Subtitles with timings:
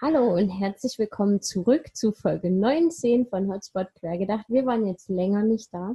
[0.00, 4.46] Hallo und herzlich willkommen zurück zu Folge 19 von Hotspot Quergedacht.
[4.48, 5.94] Wir waren jetzt länger nicht da.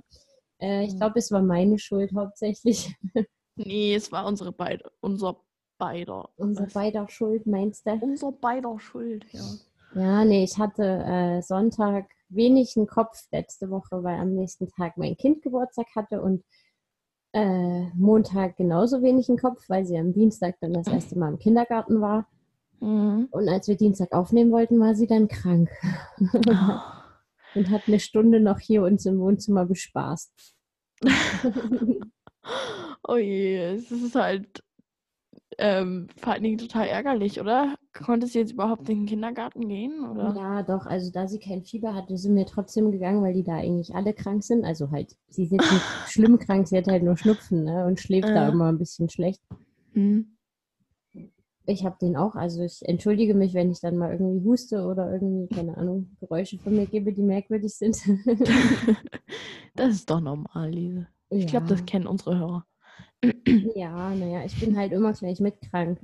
[0.62, 0.98] Äh, ich Mhm.
[1.00, 2.96] glaube, es war meine Schuld hauptsächlich.
[3.58, 5.38] Nee, es war unsere beide, unser
[5.78, 6.30] beider.
[6.38, 7.92] Unser beider Schuld, meinst du?
[8.02, 9.44] Unser beider Schuld, ja.
[9.96, 14.98] Ja, nee, ich hatte äh, Sonntag wenig einen Kopf letzte Woche, weil am nächsten Tag
[14.98, 16.44] mein Kind Geburtstag hatte und
[17.34, 21.40] äh, Montag genauso wenig einen Kopf, weil sie am Dienstag dann das erste Mal im
[21.40, 22.28] Kindergarten war.
[22.80, 23.28] Mhm.
[23.32, 25.70] Und als wir Dienstag aufnehmen wollten, war sie dann krank
[27.56, 30.32] und hat eine Stunde noch hier uns im Wohnzimmer bespaßt.
[33.08, 34.64] oh je, es ist halt
[35.58, 37.76] ähm, vor allen Dingen total ärgerlich, oder?
[37.94, 40.04] Konnte sie jetzt überhaupt in den Kindergarten gehen?
[40.10, 40.34] Oder?
[40.36, 43.56] Ja, doch, also da sie kein Fieber hatte, sind wir trotzdem gegangen, weil die da
[43.56, 44.66] eigentlich alle krank sind.
[44.66, 47.86] Also halt, sie ist jetzt nicht schlimm krank, sie hat halt nur Schnupfen ne?
[47.86, 48.50] und schläft da Ja.
[48.50, 49.42] immer ein bisschen schlecht.
[49.94, 50.35] Mhm.
[51.68, 55.12] Ich habe den auch, also ich entschuldige mich, wenn ich dann mal irgendwie huste oder
[55.12, 57.98] irgendwie, keine Ahnung, Geräusche von mir gebe, die merkwürdig sind.
[59.76, 61.08] das ist doch normal, Lise.
[61.30, 62.66] Ich glaube, das kennen unsere Hörer.
[63.76, 66.00] Ja, naja, ich bin halt immer gleich mitkrank.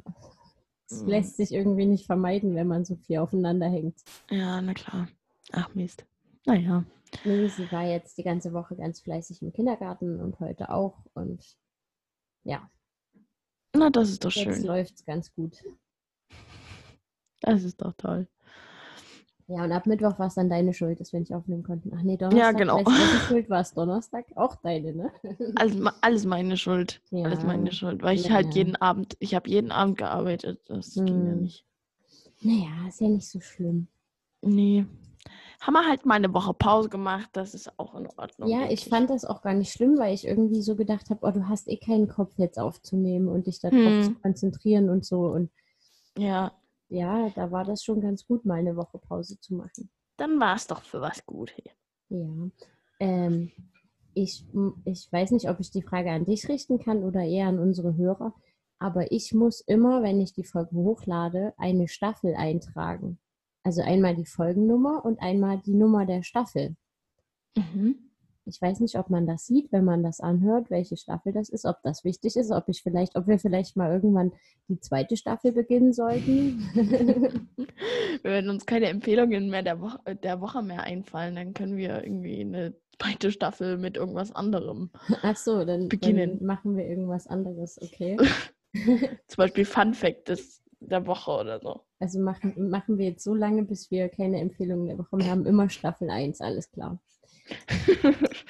[0.90, 1.08] Das Mhm.
[1.10, 3.98] lässt sich irgendwie nicht vermeiden, wenn man so viel aufeinander hängt.
[4.30, 5.08] Ja, na klar.
[5.52, 6.06] Ach Mist.
[6.46, 6.84] Naja.
[7.24, 10.98] Nee, sie war jetzt die ganze Woche ganz fleißig im Kindergarten und heute auch.
[11.14, 11.56] Und
[12.44, 12.70] ja,
[13.76, 14.64] Na, das ist doch jetzt schön.
[14.64, 15.58] läuft es ganz gut.
[17.42, 18.28] Das ist doch toll.
[19.48, 21.92] Ja, und ab Mittwoch war es dann deine Schuld, dass wir nicht aufnehmen konnten.
[21.94, 22.54] Ach nee, Donnerstag.
[22.58, 22.78] genau.
[22.78, 24.26] Du, wessen Schuld war es Donnerstag?
[24.36, 25.12] Auch deine, ne?
[25.56, 27.02] Alles, alles meine Schuld.
[27.24, 27.48] Alles Ja.
[27.48, 28.02] meine Schuld.
[28.02, 28.56] Weil ich Ja, halt ja.
[28.56, 30.62] jeden Abend, ich habe jeden Abend gearbeitet.
[30.68, 31.44] Das ging ja Hm.
[31.44, 31.66] nicht.
[32.42, 33.88] Naja, ist ja nicht so schlimm.
[34.42, 34.86] Nee.
[35.62, 38.50] Haben wir halt mal eine Woche Pause gemacht, das ist auch in Ordnung.
[38.50, 41.20] Ja, denke ich fand das auch gar nicht schlimm, weil ich irgendwie so gedacht habe,
[41.26, 44.02] oh, du hast eh keinen Kopf jetzt aufzunehmen und dich darauf Hm.
[44.02, 45.22] zu konzentrieren und so.
[45.28, 45.52] Und
[46.18, 46.52] Ja,
[46.90, 49.90] ja, da war das schon ganz gut, mal eine Woche Pause zu machen.
[50.18, 51.54] dann war es doch für was gut.
[52.10, 52.28] Ja.
[53.00, 53.52] Ähm,
[54.14, 54.46] ich,
[54.86, 57.96] ich weiß nicht, ob ich die Frage an dich richten kann oder eher an unsere
[57.96, 58.34] Hörer,
[58.80, 63.20] aber ich muss immer, wenn ich die Folge hochlade, eine Staffel eintragen.
[63.64, 66.76] Also einmal die Folgennummer und einmal die Nummer der Staffel.
[67.56, 68.12] Mhm.
[68.46, 71.66] Ich weiß nicht, ob man das sieht, wenn man das anhört, welche Staffel das ist,
[71.66, 74.32] ob das wichtig ist, ob ich vielleicht, ob wir vielleicht mal irgendwann
[74.68, 76.68] die zweite Staffel beginnen sollten.
[78.24, 82.42] Wenn uns keine Empfehlungen mehr der Woche, der Woche mehr einfallen, dann können wir irgendwie
[82.42, 84.90] eine zweite Staffel mit irgendwas anderem.
[85.22, 86.44] Ach so, dann, dann Beginnen.
[86.44, 88.18] machen wir irgendwas anderes, okay?
[88.74, 91.82] Zum Beispiel Fun Fact des, der Woche oder so.
[92.00, 95.24] Also machen, machen wir jetzt so lange, bis wir keine Empfehlungen mehr bekommen.
[95.24, 97.00] Wir haben immer Staffel 1, alles klar.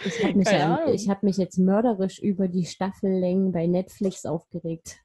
[0.06, 4.98] Ich habe mich, ja, ich hab mich jetzt mörderisch über die Staffellängen bei Netflix aufgeregt.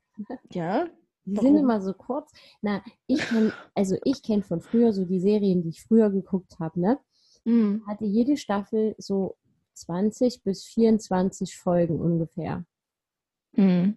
[0.53, 0.87] Ja?
[1.25, 1.47] Die Warum?
[1.47, 2.31] sind immer so kurz.
[2.62, 6.58] Na, ich kenn, also ich kenne von früher so die Serien, die ich früher geguckt
[6.60, 6.98] habe, ne?
[7.44, 7.82] Mhm.
[7.87, 9.37] Hatte jede Staffel so
[9.75, 12.64] 20 bis 24 Folgen ungefähr.
[13.53, 13.97] Mhm.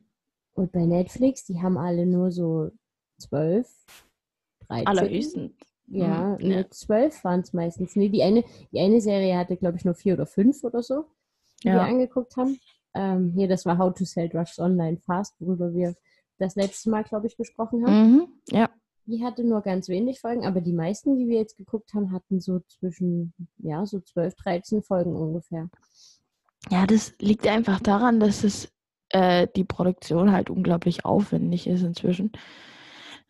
[0.53, 2.71] Und bei Netflix, die haben alle nur so
[3.19, 3.67] 12,
[4.67, 4.87] 13.
[4.87, 5.51] Allerhöchstens.
[5.87, 6.69] Ja, Mhm, ja.
[6.69, 7.95] zwölf waren es meistens.
[7.95, 11.05] Nee, die eine, die eine Serie hatte, glaube ich, nur vier oder fünf oder so,
[11.63, 11.85] die wir Ja.
[11.85, 12.59] angeguckt haben.
[12.93, 15.95] Ähm, hier, das war How to Sell Drugs Online Fast, worüber wir
[16.37, 18.11] das letzte Mal, glaube ich, gesprochen haben.
[18.13, 18.27] Mhm.
[18.51, 18.69] Ja.
[19.05, 22.39] Die hatte nur ganz wenig Folgen, aber die meisten, die wir jetzt geguckt haben, hatten
[22.39, 25.69] so zwischen, ja, so 12, 13 Folgen ungefähr.
[26.69, 28.71] Ja, das liegt einfach daran, dass es
[29.09, 32.31] äh, die Produktion halt unglaublich aufwendig ist inzwischen.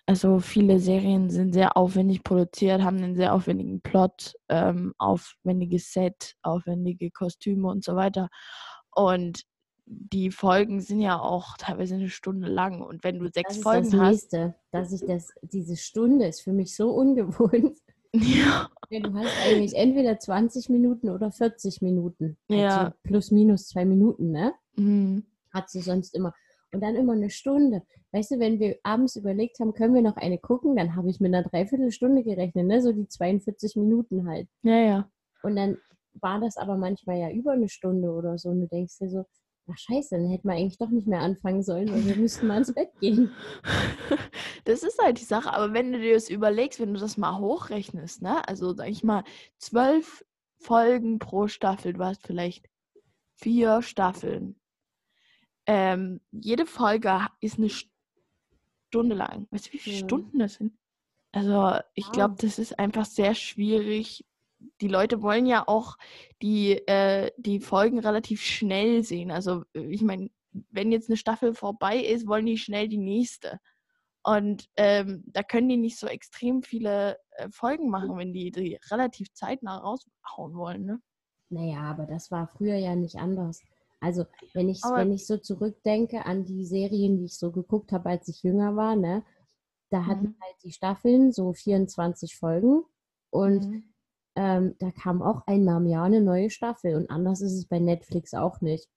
[0.09, 6.33] Also viele Serien sind sehr aufwendig produziert, haben einen sehr aufwendigen Plot, ähm, aufwendiges Set,
[6.41, 8.29] aufwendige Kostüme und so weiter.
[8.89, 9.43] Und
[9.85, 12.81] die Folgen sind ja auch teilweise eine Stunde lang.
[12.81, 16.25] Und wenn du Das sechs ist Folgen das hast, nächste, dass ich das, diese Stunde
[16.25, 17.77] ist für mich so ungewohnt.
[18.15, 22.35] ja, Ja, du hast eigentlich entweder 20 Minuten oder 40 Minuten.
[22.47, 22.77] Ja.
[22.79, 24.55] Also plus minus zwei Minuten, ne?
[24.75, 25.27] mhm.
[25.51, 26.33] Hat sie sonst immer.
[26.71, 27.81] Und dann immer eine Stunde.
[28.11, 31.19] Weißt du, wenn wir abends überlegt haben, können wir noch eine gucken, dann habe ich
[31.19, 32.81] mit einer Dreiviertelstunde gerechnet, ne?
[32.81, 34.47] So die 42 Minuten halt.
[34.63, 35.09] ja, ja.
[35.41, 35.77] Und dann
[36.13, 38.49] war das aber manchmal ja über eine Stunde oder so.
[38.49, 39.25] Und du denkst dir so,
[39.71, 42.57] ach scheiße, dann hätten wir eigentlich doch nicht mehr anfangen sollen, weil wir müssten mal
[42.57, 43.31] ins Bett gehen.
[44.65, 47.39] Das ist halt die Sache, aber wenn du dir das überlegst, wenn du das mal
[47.39, 48.47] hochrechnest, ne?
[48.47, 49.23] Also sag ich mal,
[49.57, 50.23] zwölf
[50.59, 52.69] Folgen pro Staffel, du hast vielleicht
[53.35, 54.59] vier Staffeln.
[55.71, 59.47] Ähm, jede Folge ist eine Stunde lang.
[59.51, 60.03] Weißt du, wie viele Ja.
[60.03, 60.73] Stunden das sind?
[61.31, 64.25] Also ich glaube, das ist einfach sehr schwierig.
[64.81, 65.95] Die Leute wollen ja auch
[66.41, 69.29] die, äh, die Folgen relativ schnell sehen.
[69.29, 70.31] Also äh, ich meine,
[70.71, 73.59] wenn jetzt eine Staffel vorbei ist, wollen die schnell die nächste.
[74.23, 78.79] Und ähm, da können die nicht so extrem viele äh, Folgen machen, wenn die die
[78.89, 80.83] relativ zeitnah raushauen wollen.
[80.85, 80.99] Ne?
[81.49, 83.61] Naja, aber das war früher ja nicht anders.
[84.01, 87.91] Also, wenn ich, Aber- wenn ich so zurückdenke an die Serien, die ich so geguckt
[87.91, 89.23] habe, als ich jünger war, ne,
[89.91, 90.35] da hatten Mhm.
[90.41, 92.83] halt die Staffeln so 24 Folgen
[93.31, 93.93] und Mhm.
[94.35, 97.79] ähm, da kam auch einmal im Jahr eine neue Staffel und anders ist es bei
[97.79, 98.87] Netflix auch nicht.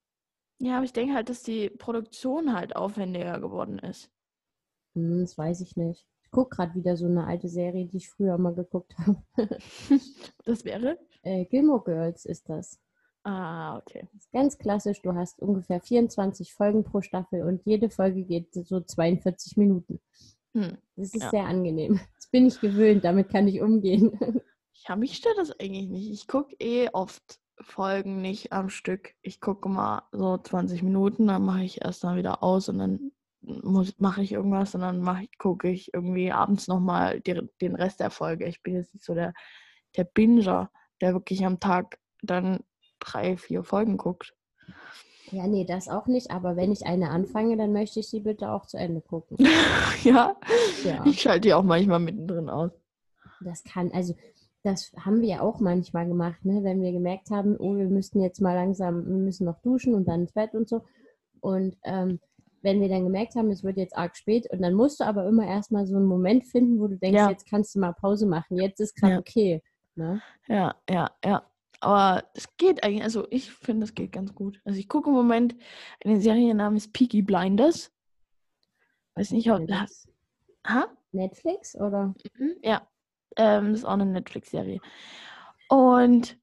[0.61, 4.11] Ja, aber ich denke halt, dass die Produktion halt aufwendiger geworden ist.
[4.95, 6.07] Hm, das weiß ich nicht.
[6.23, 9.23] Ich gucke gerade wieder so eine alte Serie, die ich früher mal geguckt habe.
[10.45, 10.99] Das wäre?
[11.23, 12.79] äh, Gilmore Girls ist das.
[13.25, 14.09] Ah, okay.
[14.13, 15.01] Das ist ganz klassisch.
[15.03, 20.01] Du hast ungefähr 24 Folgen pro Staffel und jede Folge geht so 42 Minuten.
[20.55, 20.77] Hm.
[20.97, 21.31] Das ist Ja.
[21.31, 22.01] sehr angenehm.
[22.17, 24.41] Das bin ich gewöhnt, damit kann ich umgehen.
[24.89, 26.11] Ja, mich stört das eigentlich nicht.
[26.11, 29.15] Ich gucke eh oft Folgen nicht am Stück.
[29.21, 33.13] Ich gucke mal so 20 Minuten, dann mache ich erst dann wieder aus und dann
[33.99, 38.47] mache ich irgendwas und dann gucke ich irgendwie abends nochmal den Rest der Folge.
[38.47, 39.35] Ich bin jetzt nicht so der,
[39.97, 40.71] der Binger,
[41.01, 42.61] der wirklich am Tag dann
[43.05, 44.35] drei, vier Folgen guckt.
[45.31, 46.31] Ja, nee, das auch nicht.
[46.31, 49.37] Aber wenn ich eine anfange, dann möchte ich sie bitte auch zu Ende gucken.
[50.05, 50.37] ja,
[50.85, 51.05] Ja.
[51.07, 52.71] ich schalte die auch manchmal mittendrin aus.
[53.41, 54.15] Das kann, also
[54.63, 56.63] das haben wir ja auch manchmal gemacht, ne?
[56.63, 60.07] wenn wir gemerkt haben, oh, wir müssten jetzt mal langsam, wir müssen noch duschen und
[60.07, 60.83] dann ins Bett und so.
[61.41, 62.21] Und ähm,
[62.61, 65.27] wenn wir dann gemerkt haben, es wird jetzt arg spät und dann musst du aber
[65.27, 67.31] immer erstmal so einen Moment finden, wo du denkst, Ja.
[67.31, 69.19] jetzt kannst du mal Pause machen, jetzt ist gerade Ja.
[69.19, 69.63] okay.
[69.97, 70.23] Ne?
[70.47, 71.43] Ja, ja, ja.
[71.83, 74.61] Aber es geht eigentlich, also ich finde, es geht ganz gut.
[74.65, 75.57] Also ich gucke im Moment
[76.05, 77.93] eine Serie namens Peaky Blinders.
[79.17, 79.59] Weiß nicht, ob.
[79.59, 80.09] Netflix,
[80.65, 80.87] Ha?
[81.11, 82.15] Netflix oder?
[82.39, 82.89] Mhm, Ja.
[83.37, 84.81] Ähm, das ist auch eine Netflix-Serie.
[85.69, 86.39] Und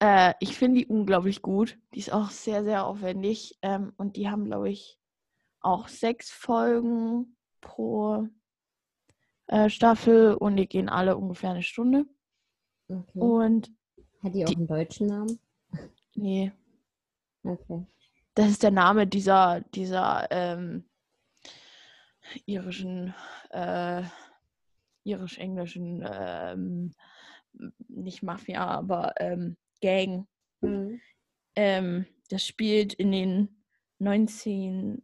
[0.00, 1.76] äh, ich finde die unglaublich gut.
[1.92, 3.58] Die ist auch sehr, sehr aufwendig.
[3.62, 5.00] Ähm, und die haben, glaube ich,
[5.60, 8.28] auch sechs Folgen pro
[9.48, 12.04] äh, Staffel und die gehen alle ungefähr eine Stunde.
[12.88, 13.18] Okay.
[13.18, 13.72] Und
[14.22, 15.38] Hat die auch die- einen deutschen Namen?
[16.14, 16.52] nee,
[17.42, 17.86] Okay.
[18.34, 20.84] Das ist der Name dieser, dieser ähm,
[22.46, 23.14] irischen,
[23.50, 24.02] äh,
[25.04, 26.92] irisch-englischen, ähm,
[27.88, 30.26] nicht Mafia, aber ähm, Gang.
[30.60, 31.00] Mhm.
[31.56, 33.62] Ähm, das spielt in den
[34.00, 35.00] 1920er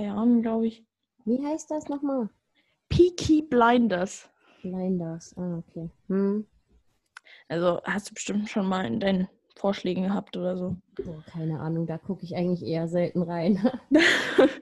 [0.00, 0.84] Jahren, glaube ich.
[1.24, 2.28] Wie heißt das nochmal?
[2.88, 4.28] Peaky Blinders.
[4.62, 5.34] Blinders.
[5.36, 5.88] Ah, okay.
[6.08, 6.46] Hm.
[7.48, 10.76] Also hast du bestimmt schon mal in deinen Vorschlägen gehabt oder so.
[11.02, 13.70] Boah, keine Ahnung, da gucke ich eigentlich eher selten rein.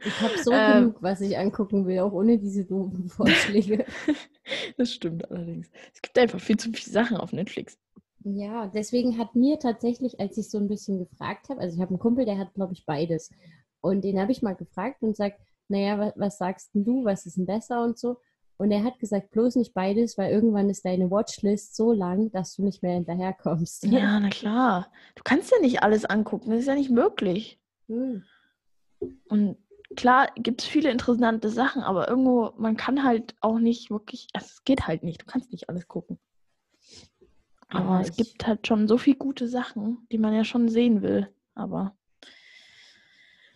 [0.03, 0.65] Ich habe so Ähm.
[0.65, 3.85] genug, was ich angucken will, auch ohne diese doofen Vorschläge.
[4.77, 5.71] das stimmt allerdings.
[5.94, 7.79] Es gibt einfach viel zu viele Sachen auf Netflix.
[8.25, 11.91] Ja, deswegen hat mir tatsächlich, als ich so ein bisschen gefragt habe, also ich habe
[11.91, 13.31] einen Kumpel, der hat, glaube ich, beides.
[13.81, 15.38] Und den habe ich mal gefragt und sagt,
[15.69, 18.19] naja, was, was sagst denn du, was ist denn besser und so.
[18.58, 22.56] Und er hat gesagt, bloß nicht beides, weil irgendwann ist deine Watchlist so lang, dass
[22.56, 23.85] du nicht mehr hinterherkommst.
[23.85, 24.91] Ja, na klar.
[25.14, 26.50] Du kannst ja nicht alles angucken.
[26.50, 27.61] Das ist ja nicht möglich.
[27.88, 28.25] Hm.
[29.29, 29.58] Und
[29.94, 34.47] klar gibt es viele interessante Sachen, aber irgendwo, man kann halt auch nicht wirklich, also
[34.47, 35.23] es geht halt nicht.
[35.23, 36.19] Du kannst nicht alles gucken.
[37.69, 41.02] Aber Ja, es gibt halt schon so viele gute Sachen, die man ja schon sehen
[41.02, 41.29] will.
[41.55, 41.94] Aber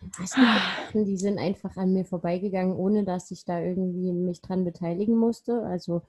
[0.01, 4.65] Gibt Sachen, die sind einfach an mir vorbeigegangen, ohne dass ich da irgendwie mich dran
[4.65, 5.63] beteiligen musste.
[5.63, 6.01] Also,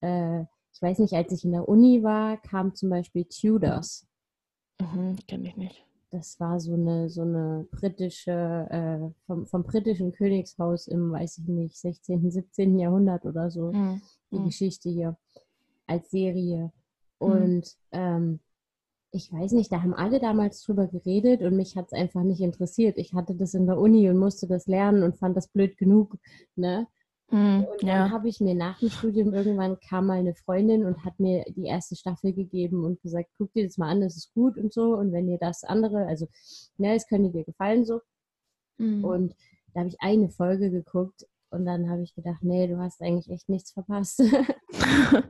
[0.00, 4.06] äh, ich weiß nicht, als ich in der Uni war, kam zum Beispiel Tudors.
[4.80, 5.84] mhm, kenne ich nicht.
[6.10, 8.32] Das war so eine, so eine britische,
[8.70, 12.78] äh, vom, vom britischen Königshaus im, weiß ich nicht, 16., 17.
[12.78, 14.00] Jahrhundert oder so, Mhm.
[14.30, 14.44] die Mhm.
[14.46, 15.16] Geschichte hier
[15.86, 16.72] als Serie.
[17.20, 17.28] Mhm.
[17.30, 18.40] Und ähm,
[19.10, 22.40] ich weiß nicht, da haben alle damals drüber geredet und mich hat es einfach nicht
[22.40, 22.98] interessiert.
[22.98, 26.16] Ich hatte das in der Uni und musste das lernen und fand das blöd genug.
[26.56, 26.86] Ne?
[27.30, 28.10] Mhm, Und dann ja.
[28.10, 31.66] habe ich mir nach dem Studium irgendwann kam mal eine Freundin und hat mir die
[31.66, 34.96] erste Staffel gegeben und gesagt, guck dir das mal an, das ist gut und so.
[34.96, 36.26] Und wenn dir das andere, also,
[36.76, 38.00] ne, es könnte dir gefallen so.
[38.78, 39.04] Mhm.
[39.04, 39.34] Und
[39.72, 43.30] da habe ich eine Folge geguckt und dann habe ich gedacht, nee, du hast eigentlich
[43.30, 44.22] echt nichts verpasst.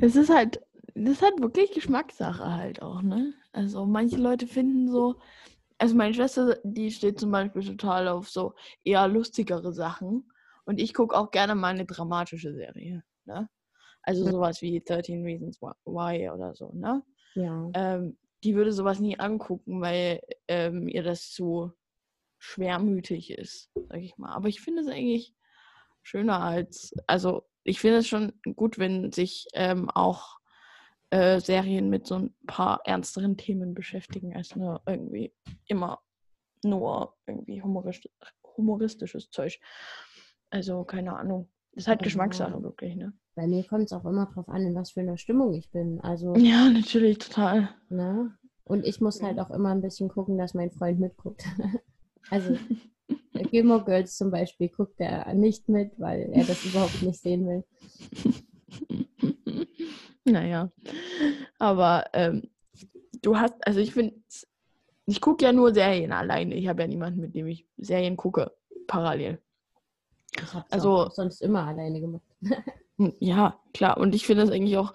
[0.00, 0.60] Es ist halt,
[1.04, 3.32] das halt wirklich Geschmackssache halt auch, ne?
[3.52, 5.20] Also manche Leute finden so,
[5.78, 8.54] also meine Schwester, die steht zum Beispiel total auf so
[8.84, 10.30] eher lustigere Sachen.
[10.64, 13.48] Und ich gucke auch gerne mal eine dramatische Serie, ne?
[14.02, 17.02] Also sowas wie 13 Reasons Why oder so, ne?
[17.34, 17.70] ja.
[17.74, 21.72] Ähm, die würde sowas nie angucken, weil ähm, ihr das zu
[22.38, 24.32] schwermütig ist, sag ich mal.
[24.32, 25.34] Aber ich finde es eigentlich
[26.02, 30.39] schöner als, also ich finde es schon gut, wenn sich ähm, auch
[31.10, 35.32] äh, Serien mit so ein paar ernsteren Themen beschäftigen, als nur irgendwie
[35.66, 36.00] immer
[36.62, 38.12] nur irgendwie humoristisch,
[38.56, 39.58] humoristisches Zeug.
[40.50, 41.48] Also, keine Ahnung.
[41.72, 42.04] Das ist halt Ja.
[42.04, 43.12] Geschmackssache, wirklich, ne?
[43.36, 46.00] Bei mir kommt es auch immer drauf an, in was für einer Stimmung ich bin.
[46.00, 47.70] Also, Ja, natürlich, total.
[47.88, 48.36] ne?
[48.64, 51.44] Und ich muss halt auch immer ein bisschen gucken, dass mein Freund mitguckt.
[52.30, 52.56] also,
[53.50, 57.64] Gilmore Girls zum Beispiel guckt er nicht mit, weil er das überhaupt nicht sehen will.
[60.30, 60.70] Naja.
[61.58, 62.50] Aber ähm,
[63.22, 64.14] du hast, also ich finde,
[65.06, 66.54] ich gucke ja nur Serien alleine.
[66.54, 68.52] Ich habe ja niemanden, mit dem ich Serien gucke,
[68.86, 69.40] parallel.
[70.36, 72.22] Ich habe Also- sonst immer alleine gemacht.
[72.98, 73.96] Hm, Ja, klar.
[73.96, 74.92] Und ich finde das eigentlich auch.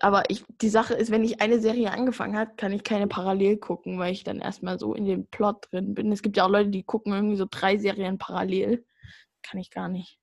[0.00, 3.56] Aber ich, die Sache ist, wenn ich eine Serie angefangen habe, kann ich keine parallel
[3.56, 6.12] gucken, weil ich dann erstmal so in dem Plot drin bin.
[6.12, 8.84] Es gibt ja auch Leute, die gucken irgendwie so drei Serien parallel.
[9.42, 10.20] Kann ich gar nicht.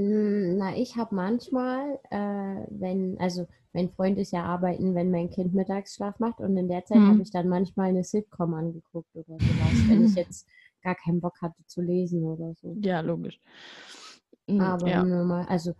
[0.00, 5.30] Mm, Na, ich habe manchmal, äh, wenn, also mein Freund ist ja arbeiten, wenn mein
[5.30, 7.08] Kind Mittagsschlaf macht und in der Zeit Mhm.
[7.08, 10.46] habe ich dann manchmal eine Sitcom angeguckt oder sowas, wenn ich jetzt
[10.82, 12.78] gar keinen Bock hatte zu lesen oder so.
[12.82, 13.38] Ja, logisch.
[14.48, 15.02] Hm, Aber ja.
[15.02, 15.74] normal, also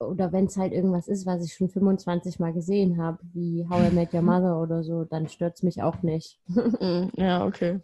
[0.00, 3.88] oder wenn es halt irgendwas ist, was ich schon 25 Mal gesehen habe, wie How
[3.90, 6.40] I Met Your Mother oder so, dann stört es mich auch nicht.
[6.80, 7.80] Hm, ja, okay.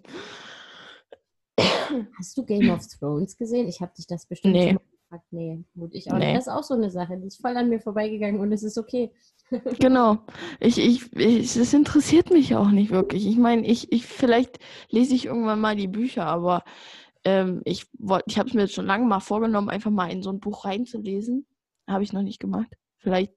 [2.18, 3.68] Hast du Game of Thrones gesehen?
[3.68, 4.76] Ich habe dich das bestimmt Nee.
[5.14, 5.32] Gefragt.
[5.32, 6.26] Nee, gut, ich auch Nee.
[6.26, 6.36] nicht.
[6.38, 8.78] Das ist auch so eine Sache, die ist voll an mir vorbeigegangen und es ist
[8.78, 9.12] okay.
[9.78, 10.18] Genau.
[10.60, 13.26] Ich, ich, ich, es interessiert mich auch nicht wirklich.
[13.26, 14.58] Ich meine, ich, ich, vielleicht
[14.90, 16.64] lese ich irgendwann mal die Bücher, aber
[17.24, 17.86] ähm, ich
[18.26, 20.64] ich habe es mir jetzt schon lange mal vorgenommen, einfach mal in so ein Buch
[20.64, 21.46] reinzulesen.
[21.86, 22.74] Habe ich noch nicht gemacht.
[22.98, 23.32] Vielleicht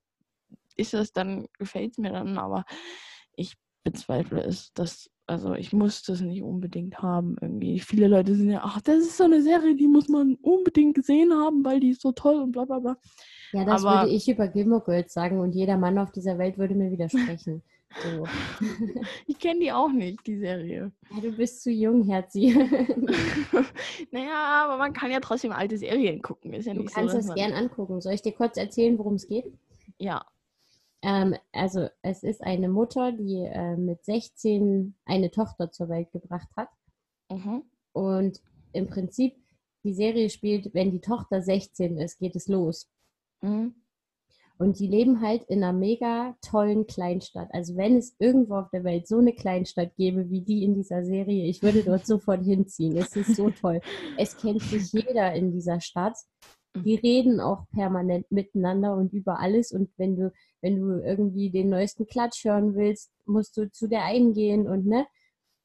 [0.77, 2.63] ist es dann, gefällt es mir dann, aber
[3.35, 4.71] ich bezweifle es.
[4.73, 7.35] Dass, also ich muss das nicht unbedingt haben.
[7.41, 7.79] Irgendwie.
[7.79, 11.33] Viele Leute sind ja, ach, das ist so eine Serie, die muss man unbedingt gesehen
[11.33, 12.97] haben, weil die ist so toll und bla bla bla.
[13.51, 16.57] Ja, das Aber- würde ich über Gilmore Girls sagen und jeder Mann auf dieser Welt
[16.57, 17.61] würde mir widersprechen.
[18.03, 18.25] So.
[19.27, 20.91] Ich kenne die auch nicht, die Serie.
[21.15, 22.53] Ja, du bist zu jung, Herzi.
[24.11, 26.53] naja, aber man kann ja trotzdem alte Serien gucken.
[26.53, 27.35] Ist ja Du nicht kannst so, das man...
[27.37, 28.01] gern angucken.
[28.01, 29.45] Soll ich dir kurz erzählen, worum es geht?
[29.97, 30.25] Ja.
[31.01, 36.49] Ähm, also, es ist eine Mutter, die äh, mit 16 eine Tochter zur Welt gebracht
[36.55, 36.69] hat.
[37.31, 37.63] Mhm.
[37.93, 38.41] Und
[38.73, 39.35] im Prinzip,
[39.83, 42.89] die Serie spielt, wenn die Tochter 16 ist, geht es los.
[43.41, 43.75] Mhm.
[44.59, 47.49] Und die leben halt in einer mega tollen Kleinstadt.
[47.51, 51.03] Also wenn es irgendwo auf der Welt so eine Kleinstadt gäbe wie die in dieser
[51.03, 52.97] Serie, ich würde dort sofort hinziehen.
[52.97, 53.81] Es ist so toll.
[54.17, 56.17] Es kennt sich jeder in dieser Stadt.
[56.75, 59.71] Die reden auch permanent miteinander und über alles.
[59.71, 64.03] Und wenn du, wenn du irgendwie den neuesten Klatsch hören willst, musst du zu der
[64.03, 65.05] einen gehen und ne?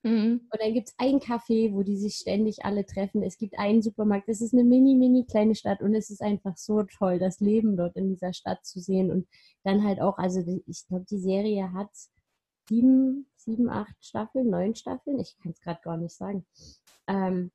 [0.05, 0.49] Mhm.
[0.51, 3.23] Und dann gibt es ein Café, wo die sich ständig alle treffen.
[3.23, 4.29] Es gibt einen Supermarkt.
[4.29, 7.77] Es ist eine mini, mini kleine Stadt und es ist einfach so toll, das Leben
[7.77, 9.13] dort in dieser Stadt zu sehen.
[9.13, 9.29] Und
[9.63, 11.91] dann halt auch, also ich glaube, die Serie hat
[12.69, 15.21] sieben, sieben, acht Staffeln, neun Staffeln.
[15.21, 16.47] Ich kann es gerade gar nicht sagen.
[17.07, 17.53] Ähm,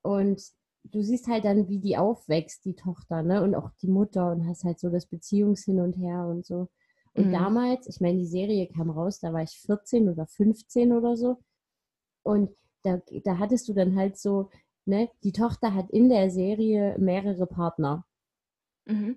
[0.00, 0.42] und
[0.84, 3.42] du siehst halt dann, wie die aufwächst, die Tochter, ne?
[3.42, 6.68] Und auch die Mutter und hast halt so das Beziehungshin und her und so.
[7.14, 7.32] Und Mhm.
[7.32, 11.38] damals, ich meine, die Serie kam raus, da war ich 14 oder 15 oder so.
[12.22, 12.50] Und
[12.82, 14.50] da, da hattest du dann halt so,
[14.86, 18.04] ne, die Tochter hat in der Serie mehrere Partner.
[18.86, 19.16] Mhm.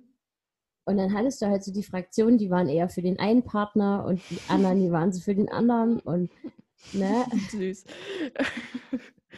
[0.88, 4.06] Und dann hattest du halt so die Fraktionen, die waren eher für den einen Partner
[4.06, 6.00] und die anderen, die waren so für den anderen.
[6.00, 6.30] Und
[6.94, 7.86] ne, Süß.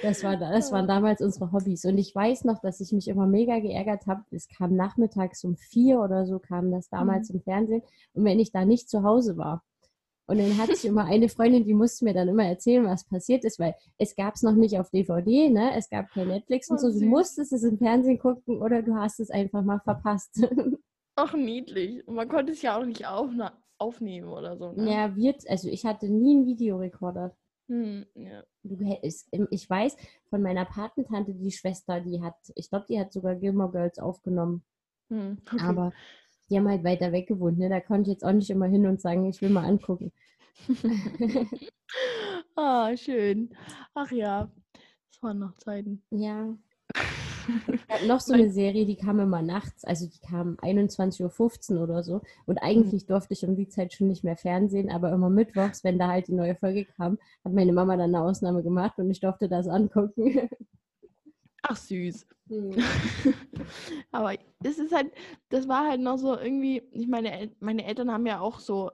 [0.02, 1.86] Das, war, das waren damals unsere Hobbys.
[1.86, 4.24] Und ich weiß noch, dass ich mich immer mega geärgert habe.
[4.32, 7.82] Es kam nachmittags um vier oder so, kam das damals im Fernsehen.
[8.14, 9.64] Und wenn ich da nicht zu Hause war,
[10.30, 13.46] und dann hatte ich immer eine Freundin, die musste mir dann immer erzählen, was passiert
[13.46, 15.74] ist, weil es gab es noch nicht auf DVD, ne?
[15.76, 17.00] Es gab kein Netflix und Oh, so.
[17.00, 20.46] Du musstest es im Fernsehen gucken oder du hast es einfach mal verpasst.
[21.16, 22.06] Ach, niedlich.
[22.06, 23.06] Und man konnte es ja auch nicht
[23.78, 24.74] aufnehmen oder so.
[24.74, 24.92] Ne?
[24.92, 27.34] ja, wird, also ich hatte nie einen Videorekorder.
[27.68, 28.44] Hm, ja.
[28.64, 29.96] Du, hä- es- ich weiß
[30.30, 34.64] von meiner Patentante, die Schwester, die hat, ich glaube, die hat sogar Gilmore Girls aufgenommen.
[35.10, 35.64] Hm, okay.
[35.64, 35.94] Aber
[36.50, 37.70] die haben halt weiter weg gewohnt, ne?
[37.70, 40.12] Da konnte ich jetzt auch nicht immer hin und sagen, ich will mal angucken.
[42.56, 43.50] ah, schön.
[43.94, 44.50] Ach ja,
[45.12, 46.04] das waren noch Zeiten.
[46.12, 46.58] Ja.
[48.08, 52.22] Noch so eine Serie, die kam immer nachts, also die kam 21.15 Uhr oder so.
[52.46, 56.00] Und eigentlich durfte ich um die Zeit schon nicht mehr Fernsehen, aber immer mittwochs, wenn
[56.00, 59.20] da halt die neue Folge kam, hat meine Mama dann eine Ausnahme gemacht und ich
[59.20, 60.50] durfte das angucken.
[61.64, 62.28] Ach, süß.
[62.50, 62.72] Hm.
[64.12, 65.12] Aber es ist halt,
[65.50, 68.92] das war halt noch so irgendwie, ich meine, meine Eltern haben ja auch so,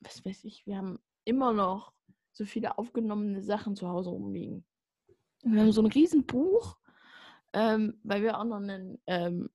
[0.00, 1.92] was weiß ich, wir haben immer noch
[2.32, 4.64] so viele aufgenommene Sachen zu Hause rumliegen.
[5.42, 6.76] Wir haben so ein Riesenbuch,
[7.52, 9.50] ähm, weil wir auch noch einen, ähm,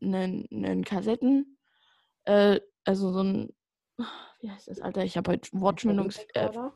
[0.00, 1.58] einen, einen Kassetten,
[2.24, 3.54] äh, also so ein,
[4.40, 6.18] wie heißt das, Alter, ich habe heute Wortschwindungs...
[6.34, 6.74] Äh, Rekorder?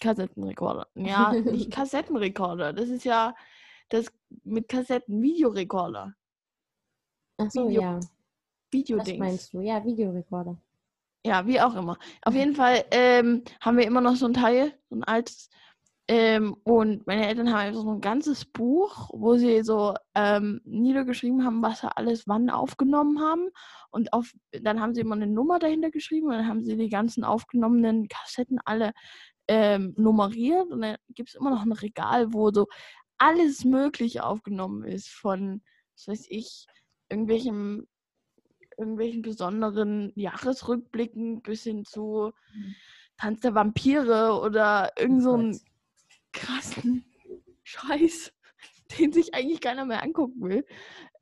[0.00, 0.88] Kassettenrekorder.
[0.94, 2.72] Ja, nicht Kassettenrekorder.
[2.72, 3.34] Das ist ja,
[3.88, 4.12] das
[4.44, 6.14] mit Kassetten, Videorekorder.
[7.38, 7.96] Ach so, Video- ja.
[7.96, 8.08] Was
[8.72, 9.18] Videodings.
[9.18, 9.60] meinst du?
[9.60, 10.56] Ja, Videorekorder.
[11.24, 11.96] Ja, wie auch immer.
[12.22, 15.48] Auf jeden Fall ähm, haben wir immer noch so ein Teil, so ein altes.
[16.06, 21.44] Ähm, und meine Eltern haben einfach so ein ganzes Buch, wo sie so ähm, niedergeschrieben
[21.46, 23.48] haben, was sie alles wann aufgenommen haben.
[23.90, 26.90] Und auf, dann haben sie immer eine Nummer dahinter geschrieben und dann haben sie die
[26.90, 28.92] ganzen aufgenommenen Kassetten alle
[29.48, 30.70] ähm, nummeriert.
[30.70, 32.66] Und dann gibt es immer noch ein Regal, wo so
[33.16, 35.08] alles Mögliche aufgenommen ist.
[35.08, 35.62] Von,
[35.96, 36.66] was weiß ich,
[37.08, 37.86] irgendwelchem
[38.76, 42.32] irgendwelchen besonderen Jahresrückblicken bis hin zu
[43.16, 45.60] Tanz der Vampire oder irgend so einen
[46.34, 47.06] krassen
[47.62, 48.34] Scheiß,
[48.98, 50.66] den sich eigentlich keiner mehr angucken will.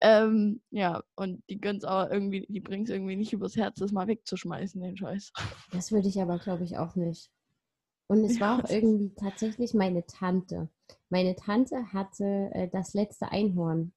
[0.00, 3.92] Ähm, ja, und die gönnen's aber irgendwie, die bringen es irgendwie nicht übers Herz, das
[3.92, 5.32] mal wegzuschmeißen, den Scheiß.
[5.70, 7.30] Das würde ich aber, glaube ich, auch nicht.
[8.08, 10.68] Und es war Ja, auch irgendwie tatsächlich meine Tante.
[11.10, 13.92] Meine Tante hatte äh, das letzte Einhorn.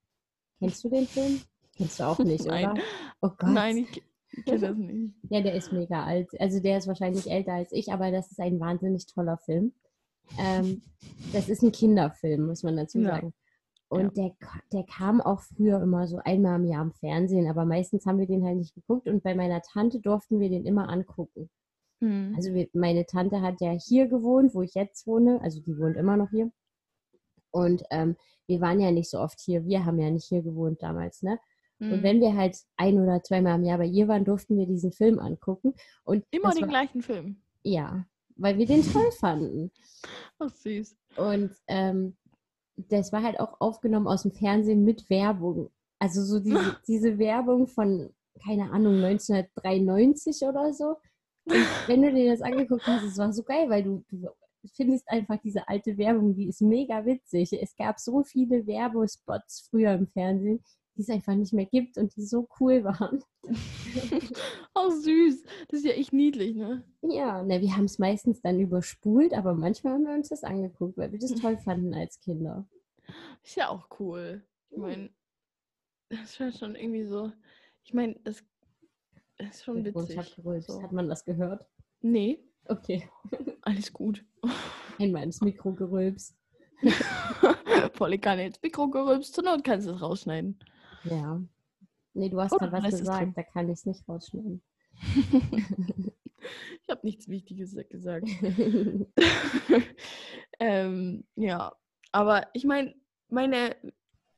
[0.59, 1.41] Kennst du den Film?
[1.75, 2.71] Kennst du auch nicht, Nein.
[2.71, 2.81] oder?
[3.21, 3.49] Oh Gott.
[3.51, 4.03] Nein, ich
[4.45, 5.15] kenne das nicht.
[5.29, 6.29] Ja, der ist mega alt.
[6.39, 9.73] Also der ist wahrscheinlich älter als ich, aber das ist ein wahnsinnig toller Film.
[10.39, 10.81] Ähm,
[11.33, 13.11] das ist ein Kinderfilm, muss man dazu Ja.
[13.15, 13.33] sagen.
[13.87, 17.65] Und der, ka- der kam auch früher immer so einmal im Jahr im Fernsehen, aber
[17.65, 20.89] meistens haben wir den halt nicht geguckt und bei meiner Tante durften wir den immer
[20.89, 21.49] angucken.
[22.01, 22.33] Hm.
[22.35, 25.39] Also wir, meine Tante hat ja hier gewohnt, wo ich jetzt wohne.
[25.41, 26.51] Also die wohnt immer noch hier.
[27.51, 28.17] Und ähm,
[28.47, 29.65] wir waren ja nicht so oft hier.
[29.65, 31.39] Wir haben ja nicht hier gewohnt damals, ne?
[31.79, 32.03] Und Hm.
[32.03, 35.19] wenn wir halt ein oder zweimal im Jahr bei ihr waren, durften wir diesen Film
[35.19, 35.73] angucken.
[36.05, 37.41] Und Immer den war, gleichen Film.
[37.63, 38.05] ja,
[38.35, 39.71] weil wir den toll fanden.
[40.39, 40.95] Ach, süß.
[41.17, 42.15] Und ähm,
[42.75, 45.69] das war halt auch aufgenommen aus dem Fernsehen mit Werbung.
[45.99, 48.13] Also so diese, diese Werbung von,
[48.43, 50.97] keine Ahnung, 1993 oder so.
[51.45, 51.55] Und
[51.87, 54.27] wenn du dir das angeguckt hast, es war so geil, weil du, du
[54.73, 57.53] findest einfach diese alte Werbung, die ist mega witzig.
[57.53, 60.61] Es gab so viele Werbespots früher im Fernsehen,
[60.95, 63.23] die es einfach nicht mehr gibt und die so cool waren.
[64.73, 65.43] Ach, süß.
[65.67, 66.83] Das ist ja echt niedlich, ne?
[67.01, 70.97] Ja, na, wir haben es meistens dann überspult, aber manchmal haben wir uns das angeguckt,
[70.97, 72.67] weil wir das toll fanden als Kinder.
[73.43, 74.43] Ist ja auch cool.
[74.71, 75.09] Ich meine,
[76.09, 77.31] das ist schon irgendwie so.
[77.83, 78.43] Ich meine, das,
[79.37, 80.35] das ist schon witzig.
[80.35, 80.71] gerülpst.
[80.71, 80.81] So.
[80.81, 81.67] Hat man das gehört?
[82.01, 83.07] Nee, Okay.
[83.61, 84.23] alles gut.
[84.99, 86.35] Einmal ins Mikro gerülpst.
[87.93, 89.33] Volle Kanne ins Mikro gerülpst.
[89.33, 90.59] Zur Not kannst du es rausschneiden.
[91.05, 91.41] Ja.
[92.13, 94.61] Nee, du hast gerade was gesagt, da kann ich es nicht rausschneiden.
[95.01, 98.27] ich habe nichts Wichtiges gesagt.
[100.59, 101.73] ähm, ja,
[102.11, 102.95] aber ich meine,
[103.29, 103.75] meine,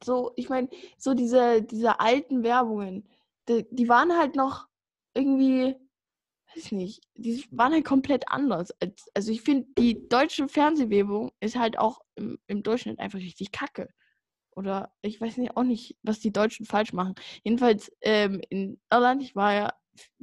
[0.04, 3.08] so, ich meine, so diese, diese alten Werbungen,
[3.48, 4.68] die, die waren halt noch
[5.14, 5.76] irgendwie,
[6.56, 8.72] weiß ich nicht, die waren halt komplett anders.
[8.82, 13.52] Als, also ich finde, die deutsche Fernsehwerbung ist halt auch im, im Durchschnitt einfach richtig
[13.52, 13.90] kacke.
[14.58, 17.14] Oder ich weiß nicht, auch nicht, was die Deutschen falsch machen.
[17.44, 19.74] Jedenfalls ähm, in Irland, ich war ja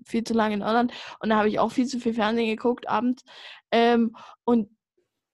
[0.04, 2.88] viel zu lange in Irland und da habe ich auch viel zu viel Fernsehen geguckt
[2.88, 3.22] abends.
[3.70, 4.76] Ähm, und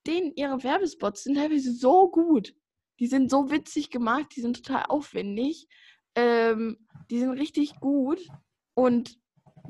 [0.06, 2.54] denen ihre Werbespots sind teilweise so gut.
[2.98, 5.66] Die sind so witzig gemacht, die sind total aufwendig.
[6.14, 8.20] Ähm, die sind richtig gut.
[8.74, 9.18] Und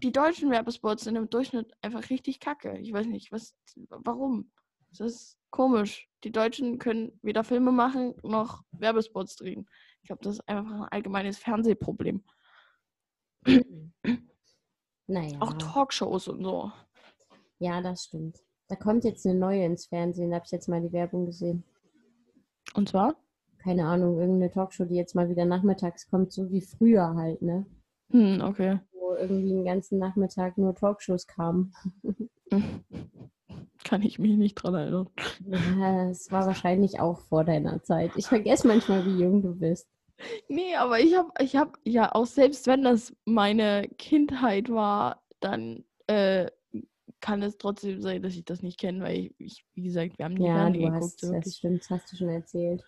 [0.03, 2.77] die deutschen Werbespots sind im Durchschnitt einfach richtig kacke.
[2.79, 3.55] Ich weiß nicht, was,
[3.91, 4.51] warum.
[4.91, 6.09] Das ist komisch.
[6.25, 9.69] Die Deutschen können weder Filme machen noch Werbespots drehen.
[10.03, 12.23] Ich glaube, das ist einfach ein allgemeines Fernsehproblem.
[15.07, 15.39] Naja.
[15.41, 16.71] Auch Talkshows und so.
[17.59, 18.39] Ja, das stimmt.
[18.69, 20.31] Da kommt jetzt eine neue ins Fernsehen.
[20.31, 21.65] Da habe ich jetzt mal die Werbung gesehen.
[22.75, 23.17] Und zwar?
[23.59, 27.67] Keine Ahnung, irgendeine Talkshow, die jetzt mal wieder nachmittags kommt, so wie früher halt, ne?
[28.11, 28.79] Hm, okay.
[29.11, 31.75] Wo irgendwie den ganzen Nachmittag nur Talkshows kamen.
[33.85, 35.09] Kann ich mich nicht dran erinnern.
[35.49, 38.13] Ja, es war wahrscheinlich auch vor deiner Zeit.
[38.17, 39.89] Ich vergesse manchmal, wie jung du bist.
[40.49, 45.85] Nee, aber ich habe ich hab ja auch selbst wenn das meine Kindheit war, dann
[46.07, 46.51] äh,
[47.21, 50.25] kann es trotzdem sein, dass ich das nicht kenne, weil ich, ich, wie gesagt, wir
[50.27, 51.03] haben nie Ja, Fernsehen geguckt.
[51.03, 52.85] hast, so das stimmt, das hast du schon erzählt.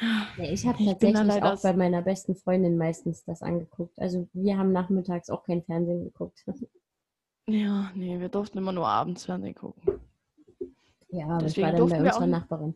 [0.00, 3.98] Ja, ich habe Ich da tatsächlich auch bei meiner besten Freundin meistens das angeguckt.
[3.98, 6.44] Also wir haben nachmittags auch kein Fernsehen geguckt.
[7.50, 10.00] Ja, nee, wir durften immer nur abends Fernsehen gucken.
[11.08, 12.74] Ja, aber ich Deswegen war dann bei unserer auch- Nachbarin.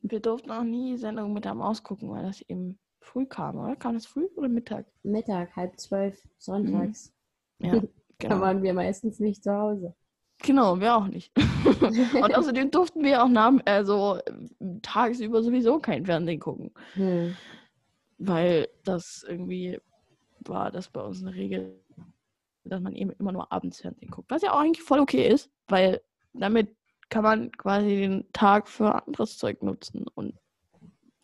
[0.00, 3.76] Wir durften auch nie Sendungen mit der Maus gucken, weil das eben früh kam, oder?
[3.76, 4.86] Kam das früh oder Mittag?
[5.04, 7.14] Mittag, halb zwölf, sonntags.
[7.60, 7.74] Ja,
[8.18, 8.40] Da genau.
[8.40, 9.94] waren wir meistens nicht zu Hause.
[10.42, 11.32] Genau, wir auch nicht.
[12.22, 16.72] Und außerdem durften wir auch nach, also äh, tagsüber sowieso kein Fernsehen gucken.
[16.94, 17.36] Hm.
[18.18, 19.80] weil das irgendwie
[20.40, 21.80] war das bei uns eine Regel,
[22.64, 24.30] dass man eben immer nur abends Fernsehen guckt.
[24.30, 26.00] Was ja auch eigentlich voll okay ist, weil
[26.32, 26.74] damit
[27.08, 30.34] kann man quasi den Tag für anderes Zeug nutzen und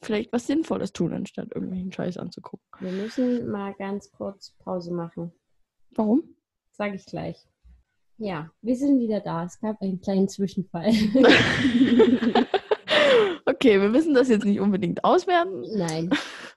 [0.02, 2.66] vielleicht was Sinnvolles tun, anstatt irgendwelchen Scheiß anzugucken.
[2.80, 5.32] Wir müssen mal ganz kurz Pause machen.
[5.90, 6.36] Warum?
[6.72, 7.46] Sag ich gleich.
[8.18, 9.44] Ja, wir sind wieder da.
[9.44, 10.90] Es gab einen kleinen Zwischenfall.
[13.46, 15.64] okay, wir müssen das jetzt nicht unbedingt auswerten.
[15.76, 16.10] Nein,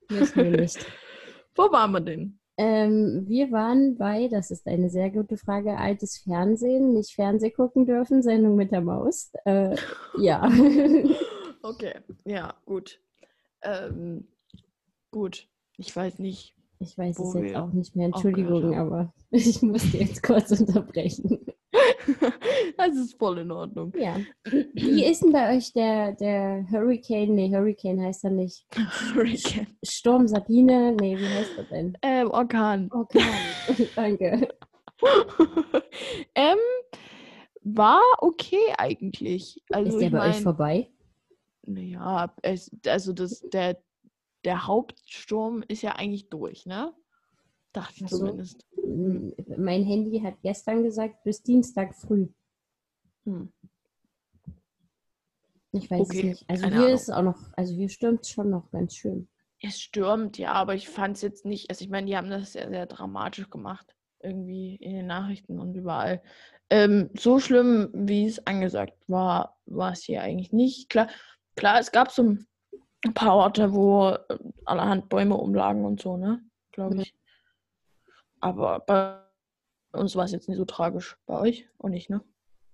[0.09, 0.85] müssen wir nicht.
[1.55, 2.39] Wo waren wir denn?
[2.59, 7.85] Ähm, wir waren bei, das ist eine sehr gute Frage, altes Fernsehen, nicht Fernseh gucken
[7.85, 9.31] dürfen, Sendung mit der Maus.
[9.45, 9.75] Äh,
[10.17, 10.43] ja.
[11.61, 11.93] okay,
[12.25, 12.99] ja, gut.
[13.61, 14.27] Ähm,
[15.11, 16.56] gut, ich weiß nicht.
[16.79, 21.39] Ich weiß es jetzt auch nicht mehr, Entschuldigung, aber ich musste jetzt kurz unterbrechen.
[22.77, 23.93] das ist voll in Ordnung.
[23.97, 24.17] Ja.
[24.73, 27.33] Wie ist denn bei euch der, der Hurricane?
[27.33, 28.65] Nee, Hurricane heißt er nicht.
[29.15, 29.67] Hurricane.
[29.83, 30.95] Sturm Sabine?
[30.99, 31.97] Nee, wie heißt das denn?
[32.01, 32.89] Ähm, Orkan.
[32.91, 33.21] Orkan.
[33.95, 34.47] Danke.
[36.35, 36.57] ähm,
[37.61, 39.61] war okay eigentlich.
[39.71, 40.89] Also ist der bei euch mein, vorbei?
[41.65, 42.33] Naja,
[42.85, 43.77] also das, der,
[44.47, 46.93] der Hauptsturm ist ja eigentlich durch, ne?
[47.73, 48.17] Dachte ich Ach so.
[48.19, 48.65] zumindest.
[49.57, 52.29] Mein Handy hat gestern gesagt, bis Dienstag früh.
[53.25, 53.51] Hm.
[55.73, 56.49] Ich weiß Okay, es nicht.
[56.49, 56.93] Also hier Ahnung.
[56.93, 59.27] ist es auch noch, also hier stürmt es schon noch ganz schön.
[59.61, 62.53] Es stürmt, ja, aber ich fand es jetzt nicht, also ich meine, die haben das
[62.53, 63.95] sehr, sehr dramatisch gemacht.
[64.21, 66.23] Irgendwie in den Nachrichten und überall.
[66.69, 70.89] Ähm, so schlimm, wie es angesagt war, war es hier eigentlich nicht.
[70.89, 71.09] Klar,
[71.57, 72.47] klar, es gab so ein
[73.13, 76.41] paar Orte, wo äh, allerhand Bäume umlagen und so, ne?
[76.71, 77.01] Glaube Mhm.
[77.01, 77.15] ich.
[78.39, 79.17] Aber bei
[79.93, 81.17] uns war es jetzt nicht so tragisch.
[81.25, 82.21] Bei euch auch nicht, ne?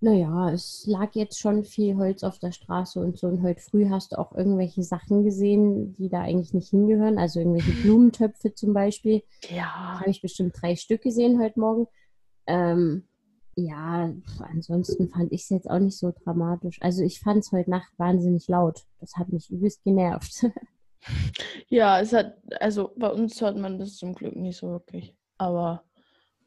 [0.01, 3.27] Naja, es lag jetzt schon viel Holz auf der Straße und so.
[3.27, 7.17] Und heute früh hast du auch irgendwelche Sachen gesehen, die da eigentlich nicht hingehören.
[7.17, 9.23] Also irgendwelche Blumentöpfe zum Beispiel.
[9.49, 9.99] Ja.
[10.01, 11.87] Habe ich bestimmt drei Stück gesehen heute Morgen.
[12.47, 13.07] Ähm,
[13.55, 16.81] ja, ansonsten fand ich es jetzt auch nicht so dramatisch.
[16.81, 18.83] Also ich fand es heute Nacht wahnsinnig laut.
[18.99, 20.45] Das hat mich übelst genervt.
[21.67, 25.17] Ja, es hat, also bei uns hört man das zum Glück nicht so wirklich.
[25.37, 25.83] Aber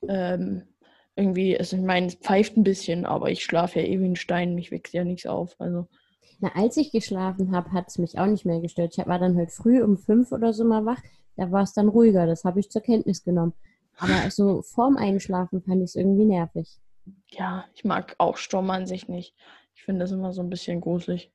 [0.09, 0.63] ähm,
[1.15, 4.17] irgendwie, also ich meine, es pfeift ein bisschen, aber ich schlafe ja eh wie ein
[4.17, 5.55] Stein, mich wächst ja nichts auf.
[5.59, 5.89] Also,
[6.41, 8.97] Na, als ich geschlafen habe, hat es mich auch nicht mehr gestört.
[8.97, 11.03] Ich war dann heute früh um fünf oder so mal wach.
[11.37, 12.27] Da war es dann ruhiger.
[12.27, 13.53] Das habe ich zur Kenntnis genommen.
[13.99, 16.79] Aber so vorm Einschlafen fand ich es irgendwie nervig.
[17.31, 19.35] Ja, ich mag auch Sturm an sich nicht.
[19.75, 21.33] Ich finde das immer so ein bisschen gruselig.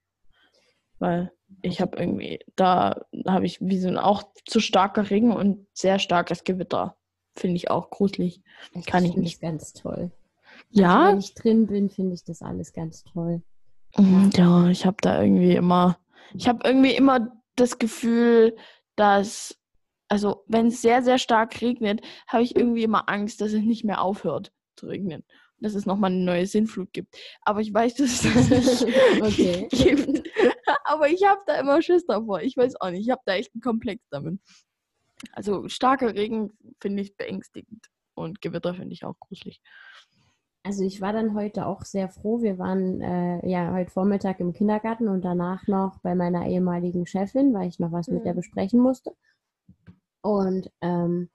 [1.00, 1.32] Weil
[1.62, 6.00] ich habe irgendwie, da habe ich wie so ein auch zu starker Regen und sehr
[6.00, 6.96] starkes Gewitter.
[7.34, 8.42] Finde ich auch gruselig.
[8.74, 9.42] Das Kann ich nicht.
[9.42, 10.12] ganz toll.
[10.70, 13.42] Also, Ja, wenn ich drin bin, finde ich das alles ganz toll.
[13.98, 15.98] Mm, Ja, ich habe da irgendwie immer,
[16.34, 18.56] ich habe irgendwie immer das Gefühl,
[18.96, 19.58] dass,
[20.08, 23.84] also wenn es sehr, sehr stark regnet, habe ich irgendwie immer Angst, dass es nicht
[23.84, 25.24] mehr aufhört zu regnen.
[25.62, 27.16] Dass es nochmal eine neue Sinnflut gibt.
[27.44, 28.50] Aber ich weiß, dass es das
[28.84, 29.68] nicht Okay.
[29.72, 30.28] gibt.
[30.86, 32.42] Aber ich habe da immer Schiss davor.
[32.42, 33.02] Ich weiß auch nicht.
[33.02, 34.40] Ich habe da echt einen Komplex damit.
[35.34, 37.86] Also starker Regen finde ich beängstigend.
[38.16, 39.62] Und Gewitter finde ich auch gruselig.
[40.64, 42.42] Also ich war dann heute auch sehr froh.
[42.42, 47.54] Wir waren äh, ja heute Vormittag im Kindergarten und danach noch bei meiner ehemaligen Chefin,
[47.54, 48.38] weil ich noch was mit der Mhm.
[48.38, 49.16] besprechen musste.
[50.22, 51.30] Und ähm,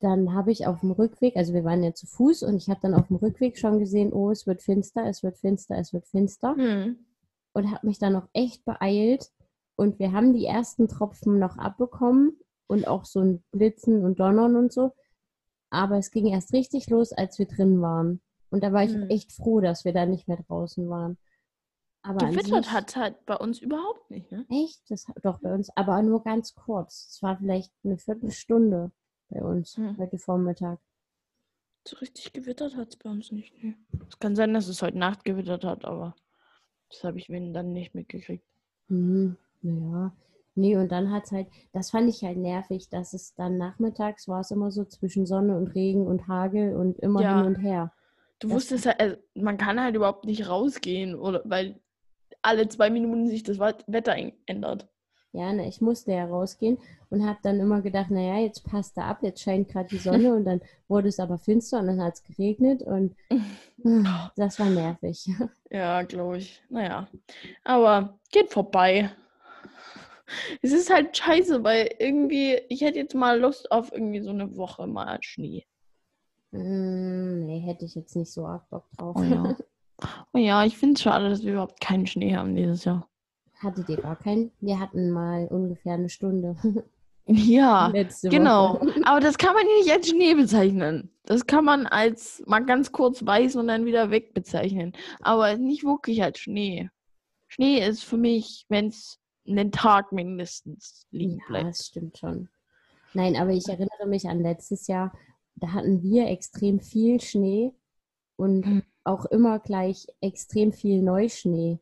[0.00, 2.80] dann habe ich auf dem Rückweg, also wir waren ja zu Fuß und ich habe
[2.82, 6.06] dann auf dem Rückweg schon gesehen, oh, es wird finster, es wird finster, es wird
[6.06, 6.54] finster.
[6.56, 6.98] Hm.
[7.54, 9.30] und habe mich dann noch echt beeilt.
[9.76, 14.56] Und wir haben die ersten Tropfen noch abbekommen und auch so ein Blitzen und Donnern
[14.56, 14.92] und so.
[15.70, 18.20] Aber es ging erst richtig los, als wir drin waren.
[18.50, 19.08] Und da war ich Hm.
[19.08, 21.18] echt froh, dass wir da nicht mehr draußen waren.
[22.02, 24.46] Aber Gewittert hat halt bei uns überhaupt nicht, ne?
[24.48, 27.08] echt, das doch bei uns, aber nur ganz kurz.
[27.10, 28.92] Es war vielleicht eine Viertelstunde
[29.28, 29.96] bei uns Hm.
[29.98, 30.78] heute Vormittag.
[31.86, 33.52] So richtig gewittert hat es bei uns nicht.
[33.62, 33.74] Nee.
[34.08, 36.16] Es kann sein, dass es heute Nacht gewittert hat, aber
[36.90, 38.44] das habe ich wenn dann nicht mitgekriegt.
[38.88, 40.12] Mhm, naja.
[40.58, 44.40] Nee, und dann hat's halt, das fand ich halt nervig, dass es dann nachmittags war
[44.40, 47.36] es immer so zwischen Sonne und Regen und Hagel und immer Ja.
[47.38, 47.92] hin und her.
[48.38, 51.78] Du Das- wusstest halt, also man kann halt überhaupt nicht rausgehen, oder weil
[52.42, 54.88] alle zwei Minuten sich das Wetter ändert.
[55.36, 56.78] Ja, ne, ich musste ja rausgehen
[57.10, 60.34] und habe dann immer gedacht, naja, jetzt passt er ab, jetzt scheint gerade die Sonne
[60.34, 63.14] und dann wurde es aber finster und dann hat es geregnet und
[64.36, 65.28] das war nervig.
[65.70, 66.62] Ja, glaube ich.
[66.70, 67.08] Naja.
[67.64, 69.10] Aber geht vorbei.
[70.62, 74.56] Es ist halt scheiße, weil irgendwie, ich hätte jetzt mal Lust auf irgendwie so eine
[74.56, 75.66] Woche mal Schnee.
[76.52, 79.16] Mm, nee, hätte ich jetzt nicht so arg Bock drauf.
[79.18, 79.56] Oh ja.
[80.32, 83.08] Oh ja, ich finde es schade, dass wir überhaupt keinen Schnee haben dieses Jahr.
[83.58, 84.52] Hattet ihr gar keinen?
[84.60, 86.56] Wir hatten mal ungefähr eine Stunde.
[87.28, 87.92] Ja,
[88.22, 88.80] genau.
[89.04, 91.10] Aber das kann man nicht als Schnee bezeichnen.
[91.24, 94.92] Das kann man als mal ganz kurz weiß und dann wieder weg bezeichnen.
[95.22, 96.88] Aber nicht wirklich als Schnee.
[97.48, 101.66] Schnee ist für mich, wenn es einen Tag mindestens liegen Ja, bleibt.
[101.70, 102.48] das stimmt schon.
[103.12, 105.12] Nein, aber ich erinnere mich an letztes Jahr,
[105.56, 107.72] da hatten wir extrem viel Schnee
[108.36, 108.82] und Mhm.
[109.02, 111.80] auch immer gleich extrem viel Neuschnee.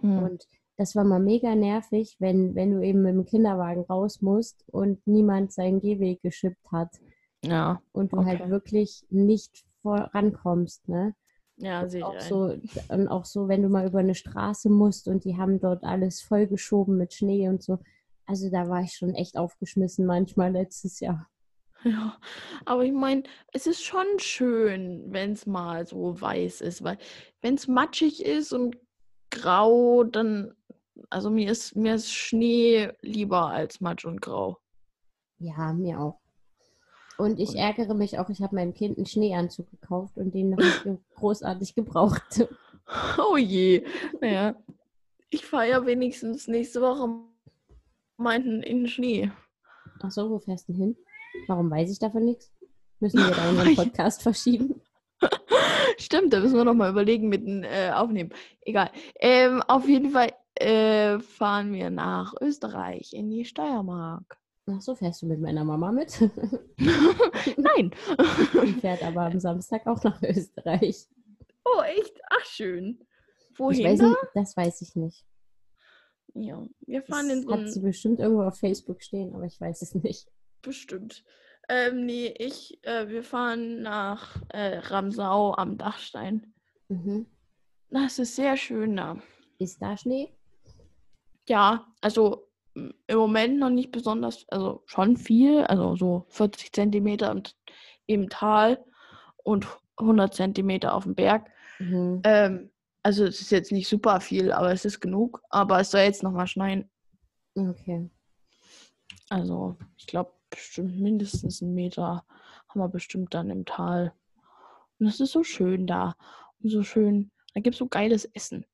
[0.00, 0.18] Hm.
[0.18, 0.46] Und
[0.80, 5.06] das war mal mega nervig, wenn, wenn du eben mit dem Kinderwagen raus musst und
[5.06, 6.88] niemand seinen Gehweg geschippt hat
[7.42, 8.26] Ja, und du Okay.
[8.38, 11.14] halt wirklich nicht vorankommst, ne?
[11.58, 12.30] ja, sehe ich Auch ein.
[12.30, 12.56] so,
[12.88, 16.22] und auch so, wenn du mal über eine Straße musst und die haben dort alles
[16.22, 17.78] vollgeschoben mit Schnee und so.
[18.24, 21.28] Also da war ich schon echt aufgeschmissen manchmal letztes Jahr.
[21.84, 22.18] Ja,
[22.66, 26.98] aber ich meine, es ist schon schön, wenn es mal so weiß ist, weil
[27.40, 28.76] wenn es matschig ist und
[29.30, 30.54] grau, dann,
[31.08, 34.58] also mir ist, mir ist Schnee lieber als Matsch und Grau.
[35.38, 36.20] Ja, mir auch.
[37.16, 40.58] Und ich ärgere mich auch, ich habe meinem Kind einen Schneeanzug gekauft und den noch
[40.58, 42.46] nicht großartig gebraucht.
[43.18, 43.86] Oh je.
[44.20, 44.56] Naja,
[45.28, 47.08] ich fahre ja wenigstens nächste Woche
[48.16, 49.30] meinten in den Schnee.
[50.02, 50.96] Ach so, wo fährst du hin?
[51.46, 52.52] Warum weiß ich davon nichts?
[52.98, 54.80] Müssen wir da unseren Podcast verschieben?
[56.00, 58.30] Stimmt, da müssen wir noch mal überlegen mit dem äh, Aufnehmen.
[58.62, 58.90] Egal.
[59.18, 64.38] Ähm, auf jeden Fall äh, fahren wir nach Österreich in die Steiermark.
[64.66, 66.20] Ach so, fährst du mit meiner Mama mit?
[67.56, 67.90] Nein.
[68.64, 71.08] Die fährt aber am Samstag auch nach Österreich.
[71.64, 72.20] oh, echt?
[72.30, 73.04] Ach, schön.
[73.56, 74.08] Wohin weiß da?
[74.08, 75.24] nicht, das weiß ich nicht.
[76.34, 79.60] Ja, wir Das fahren in so hat sie bestimmt irgendwo auf Facebook stehen, aber ich
[79.60, 80.30] weiß es nicht.
[80.62, 81.24] Bestimmt.
[81.72, 86.52] Ähm, nee, ich, äh, wir fahren nach äh, Ramsau am Dachstein.
[86.88, 87.26] Mhm.
[87.90, 89.18] Das ist sehr schön da.
[89.60, 90.34] Ist da Schnee?
[91.48, 97.42] Ja, also im Moment noch nicht besonders, also schon viel, also so 40 Zentimeter im,
[98.06, 98.84] im Tal
[99.44, 101.50] und 100 Zentimeter auf dem Berg.
[101.78, 102.20] Mhm.
[102.24, 102.70] Ähm,
[103.04, 105.40] also es ist jetzt nicht super viel, aber es ist genug.
[105.50, 106.90] Aber es soll jetzt noch mal schneien.
[107.54, 108.10] Okay.
[109.28, 112.24] Also ich glaube bestimmt mindestens einen Meter
[112.68, 114.12] haben wir bestimmt dann im Tal.
[114.98, 116.14] Und es ist so schön da.
[116.62, 118.66] Und so schön, da gibt es so geiles Essen.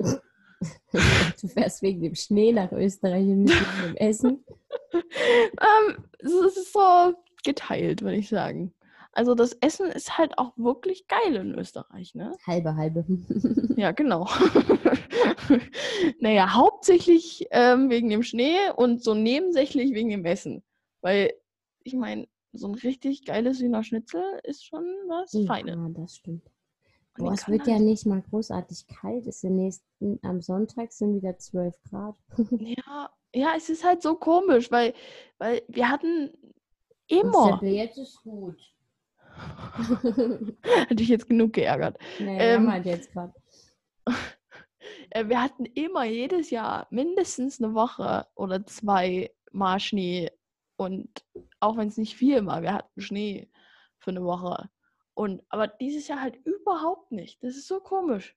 [1.40, 4.44] Du fährst wegen dem Schnee nach Österreich und nicht wegen dem Essen.
[4.92, 8.74] Ähm, es ist so geteilt, würde ich sagen.
[9.12, 12.32] Also das Essen ist halt auch wirklich geil in Österreich, ne?
[12.46, 13.04] Halbe, halbe.
[13.76, 14.28] Ja, genau.
[16.20, 20.64] naja, hauptsächlich ähm, wegen dem Schnee und so nebensächlich wegen dem Essen.
[21.00, 21.32] Weil,
[21.82, 25.76] ich meine, so ein richtig geiles Wiener Schnitzel ist schon was Feines.
[25.76, 26.50] Ja, das stimmt.
[27.16, 29.26] Boah, es wird ja nicht mal großartig kalt.
[29.26, 32.16] Es sind nächsten, am Sonntag sind wieder 12 Grad.
[32.60, 34.94] Ja, ja, es ist halt so komisch, weil,
[35.38, 36.30] weil wir hatten
[37.08, 38.56] immer, jetzt ist gut.
[39.28, 41.98] hatte ich jetzt genug geärgert.
[42.18, 43.34] nee, Ähm, ähm, halt jetzt gerade.
[45.10, 50.30] Äh, Wir hatten immer jedes Jahr mindestens eine Woche oder zwei mal Schnee.
[50.78, 51.24] Und
[51.58, 53.50] auch wenn es nicht viel war, wir hatten Schnee
[53.98, 54.70] für eine Woche.
[55.14, 57.42] Und aber dieses Jahr halt überhaupt nicht.
[57.42, 58.36] Das ist so komisch.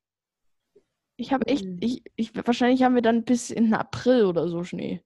[1.17, 1.77] Ich habe echt, Mhm.
[1.81, 5.03] ich, ich, wahrscheinlich haben wir dann bis in April oder so Schnee.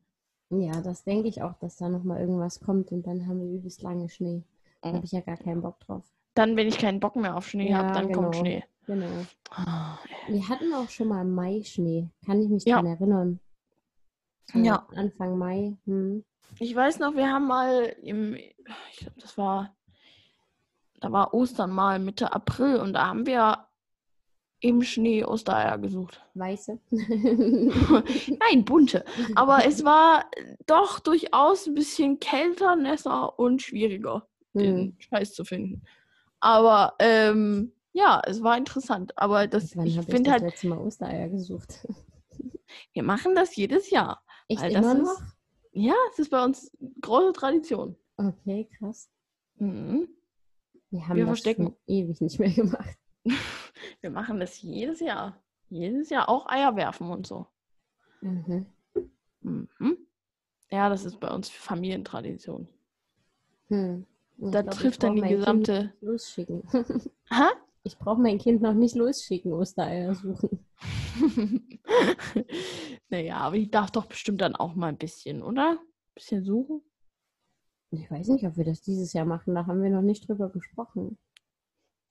[0.49, 3.81] Ja, das denke ich auch, dass da nochmal irgendwas kommt und dann haben wir übelst
[3.81, 4.43] lange Schnee.
[4.81, 4.95] Da Mhm.
[4.95, 6.05] habe ich ja gar keinen Bock drauf.
[6.35, 8.39] Dann, wenn ich keinen Bock mehr auf Schnee habe, Ja, dann kommt genau.
[8.39, 8.63] Schnee.
[8.87, 9.25] Genau.
[9.49, 9.97] Ah,
[10.29, 12.07] Wir hatten auch schon mal Mai Schnee.
[12.25, 12.77] Kann ich mich Ja.
[12.77, 13.39] dran erinnern.
[14.53, 14.87] Ja.
[14.95, 15.77] Anfang Mai.
[15.85, 16.23] Hm.
[16.59, 19.75] Ich weiß noch, wir haben mal im, ich glaube, das war,
[21.01, 23.67] da war Ostern mal Mitte April und da haben wir
[24.61, 26.23] im Schnee Ostereier gesucht.
[26.33, 26.79] Weiße.
[26.89, 29.03] Nein, bunte.
[29.35, 30.25] Aber es war
[30.65, 34.61] doch durchaus ein bisschen kälter, nässer und schwieriger, hm.
[34.61, 35.83] den Scheiß zu finden.
[36.39, 39.17] Aber ähm, ja, es war interessant.
[39.17, 41.85] Aber das, Wann ich finde das halt, letzte Mal Ostereier gesucht?
[42.93, 44.21] wir machen das jedes Jahr.
[44.47, 45.21] Echt Weil das immer ist- noch?
[45.71, 47.95] Ja, es ist bei uns große Tradition.
[48.17, 49.09] Okay, krass.
[49.57, 50.07] Mhm.
[50.89, 52.97] Wir haben Wir das verstecken- schon ewig nicht mehr gemacht.
[54.01, 55.41] Wir machen das jedes Jahr.
[55.69, 57.47] Jedes Jahr auch Eier werfen und so.
[58.21, 58.65] Mhm.
[59.41, 59.97] Mhm.
[60.71, 62.67] Ja, das ist bei uns Familientradition.
[63.67, 64.05] Hm.
[64.37, 65.93] Da glaub, trifft dann die gesamte.
[66.01, 66.63] losschicken.
[67.29, 67.43] Hä?
[67.83, 70.65] Ich brauche mein Kind noch nicht losschicken, Ostereier suchen.
[73.09, 75.71] naja, aber ich darf doch bestimmt dann auch mal ein bisschen, oder?
[75.71, 76.81] Ein bisschen suchen.
[77.91, 79.55] Ich weiß nicht, ob wir das dieses Jahr machen.
[79.55, 81.17] Da haben wir noch nicht drüber gesprochen.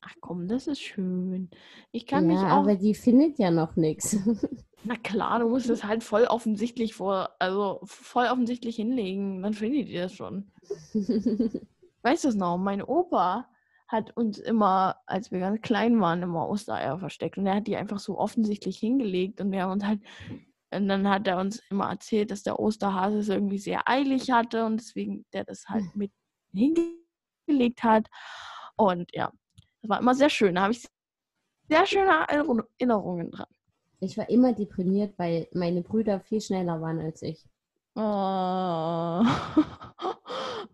[0.00, 1.50] Ach komm, das ist schön.
[1.90, 2.58] Ich kann ja, mich auch.
[2.58, 4.16] aber die findet ja noch nichts.
[4.84, 9.42] Na klar, du musst es halt voll offensichtlich vor, also voll offensichtlich hinlegen.
[9.42, 10.52] Dann findet ihr das schon.
[12.02, 12.58] Weißt du es noch?
[12.58, 13.48] Mein Opa
[13.88, 17.38] hat uns immer, als wir ganz klein waren, immer Ostereier versteckt.
[17.38, 19.40] Und er hat die einfach so offensichtlich hingelegt.
[19.40, 20.00] Und wir haben uns halt
[20.74, 24.64] Und dann hat er uns immer erzählt, dass der Osterhase es irgendwie sehr eilig hatte
[24.64, 26.12] und deswegen der das halt mit
[26.52, 28.08] hingelegt hat.
[28.76, 29.32] Und ja,
[29.82, 30.54] das war immer sehr schön.
[30.54, 30.86] Da habe ich
[31.68, 33.46] sehr schöne Erinnerungen dran.
[34.00, 37.46] Ich war immer deprimiert, weil meine Brüder viel schneller waren als ich.
[37.96, 38.00] Oh,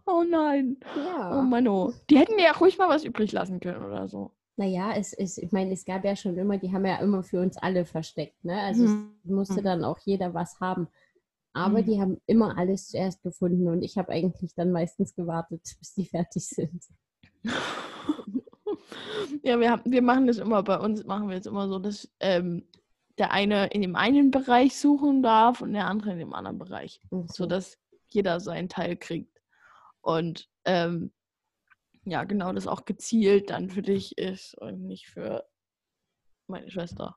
[0.07, 0.79] oh nein.
[0.97, 1.39] Ja.
[1.39, 1.93] Oh Mann, oh.
[2.09, 4.33] Die hätten ja ruhig mal was übrig lassen können oder so.
[4.61, 7.41] Naja, es ist, ich meine, es gab ja schon immer, die haben ja immer für
[7.41, 8.61] uns alle versteckt, ne?
[8.61, 9.15] Also Mhm.
[9.25, 10.87] es musste dann auch jeder was haben.
[11.55, 11.85] Aber Mhm.
[11.87, 16.05] die haben immer alles zuerst gefunden und ich habe eigentlich dann meistens gewartet, bis die
[16.05, 16.85] fertig sind.
[19.43, 22.11] Ja, wir, haben, wir machen das immer, bei uns machen wir jetzt immer so, dass
[22.21, 22.67] ähm,
[23.19, 27.01] der eine in dem einen Bereich suchen darf und der andere in dem anderen Bereich.
[27.11, 27.27] So.
[27.29, 29.41] sodass jeder seinen Teil kriegt.
[30.03, 31.13] Und ähm,
[32.11, 35.47] ja, genau, das auch gezielt dann für dich ist und nicht für
[36.49, 37.17] meine Schwester.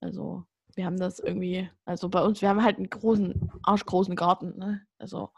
[0.00, 4.58] Also, wir haben das irgendwie, also bei uns, wir haben halt einen großen, arschgroßen Garten,
[4.58, 4.84] ne?
[4.98, 5.30] Also,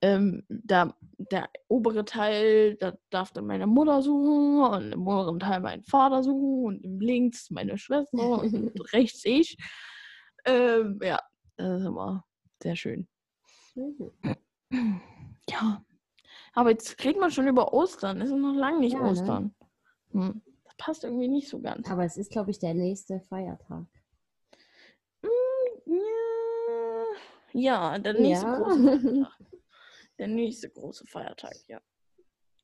[0.00, 5.60] ähm, da, der obere Teil, da darf dann meine Mutter suchen und im oberen Teil
[5.60, 9.58] mein Vater suchen und im links meine Schwester und rechts ich.
[10.46, 11.20] Ähm, ja,
[11.56, 12.24] das ist immer
[12.62, 13.06] sehr schön.
[13.74, 14.12] Mhm.
[15.50, 15.82] Ja.
[16.58, 18.20] Aber jetzt reden wir schon über Ostern.
[18.20, 19.10] Es ist noch lange nicht Ja, ne?
[19.10, 19.54] Ostern.
[20.10, 20.42] Hm.
[20.64, 21.88] Das passt irgendwie nicht so ganz.
[21.88, 23.86] Aber es ist, glaube ich, der nächste Feiertag.
[25.86, 27.04] Ja,
[27.52, 28.58] ja der nächste Ja.
[28.58, 29.38] große Feiertag.
[30.18, 31.80] Der nächste große Feiertag, ja.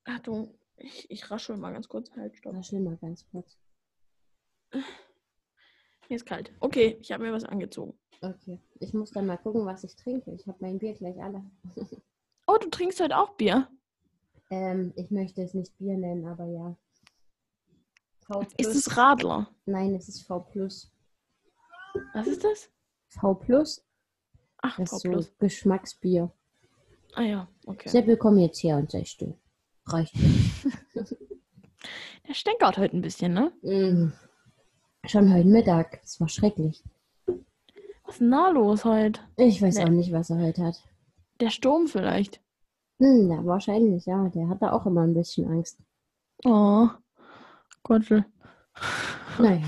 [0.07, 2.11] Achtung, ich, ich raschel mal ganz kurz.
[2.16, 2.52] Halt, stopp.
[2.57, 3.57] War schön mal ganz kurz.
[4.72, 6.52] Mir ist kalt.
[6.59, 7.96] Okay, ich habe mir was angezogen.
[8.20, 8.61] Okay.
[8.80, 10.33] Ich muss dann mal gucken, was ich trinke.
[10.33, 11.44] Ich habe mein Bier gleich alle.
[12.46, 13.70] Oh, du trinkst heute auch Bier?
[14.54, 16.76] Ähm, ich möchte es nicht Bier nennen, aber ja.
[18.24, 19.48] V Ist es Radler?
[19.66, 20.92] Nein, es ist V plus.
[22.12, 22.70] Was ist das?
[23.08, 23.84] V plus?
[24.58, 25.32] Ach, Das V ist so.
[25.40, 26.30] Geschmacksbier.
[27.14, 27.88] Ah ja, okay.
[27.88, 29.34] Sehr willkommen jetzt hier und sei still.
[29.86, 30.14] Reicht.
[32.28, 33.52] Der stänkert heute ein bisschen, ne?
[33.62, 34.12] Mm.
[35.06, 36.00] Schon heute Mittag.
[36.04, 36.82] Es war schrecklich.
[38.04, 39.20] Was ist denn da los heute?
[39.36, 39.84] Ich weiß Nee.
[39.84, 40.80] auch nicht, was er heute hat.
[41.40, 42.40] Der Sturm vielleicht.
[42.98, 44.28] Hm, ja, wahrscheinlich, ja.
[44.28, 45.78] Der hat da auch immer ein bisschen Angst.
[46.44, 46.88] Oh,
[47.83, 48.24] Gottl.
[49.38, 49.62] Naja.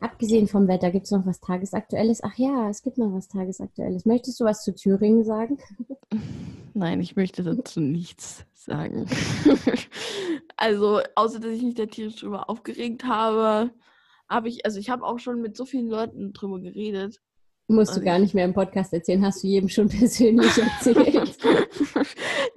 [0.00, 2.22] Abgesehen vom Wetter, gibt es noch was Tagesaktuelles?
[2.22, 4.06] Ach ja, es gibt noch was Tagesaktuelles.
[4.06, 5.58] Möchtest du was zu Thüringen sagen?
[6.72, 9.06] Nein, ich möchte dazu nichts sagen.
[10.56, 13.70] also, außer dass ich mich da tierisch drüber aufgeregt habe,
[14.28, 17.20] habe ich, also ich habe auch schon mit so vielen Leuten drüber geredet.
[17.68, 20.56] Musst du Also gar ich- nicht mehr im Podcast erzählen, hast du jedem schon persönlich
[20.56, 21.36] erzählt.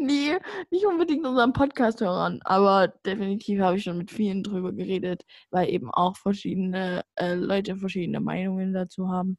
[0.03, 0.37] nee,
[0.69, 5.89] nicht unbedingt unseren Podcast-Hörern, aber definitiv habe ich schon mit vielen drüber geredet, weil eben
[5.89, 9.37] auch verschiedene äh, Leute verschiedene Meinungen dazu haben.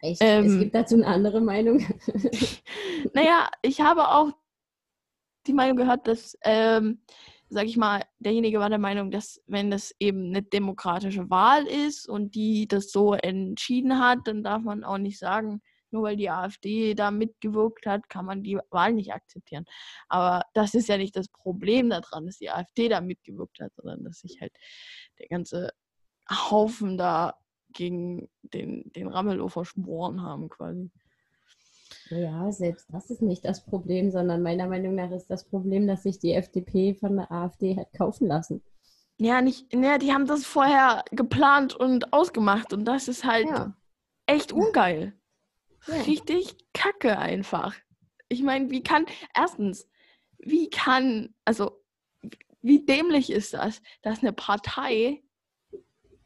[0.00, 0.20] Echt?
[0.22, 0.46] Ähm.
[0.46, 1.84] es gibt dazu eine andere Meinung.
[3.14, 4.32] Naja, ich habe auch
[5.46, 7.00] die Meinung gehört, dass, ähm,
[7.48, 12.08] sag ich mal, derjenige war der Meinung, dass wenn das eben eine demokratische Wahl ist
[12.08, 16.30] und die das so entschieden hat, dann darf man auch nicht sagen, nur weil die
[16.30, 19.64] AfD da mitgewirkt hat, kann man die Wahl nicht akzeptieren.
[20.08, 24.04] Aber das ist ja nicht das Problem daran, dass die AfD da mitgewirkt hat, sondern
[24.04, 24.52] dass sich halt
[25.18, 25.70] der ganze
[26.30, 27.34] Haufen da
[27.72, 30.90] gegen den, den Ramelow verschworen haben quasi.
[32.10, 36.02] ja, selbst das ist nicht das Problem, sondern meiner Meinung nach ist das Problem, dass
[36.02, 38.62] sich die FDP von der AfD hat kaufen lassen.
[39.20, 43.74] Ja, nicht, ne, die haben das vorher geplant und ausgemacht und das ist halt Ja.
[44.26, 45.17] echt ungeil.
[45.86, 45.94] Ja.
[46.02, 47.74] Richtig kacke einfach.
[48.28, 49.88] Ich meine, wie kann, erstens,
[50.38, 51.82] wie kann, also,
[52.60, 55.22] wie dämlich ist das, dass eine Partei,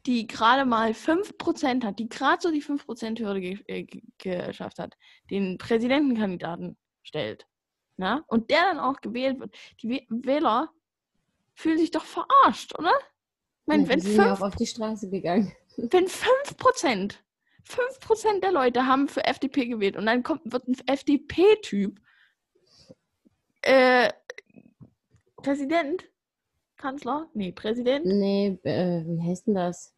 [0.05, 4.97] die gerade mal 5% hat, die gerade so die 5%-Hürde ge äh, ge geschafft hat,
[5.29, 7.47] den Präsidentenkandidaten stellt,
[7.95, 8.25] na?
[8.27, 10.69] und der dann auch gewählt wird, die Wäh- Wähler
[11.55, 12.91] fühlen sich doch verarscht, oder?
[13.61, 15.53] Ich meine, Ja, wenn sind fünf auf die Straße gegangen.
[15.77, 17.22] wenn 5%,
[17.67, 21.99] 5% der Leute haben für FDP gewählt und dann kommt, wird ein FDP-Typ
[23.63, 24.11] äh,
[25.37, 26.09] Präsident,
[26.77, 29.93] Kanzler, nee, Präsident, Nee, äh, wie heißt denn das?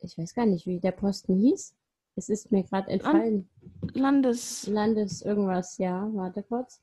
[0.00, 1.74] Ich weiß gar nicht, wie der Posten hieß.
[2.16, 3.48] Es ist mir gerade entfallen.
[3.94, 4.66] Landes...
[4.66, 6.82] Landes irgendwas, ja, warte kurz.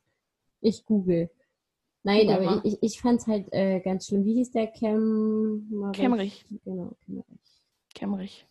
[0.61, 1.29] Ich google.
[2.03, 4.25] Nein, Google aber ich, ich, ich fand es halt äh, ganz schlimm.
[4.25, 4.67] Wie hieß der?
[4.67, 6.45] Kem Kemmerich.
[6.63, 7.25] Genau, Kemmerich.
[7.93, 8.47] Kemmerich.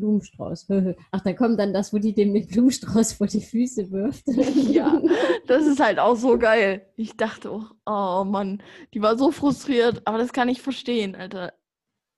[0.00, 0.68] Blumenstrauß.
[1.10, 4.24] Ach, da kommt dann das, wo die dem mit Blumenstrauß vor die Füße wirft.
[4.70, 5.00] Ja,
[5.46, 6.86] das ist halt auch so geil.
[6.96, 8.62] Ich dachte auch, oh Mann,
[8.94, 11.52] die war so frustriert, aber das kann ich verstehen, Alter.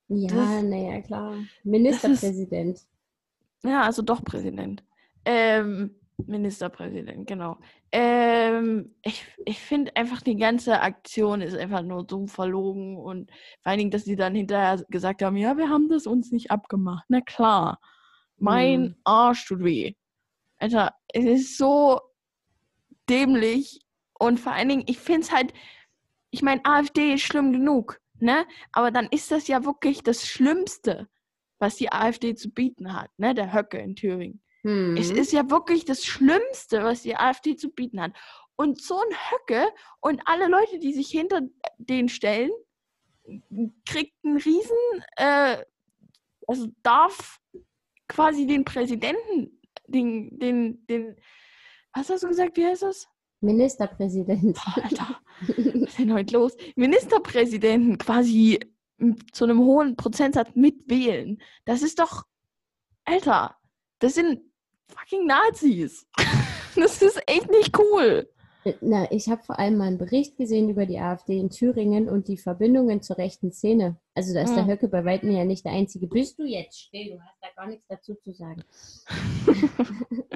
[0.08, 1.36] Ja, naja, klar.
[1.64, 2.80] Ministerpräsident.
[3.64, 4.82] Ja, also doch Präsident.
[5.24, 7.58] Ähm, Ministerpräsident, genau.
[7.90, 13.30] Ähm, ich ich finde einfach, die ganze Aktion ist einfach nur so verlogen und
[13.62, 16.50] vor allen Dingen, dass sie dann hinterher gesagt haben, ja, wir haben das uns nicht
[16.50, 17.04] abgemacht.
[17.08, 17.80] Na klar.
[18.38, 18.96] Mein Hm.
[19.04, 19.94] Arsch tut weh.
[20.58, 22.00] Alter, es ist so
[23.08, 23.80] dämlich
[24.18, 25.52] und vor allen Dingen, ich finde es halt,
[26.30, 28.46] ich meine, AfD ist schlimm genug, ne?
[28.72, 31.08] Aber dann ist das ja wirklich das Schlimmste,
[31.58, 33.34] was die AfD zu bieten hat, ne?
[33.34, 34.42] Der Höcke in Thüringen.
[34.64, 34.96] Hm.
[34.96, 38.12] Es ist ja wirklich das Schlimmste, was die AfD zu bieten hat.
[38.56, 39.68] Und so ein Höcke
[40.00, 41.42] und alle Leute, die sich hinter
[41.78, 42.50] den stellen,
[43.86, 44.76] kriegt einen riesen,
[45.16, 45.64] äh,
[46.46, 47.40] also darf
[48.08, 51.16] quasi den Präsidenten, den, den, den,
[51.94, 53.08] was hast du gesagt, wie heißt das?
[53.40, 54.54] Ministerpräsident.
[54.54, 56.56] Boah, Alter, was ist denn heute los?
[56.76, 58.60] Ministerpräsidenten quasi
[59.32, 61.42] zu einem hohen Prozentsatz mitwählen.
[61.64, 62.24] Das ist doch,
[63.04, 63.56] Alter,
[63.98, 64.40] das sind
[64.96, 66.06] fucking Nazis.
[66.74, 68.30] Das ist echt nicht cool.
[68.64, 72.08] Äh, Na, ich habe vor allem mal einen Bericht gesehen über die AfD in Thüringen
[72.08, 73.96] und die Verbindungen zur rechten Szene.
[74.14, 74.70] Also da ist der Hm.
[74.70, 76.06] Höcke bei weitem ja nicht der Einzige.
[76.06, 77.10] Bist du jetzt still?
[77.10, 78.62] Du hast da gar nichts dazu zu sagen.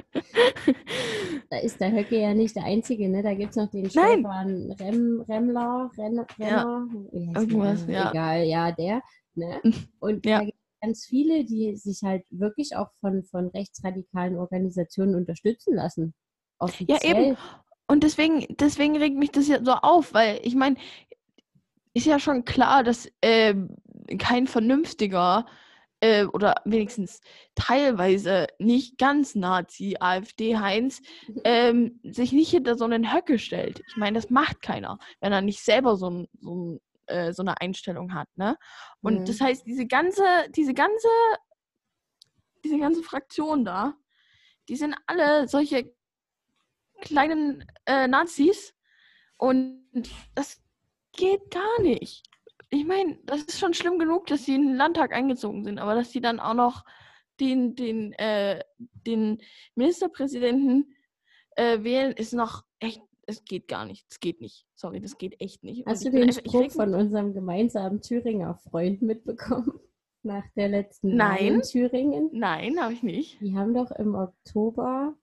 [1.49, 3.23] Da ist der Höcke ja nicht der Einzige, ne?
[3.23, 3.89] Da gibt es noch den.
[3.89, 6.63] Stefan Rem, Remmler, Renner, Ja.
[6.63, 8.11] Renner, Irgendwas, ja.
[8.11, 9.01] Egal, ja, der.
[9.35, 9.61] Ne?
[9.99, 10.39] Und Ja.
[10.39, 15.75] da gibt es ganz viele, die sich halt wirklich auch von, von rechtsradikalen Organisationen unterstützen
[15.75, 16.13] lassen.
[16.59, 16.99] Offiziell.
[17.03, 17.37] eben.
[17.87, 20.75] Und deswegen, deswegen regt mich das ja so auf, weil ich meine,
[21.93, 23.75] ist ja schon klar, dass ähm,
[24.19, 25.45] kein vernünftiger
[25.99, 27.21] äh, oder wenigstens
[27.55, 31.01] teilweise nicht ganz Nazi AfD-Heinz
[31.43, 33.81] ähm, sich nicht hinter so einen Höcke stellt.
[33.89, 37.41] Ich meine, das macht keiner, wenn er nicht selber so, ein, so, ein, äh, so
[37.43, 38.27] eine Einstellung hat.
[38.35, 38.57] Ne?
[39.01, 39.25] Und Mhm.
[39.25, 40.23] das heißt, diese ganze,
[40.55, 41.07] diese ganze,
[42.63, 43.95] diese ganze Fraktion da,
[44.69, 45.93] die sind alle solche
[47.01, 48.73] kleinen äh, Nazis
[49.37, 49.83] und
[50.35, 50.61] das
[51.13, 52.23] geht gar nicht.
[52.69, 55.95] Ich meine, das ist schon schlimm genug, dass sie in den Landtag eingezogen sind, aber
[55.95, 56.83] dass sie dann auch noch
[57.39, 59.41] den, den, äh, den
[59.75, 60.95] Ministerpräsidenten
[61.55, 64.05] äh, wählen, ist noch echt, es geht gar nicht.
[64.09, 64.65] Es geht nicht.
[64.73, 65.85] Sorry, das geht echt nicht.
[65.85, 69.79] Und Hast du den einfach- Spruch von unserem gemeinsamen Thüringer Freund mitbekommen?
[70.23, 71.53] Nach der letzten Wahl Nein.
[71.55, 72.29] in Thüringen?
[72.33, 73.39] Nein, habe ich nicht.
[73.39, 75.15] Die haben doch im Oktober,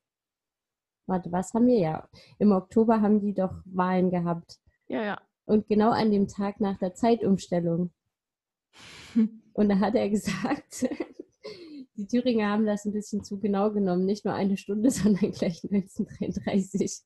[1.07, 2.09] warte, was haben wir ja?
[2.39, 4.61] Im Oktober haben die doch Wahlen gehabt.
[4.87, 5.21] Ja, ja.
[5.47, 7.93] Und genau an dem Tag nach der Zeitumstellung.
[9.53, 10.89] Und da hat er gesagt,
[11.97, 14.05] die Thüringer haben das ein bisschen zu genau genommen.
[14.07, 17.03] Nicht nur eine Stunde, sondern gleich 1933.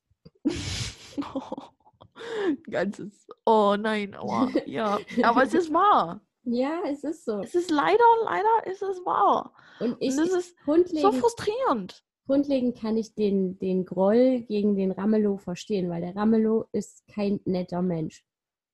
[2.71, 3.27] Ganzes.
[3.47, 4.51] Oh nein, aua.
[4.66, 6.21] Ja, aber es ist wahr.
[6.51, 7.41] Ja, es ist so.
[7.41, 9.53] Es ist leider, leider ist es wahr.
[9.81, 10.57] Und ich, Und das ist
[10.95, 12.03] so frustrierend.
[12.27, 17.41] grundlegend kann ich den, den Groll gegen den Ramelow verstehen, weil der Ramelow ist kein
[17.45, 18.25] netter Mensch.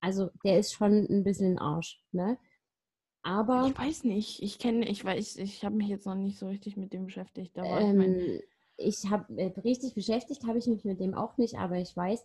[0.00, 2.38] Also der ist schon ein bisschen ein Arsch, ne?
[3.24, 4.40] Aber Ich weiß nicht.
[4.42, 7.58] Ich kenne, ich weiß, ich habe mich jetzt noch nicht so richtig mit dem beschäftigt.
[7.58, 8.40] Aber ich mein, ähm,
[8.76, 12.24] ich habe äh, richtig beschäftigt, habe ich mich mit dem auch nicht, aber ich weiß,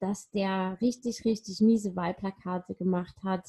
[0.00, 3.46] dass der richtig, richtig miese Wahlplakate gemacht hat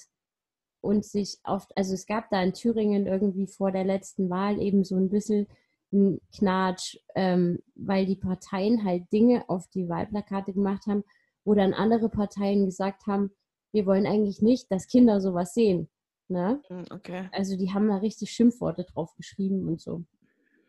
[0.81, 4.83] und sich oft, also es gab da in Thüringen irgendwie vor der letzten Wahl eben
[4.83, 5.47] so ein bisschen
[5.91, 11.03] einen Knatsch, ähm, weil die Parteien halt Dinge auf die Wahlplakate gemacht haben,
[11.43, 13.31] wo dann andere Parteien gesagt haben,
[13.71, 15.89] wir wollen eigentlich nicht, dass Kinder sowas sehen.
[16.29, 16.61] Ne?
[16.67, 17.29] hm, okay.
[17.31, 20.03] Also die haben da richtig Schimpfworte drauf geschrieben und so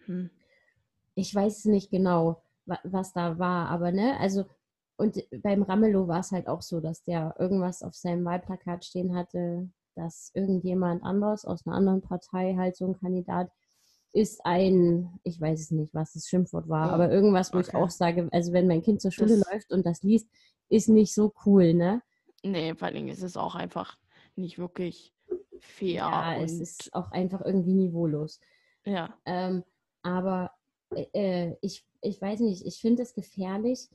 [0.06, 0.30] Hm.
[1.18, 4.44] Ich weiß nicht genau, wa was da war, aber ne, also
[4.96, 9.14] und beim Ramelow war es halt auch so, dass der irgendwas auf seinem Wahlplakat stehen
[9.14, 13.50] hatte, dass irgendjemand anderes aus einer anderen Partei halt so ein Kandidat
[14.12, 17.68] ist ein, ich weiß es nicht, was das Schimpfwort war, Oh, aber irgendwas, wo ich
[17.68, 17.76] okay.
[17.76, 20.28] auch sage, also wenn mein Kind zur Schule Das- läuft und das liest,
[20.68, 22.02] ist nicht so cool, ne?
[22.42, 23.98] Nee, vor allen Dingen ist es auch einfach
[24.34, 25.12] nicht wirklich
[25.60, 25.94] fair.
[25.94, 28.40] Ja, es ist auch einfach irgendwie niveaulos.
[28.84, 29.14] ja.
[29.26, 29.64] Ähm,
[30.02, 30.52] aber
[30.94, 33.88] äh, ich, ich weiß nicht, ich finde es gefährlich,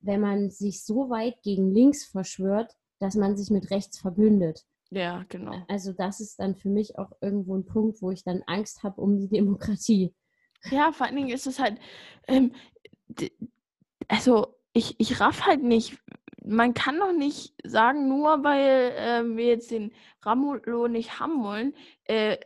[0.00, 4.64] wenn man sich so weit gegen links verschwört, dass man sich mit rechts verbündet.
[4.90, 5.64] ja, genau.
[5.68, 9.00] Also das ist dann für mich auch irgendwo ein Punkt, wo ich dann Angst habe
[9.00, 10.14] um die Demokratie.
[10.70, 11.78] Ja, vor allen Dingen ist es halt,
[12.28, 12.52] ähm,
[14.08, 15.98] also ich, ich raff halt nicht,
[16.44, 19.92] man kann doch nicht sagen, nur weil ähm, wir jetzt den
[20.22, 22.38] Ramelow nicht haben wollen, äh,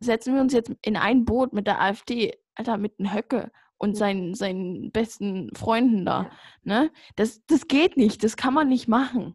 [0.00, 3.96] setzen wir uns jetzt in ein Boot mit der AfD, Alter, mit dem Höcke und
[3.96, 6.30] seinen, seinen besten Freunden da.
[6.62, 6.90] Ne?
[7.16, 9.34] Das, das geht nicht, das kann man nicht machen.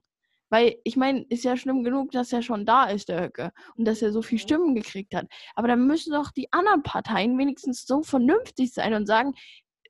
[0.49, 3.85] Weil ich meine, ist ja schlimm genug, dass er schon da ist, der Höcke, und
[3.85, 5.25] dass er so viele Stimmen gekriegt hat.
[5.55, 9.33] Aber dann müssen doch die anderen Parteien wenigstens so vernünftig sein und sagen,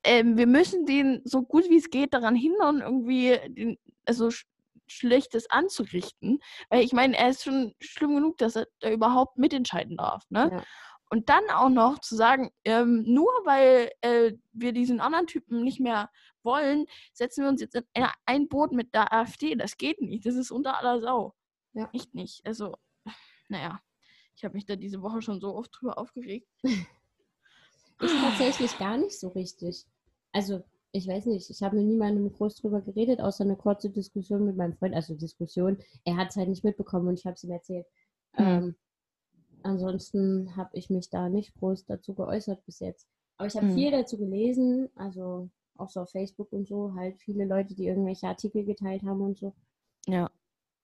[0.05, 4.29] ähm, wir müssen den so gut wie es geht daran hindern, irgendwie den, also
[4.87, 6.39] Schlechtes anzurichten.
[6.69, 10.23] Weil ich meine, er ist schon schlimm genug, dass er da überhaupt mitentscheiden darf.
[10.29, 10.49] Ne?
[10.51, 10.63] Ja.
[11.09, 15.79] Und dann auch noch zu sagen, ähm, nur weil äh, wir diesen anderen Typen nicht
[15.79, 16.09] mehr
[16.43, 19.55] wollen, setzen wir uns jetzt in ein Boot mit der AfD.
[19.55, 20.25] Das geht nicht.
[20.25, 21.35] Das ist unter aller Sau.
[21.73, 21.89] Ja.
[21.93, 22.45] Echt nicht.
[22.45, 22.75] Also,
[23.49, 23.79] naja,
[24.35, 26.47] ich habe mich da diese Woche schon so oft drüber aufgeregt.
[26.63, 29.85] ist tatsächlich gar nicht so richtig.
[30.31, 30.63] Also,
[30.95, 34.55] ich weiß nicht, ich habe mit niemandem groß drüber geredet, außer eine kurze Diskussion mit
[34.55, 34.95] meinem Freund.
[34.95, 37.85] Also Diskussion, er hat es halt nicht mitbekommen und ich habe es ihm erzählt.
[38.37, 38.45] Mhm.
[38.45, 38.75] Ähm,
[39.63, 43.09] ansonsten habe ich mich da nicht groß dazu geäußert bis jetzt.
[43.37, 43.75] Aber ich habe mhm.
[43.75, 48.27] viel dazu gelesen, also auch so auf Facebook und so, halt viele Leute, die irgendwelche
[48.27, 49.53] Artikel geteilt haben und so.
[50.07, 50.31] Ja.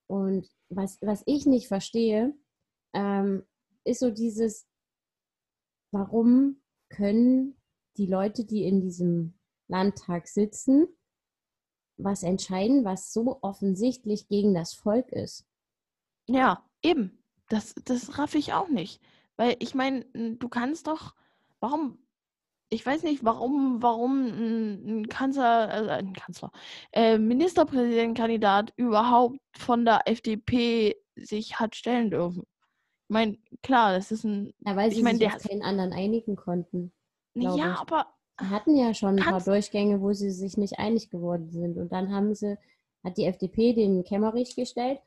[0.08, 2.34] Und was, was ich nicht verstehe,
[2.94, 3.44] ähm,
[3.86, 4.68] ist so dieses,
[5.92, 7.56] warum können
[7.96, 9.36] die Leute, die in diesem
[9.72, 10.88] Landtag sitzen,
[11.98, 15.48] was entscheiden, was so offensichtlich gegen das Volk ist?
[16.28, 17.24] Ja, eben.
[17.50, 19.02] Das, das raff ich auch nicht.
[19.38, 21.16] Weil ich meine, du kannst doch,
[21.60, 21.98] warum,
[22.70, 26.52] ich weiß nicht, warum, warum ein, Kanzler, also ein Kanzler,
[26.92, 32.44] äh, Ministerpräsidentenkandidat überhaupt von der FDP sich hat stellen dürfen.
[32.44, 34.54] Ich meine, klar, das ist ein.
[34.66, 36.94] Ja, weil sie ich mein, sich auf keinen anderen einigen konnten.
[37.34, 37.64] Ja, ich.
[37.64, 38.14] aber.
[38.50, 41.78] Hatten ja schon ein paar Durchgänge, wo sie sich nicht einig geworden sind.
[41.78, 42.58] Und dann haben sie,
[43.04, 45.00] hat die FDP den Kämmerich gestellt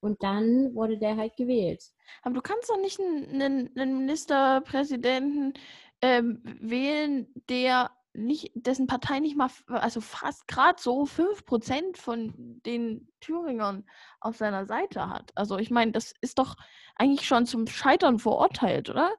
[0.00, 1.84] und dann wurde der halt gewählt.
[2.22, 5.54] Aber du kannst doch nicht einen, einen Ministerpräsidenten
[6.02, 13.08] ähm, wählen, der nicht, dessen Partei nicht mal, also fast gerade so 5% von den
[13.20, 13.84] Thüringern
[14.20, 15.30] auf seiner Seite hat.
[15.34, 16.56] Also ich meine, das ist doch
[16.96, 19.12] eigentlich schon zum Scheitern verurteilt, oder?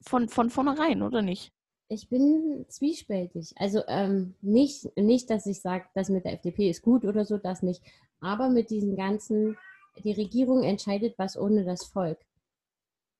[0.00, 1.52] Von, von vornherein, oder nicht?
[1.88, 3.54] Ich bin zwiespältig.
[3.56, 7.38] Also ähm, nicht, nicht, dass ich sage, das mit der FDP ist gut oder so,
[7.38, 7.82] das nicht.
[8.20, 9.56] Aber mit diesen ganzen,
[10.04, 12.18] die Regierung entscheidet was ohne das Volk.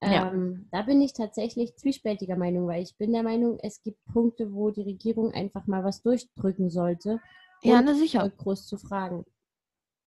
[0.03, 0.31] Ja.
[0.31, 4.53] Ähm, da bin ich tatsächlich zwiespältiger Meinung, weil ich bin der Meinung, es gibt Punkte,
[4.53, 7.21] wo die Regierung einfach mal was durchdrücken sollte,
[7.63, 8.29] ja, ne, sicher.
[8.31, 9.25] groß zu fragen.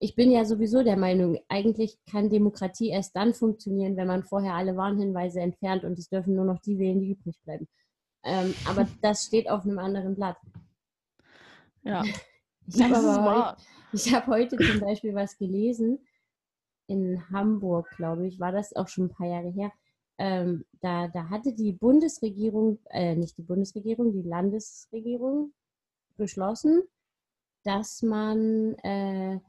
[0.04, 4.56] Ich bin ja sowieso der Meinung, eigentlich kann Demokratie erst dann funktionieren, wenn man vorher
[4.56, 7.68] alle Warnhinweise entfernt und es dürfen nur noch die wählen, die übrig bleiben.
[8.24, 10.38] Ähm, aber das steht auf einem anderen Blatt.
[11.84, 12.04] Ja.
[12.68, 13.58] Ich habe
[13.94, 16.00] hab heute zum Beispiel was gelesen,
[16.88, 19.72] in Hamburg, glaube ich, war das auch schon ein paar Jahre her.
[20.18, 25.54] Ähm, da, da hatte die Bundesregierung, äh, nicht die Bundesregierung, die Landesregierung
[26.16, 26.84] beschlossen,
[27.64, 29.40] dass man äh,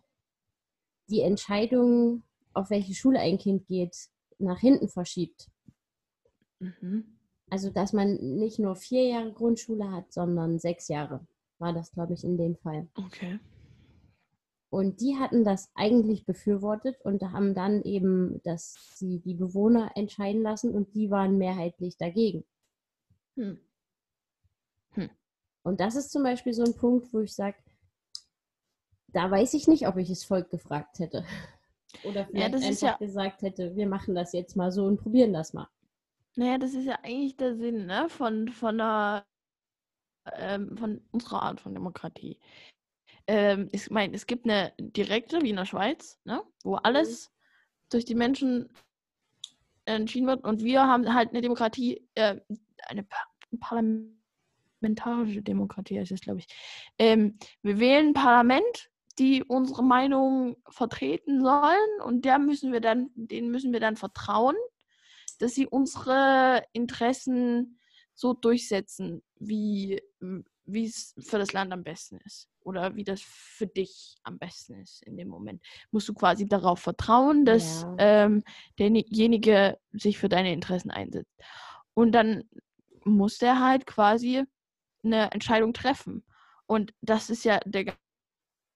[1.13, 2.23] die Entscheidung,
[2.55, 3.97] auf welche Schule ein Kind geht,
[4.39, 5.51] nach hinten verschiebt.
[6.59, 7.05] Mhm.
[7.51, 11.27] Also, dass man nicht nur vier Jahre Grundschule hat, sondern sechs Jahre,
[11.59, 12.89] war das, glaube ich, in dem Fall.
[12.95, 13.39] Okay.
[14.71, 20.41] Und die hatten das eigentlich befürwortet und haben dann eben, dass sie die Bewohner entscheiden
[20.41, 22.47] lassen und die waren mehrheitlich dagegen.
[23.37, 23.59] Hm.
[24.93, 25.11] Hm.
[25.63, 27.59] Und das ist zum Beispiel so ein Punkt, wo ich sage,
[29.13, 31.25] da weiß ich nicht, ob ich das Volk gefragt hätte.
[32.05, 35.33] Oder vielleicht ja, einfach ja, gesagt hätte, wir machen das jetzt mal so und probieren
[35.33, 35.69] das mal.
[36.37, 38.09] Naja, das ist ja eigentlich der Sinn ne?
[38.09, 39.27] von, von, einer,
[40.37, 42.39] ähm, von unserer Art von Demokratie
[43.27, 46.81] ähm, ich meine, es gibt eine direkte, wie in der Schweiz, ne, wo mhm.
[46.83, 47.33] alles mhm.
[47.91, 48.69] durch die Menschen
[49.85, 52.41] entschieden wird und wir haben halt eine Demokratie, äh,
[52.89, 53.19] eine pa
[53.61, 56.47] parlamentarische Demokratie ist es, glaube ich.
[56.99, 63.11] Ähm, wir wählen ein Parlament, die unsere Meinung vertreten sollen und der müssen wir dann,
[63.15, 64.57] denen müssen wir dann vertrauen,
[65.39, 67.79] dass sie unsere Interessen
[68.15, 70.01] so durchsetzen, wie
[70.67, 75.03] es für das Land am besten ist oder wie das für dich am besten ist
[75.03, 75.63] in dem Moment.
[75.91, 77.97] Musst du quasi darauf vertrauen, dass ja.
[77.99, 78.45] ähm,
[78.79, 81.35] derjenige sich für deine Interessen einsetzt.
[81.95, 82.45] Und dann
[83.05, 84.45] muss der halt quasi
[85.03, 86.25] eine Entscheidung treffen.
[86.67, 87.95] Und das ist ja der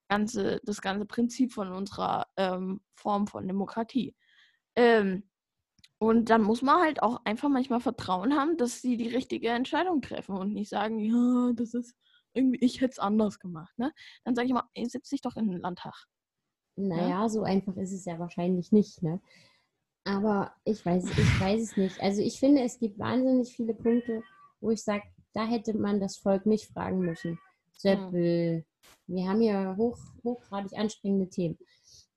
[0.08, 4.14] ganze, das ganze Prinzip von unserer ähm, Form von Demokratie.
[4.76, 5.24] Ähm,
[5.98, 10.02] und dann muss man halt auch einfach manchmal Vertrauen haben, dass sie die richtige Entscheidung
[10.02, 11.96] treffen und nicht sagen, ja, das ist
[12.34, 13.92] irgendwie, ich hätte es anders gemacht, ne?
[14.24, 15.94] Dann sage ich mal, ey, setz dich doch in den Landtag.
[16.76, 17.28] Naja, ja?
[17.30, 19.22] so einfach ist es ja wahrscheinlich nicht, ne?
[20.04, 22.00] Aber ich weiß, ich weiß es nicht.
[22.00, 24.22] Also ich finde, es gibt wahnsinnig viele Punkte,
[24.60, 25.02] wo ich sage,
[25.32, 27.38] da hätte man das Volk nicht fragen müssen.
[27.72, 28.64] Zum hm.
[29.06, 31.58] Wir haben hier hoch, hochgradig anstrengende Themen.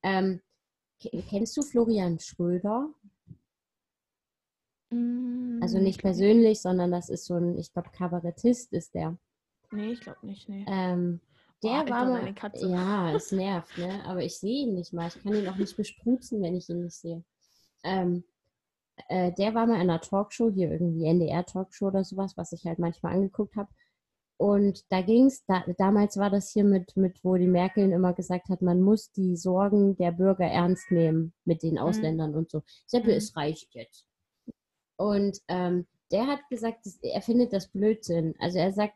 [0.03, 0.41] Ähm,
[1.29, 2.89] kennst du Florian Schröder?
[4.91, 9.17] Mm, Also nicht persönlich, sondern das ist so ein, ich glaube, Kabarettist ist der.
[9.71, 10.65] Nee, ich glaube nicht, nee.
[10.67, 11.19] Ähm,
[11.61, 12.35] der Boah, Alter, war mal.
[12.55, 14.03] Ja, es nervt, ne?
[14.05, 15.07] Aber ich sehe ihn nicht mal.
[15.07, 17.23] Ich kann ihn auch nicht bespruzen, wenn ich ihn nicht sehe.
[17.83, 18.23] Ähm,
[19.07, 22.79] äh, der war mal in einer Talkshow, hier irgendwie NDR-Talkshow oder sowas, was ich halt
[22.79, 23.69] manchmal angeguckt habe.
[24.39, 28.13] Und da ging es, da, damals war das hier mit, mit, wo die Merkel immer
[28.13, 32.61] gesagt hat, man muss die Sorgen der Bürger ernst nehmen mit den Ausländern und so.
[32.87, 33.17] Seppe, Mhm.
[33.17, 34.05] es reicht jetzt.
[34.95, 38.33] Und ähm, der hat gesagt, dass, er findet das Blödsinn.
[38.39, 38.93] Also er sagt,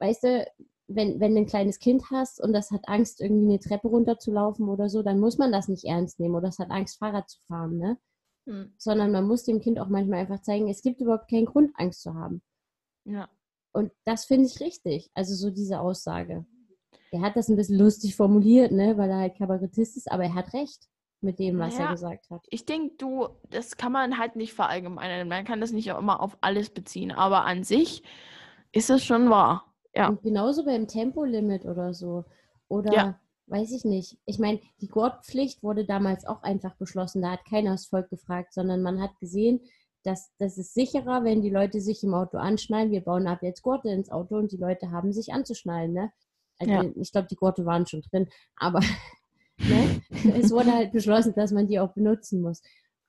[0.00, 0.46] weißt du,
[0.88, 4.68] wenn, wenn du ein kleines Kind hast und das hat Angst, irgendwie eine Treppe runterzulaufen
[4.68, 7.38] oder so, dann muss man das nicht ernst nehmen oder es hat Angst, Fahrrad zu
[7.46, 7.98] fahren, ne?
[8.48, 8.74] Hm.
[8.78, 12.02] Sondern man muss dem Kind auch manchmal einfach zeigen, es gibt überhaupt keinen Grund, Angst
[12.02, 12.42] zu haben.
[13.04, 13.28] Ja.
[13.72, 15.10] Und das finde ich richtig.
[15.14, 16.44] Also so diese Aussage.
[17.10, 20.34] Er hat das ein bisschen lustig formuliert, ne, weil er halt Kabarettist ist, aber er
[20.34, 20.88] hat recht
[21.20, 21.84] mit dem, was Ja.
[21.86, 22.44] er gesagt hat.
[22.50, 25.28] Ich denke, du, das kann man halt nicht verallgemeinern.
[25.28, 27.12] Man kann das nicht immer auf alles beziehen.
[27.12, 28.02] Aber an sich
[28.72, 29.72] ist es schon wahr.
[29.94, 30.08] Ja.
[30.08, 32.24] Und genauso beim Tempolimit oder so.
[32.68, 33.20] Oder Ja.
[33.46, 34.18] weiß ich nicht.
[34.24, 37.22] Ich meine, die Gurtpflicht wurde damals auch einfach beschlossen.
[37.22, 39.60] Da hat keiner das Volk gefragt, sondern man hat gesehen,
[40.04, 42.90] dass das ist sicherer, wenn die Leute sich im Auto anschnallen.
[42.90, 45.92] Wir bauen ab jetzt Gurte ins Auto und die Leute haben sich anzuschnallen.
[45.92, 46.12] Ne?
[46.58, 46.84] Also, Ja.
[46.96, 48.80] Ich glaube, die Gurte waren schon drin, aber
[49.58, 50.02] ne?
[50.34, 52.62] es wurde halt beschlossen, dass man die auch benutzen muss.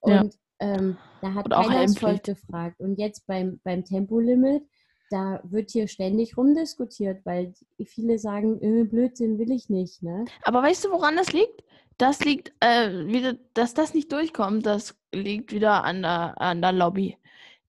[0.06, 0.22] Ja.
[0.22, 2.42] Und ähm, da hat Und auch keiner das Volk Helmpflicht.
[2.42, 2.80] gefragt.
[2.80, 4.64] Und jetzt beim, beim Tempolimit,
[5.10, 7.54] da wird hier ständig rumdiskutiert, weil
[7.86, 10.02] viele sagen, äh, Blödsinn will ich nicht.
[10.02, 10.26] Ne?
[10.44, 11.64] Aber weißt du, woran das liegt?
[11.98, 16.72] Das liegt, äh, wieder, dass das nicht durchkommt, das liegt wieder an der, an der
[16.72, 17.18] Lobby.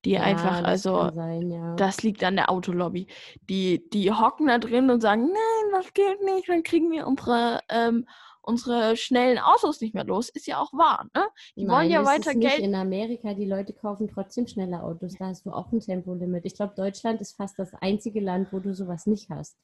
[0.04, 1.74] Die Ja, einfach, das also, sein, ja.
[1.76, 3.06] das liegt an der Autolobby.
[3.48, 7.60] Die, die hocken da drin und sagen, nein, das geht nicht, dann kriegen wir unsere,
[7.70, 8.06] ähm,
[8.42, 10.28] unsere schnellen Autos nicht mehr los.
[10.28, 11.24] Ist ja auch wahr, ne?
[11.56, 12.60] Die wollen Nein, ja das weiter ist nicht Geld.
[12.60, 15.14] in Amerika, die Leute kaufen trotzdem schnelle Autos.
[15.18, 16.44] Da hast du auch ein Tempolimit.
[16.44, 19.56] Ich glaube, Deutschland ist fast das einzige Land, wo du sowas nicht hast.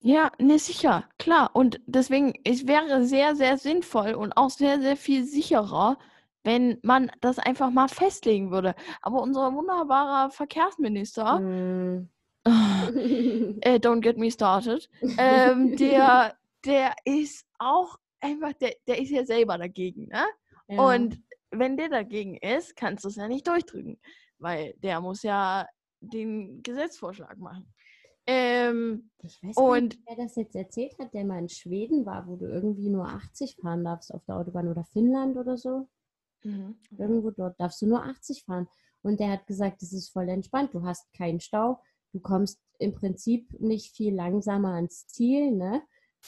[0.00, 1.50] Ja, ne, sicher, klar.
[1.54, 5.98] Und deswegen, es wäre sehr, sehr sinnvoll und auch sehr, sehr viel sicherer,
[6.44, 8.74] wenn man das einfach mal festlegen würde.
[9.02, 12.08] Aber unser wunderbarer Verkehrsminister, Hm.
[13.60, 14.88] äh, don't get me started,
[15.18, 16.34] ähm, der,
[16.64, 20.24] der ist auch einfach, der, der ist ja selber dagegen, ne?
[20.68, 20.82] Ja.
[20.82, 21.20] Und
[21.50, 23.98] wenn der dagegen ist, kannst du es ja nicht durchdrücken,
[24.38, 25.66] weil der muss ja
[26.00, 27.72] den Gesetzvorschlag machen.
[28.30, 32.26] Ähm, Ich weiß Und- nicht, wer das jetzt erzählt hat, der mal in Schweden war,
[32.28, 35.88] wo du irgendwie nur 80 fahren darfst auf der Autobahn oder Finnland oder so.
[36.44, 36.78] mhm.
[36.96, 38.68] Irgendwo dort darfst du nur 80 fahren.
[39.02, 40.72] Und der hat gesagt, es ist voll entspannt.
[40.74, 41.80] Du hast keinen Stau.
[42.12, 45.82] Du kommst im Prinzip nicht viel langsamer ans Ziel, ne?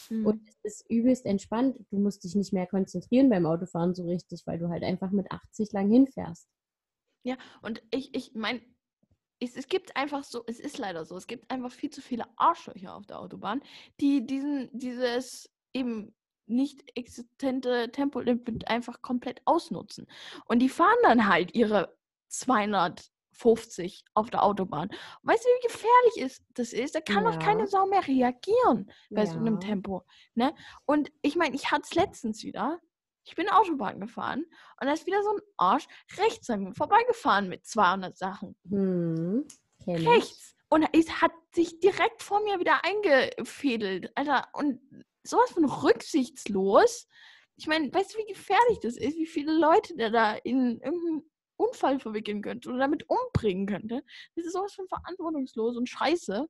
[0.09, 0.27] Mhm.
[0.27, 1.77] Und es ist übelst entspannt.
[1.91, 5.31] Du musst dich nicht mehr konzentrieren beim Autofahren so richtig, weil du halt einfach mit
[5.31, 6.49] 80 lang hinfährst.
[7.63, 8.61] Und ich, ich meine,
[9.41, 12.27] es, es gibt einfach so, es ist leider so, es gibt einfach viel zu viele
[12.37, 13.63] Arschlöcher auf der Autobahn,
[14.01, 16.15] die diesen, dieses eben
[16.47, 20.07] nicht existente Tempolimit einfach komplett ausnutzen.
[20.47, 21.97] Und die fahren dann halt ihre
[22.29, 24.91] 250 auf der Autobahn.
[25.23, 26.95] Weißt du, wie gefährlich ist das ist?
[26.95, 27.67] Da kann doch keine Ja.
[27.67, 29.61] Sau mehr reagieren bei so einem Ja.
[29.61, 30.05] Tempo.
[30.35, 30.55] Ne?
[30.85, 32.81] Und ich meine, ich hatte es letztens wieder.
[33.25, 34.45] Ich bin Autobahn gefahren
[34.81, 38.57] und da ist wieder so ein Arsch rechts an mir vorbeigefahren mit 200 Sachen.
[38.69, 39.47] Hm.
[39.87, 40.57] Rechts.
[40.69, 44.13] Und es hat sich direkt vor mir wieder eingefädelt.
[44.15, 44.81] Alter, und
[45.25, 47.09] sowas von rücksichtslos.
[47.57, 49.17] Ich meine, weißt du, wie gefährlich das ist?
[49.17, 54.03] Wie viele Leute der da in irgendeinen Unfall verwickeln könnte oder damit umbringen könnte?
[54.35, 56.47] Das ist sowas von verantwortungslos und scheiße.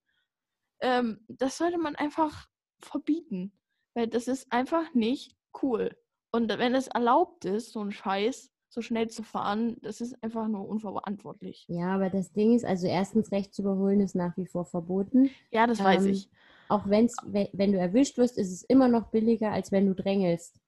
[0.82, 2.46] Ähm, das sollte man einfach
[2.80, 3.58] verbieten.
[3.94, 5.96] Weil das ist einfach nicht cool.
[6.32, 10.46] Und wenn es erlaubt ist, so ein Scheiß so schnell zu fahren, das ist einfach
[10.46, 11.64] nur unverantwortlich.
[11.68, 15.30] Ja, aber das Ding ist, also erstens rechts überholen ist nach wie vor verboten.
[15.50, 16.30] Ja, das weiß Ähm, ich.
[16.68, 19.94] Auch wenn's, we- wenn du erwischt wirst, ist es immer noch billiger, als wenn du
[19.94, 20.60] drängelst.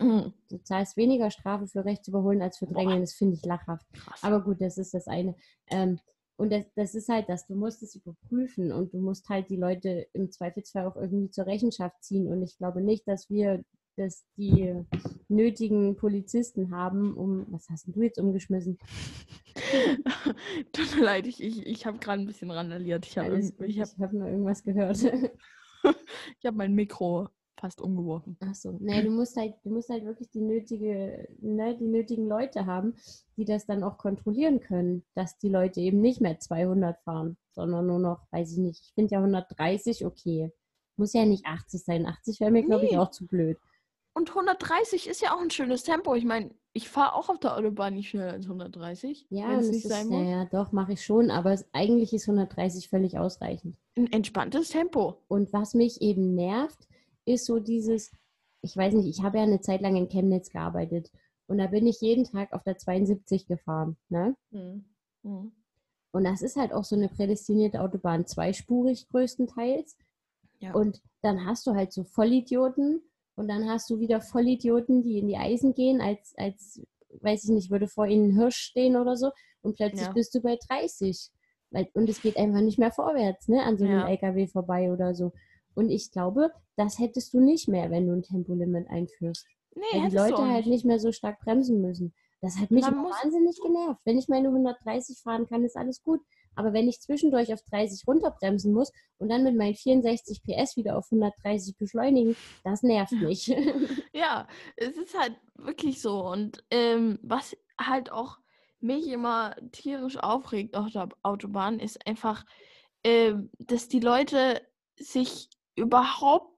[0.00, 0.32] Mhm.
[0.50, 2.74] Du zahlst weniger Strafe für rechts überholen als für Boah.
[2.74, 3.00] drängeln.
[3.02, 3.86] Das finde ich lachhaft.
[3.92, 4.22] Krass.
[4.22, 5.34] Aber gut, das ist das eine.
[5.68, 5.98] Ähm,
[6.36, 9.56] und das, das ist halt das, du musst es überprüfen und du musst halt die
[9.56, 12.26] Leute im Zweifelsfall auch irgendwie zur Rechenschaft ziehen.
[12.28, 13.62] Und ich glaube nicht, dass wir
[13.96, 14.84] dass die
[15.28, 17.46] nötigen Polizisten haben, um.
[17.50, 18.78] Was hast denn du jetzt umgeschmissen?
[20.72, 23.06] Tut mir leid, ich, ich, ich habe gerade ein bisschen randaliert.
[23.06, 24.98] Ich habe ich hab, habe nur irgendwas gehört.
[25.84, 27.28] ich hab mein Mikro
[27.62, 28.36] fast umgeworfen.
[28.40, 32.26] Ach so, nee, du musst halt, du musst halt wirklich die nötige, ne, die nötigen
[32.26, 32.96] Leute haben,
[33.36, 37.86] die das dann auch kontrollieren können, dass die Leute eben nicht mehr 200 fahren, sondern
[37.86, 40.50] nur noch, weiß ich nicht, ich finde ja 130 okay.
[40.96, 42.06] muss ja nicht 80 sein.
[42.06, 42.98] 80 wäre mir, glaube ich, Nee.
[42.98, 43.58] auch zu blöd.
[44.14, 46.14] Und 130 ist ja auch ein schönes Tempo.
[46.14, 49.26] Ich meine, ich fahre auch auf der Autobahn nicht schneller als 130.
[49.30, 50.28] Ja, es nicht ist, sein ja, muss.
[50.28, 53.76] ja, doch, mache ich schon, aber es, eigentlich ist 130 völlig ausreichend.
[53.96, 55.22] Ein entspanntes Tempo.
[55.28, 56.88] Und was mich eben nervt,
[57.24, 58.12] ist so dieses,
[58.60, 61.10] ich weiß nicht, ich habe ja eine Zeit lang in Chemnitz gearbeitet
[61.46, 63.96] und da bin ich jeden Tag auf der 72 gefahren.
[64.08, 64.36] Ne?
[64.50, 64.84] Mhm.
[65.22, 65.52] Mhm.
[66.12, 69.96] Und das ist halt auch so eine prädestinierte Autobahn, zweispurig größtenteils.
[70.60, 70.74] Ja.
[70.74, 73.02] Und dann hast du halt so Vollidioten
[73.36, 76.80] und dann hast du wieder Vollidioten, die in die Eisen gehen, als, als
[77.20, 79.30] weiß ich nicht, würde vor ihnen ein Hirsch stehen oder so
[79.62, 80.12] und plötzlich Ja.
[80.12, 81.30] bist du bei 30.
[81.70, 84.08] Weil, und es geht einfach nicht mehr vorwärts, ne, an so einem Ja.
[84.08, 85.32] LKW vorbei oder so.
[85.74, 89.46] Und ich glaube, das hättest du nicht mehr, wenn du ein Tempolimit einführst.
[89.74, 90.84] Nee, Weil die Leute halt nicht.
[90.84, 92.12] mehr so stark bremsen müssen.
[92.42, 94.00] Das hat mich wahnsinnig genervt.
[94.04, 96.20] Wenn ich meine 130 fahren kann, ist alles gut.
[96.54, 100.96] Aber wenn ich zwischendurch auf 30 runterbremsen muss und dann mit meinen 64 PS wieder
[100.96, 103.48] auf 130 beschleunigen, das nervt mich.
[104.14, 104.46] Ja,
[104.76, 106.24] es ist halt wirklich so.
[106.24, 108.38] Und ähm, was halt auch
[108.80, 112.44] mich immer tierisch aufregt auf der Autobahn, ist einfach,
[113.04, 114.60] ähm, dass die Leute
[114.98, 116.54] sich überhaupt,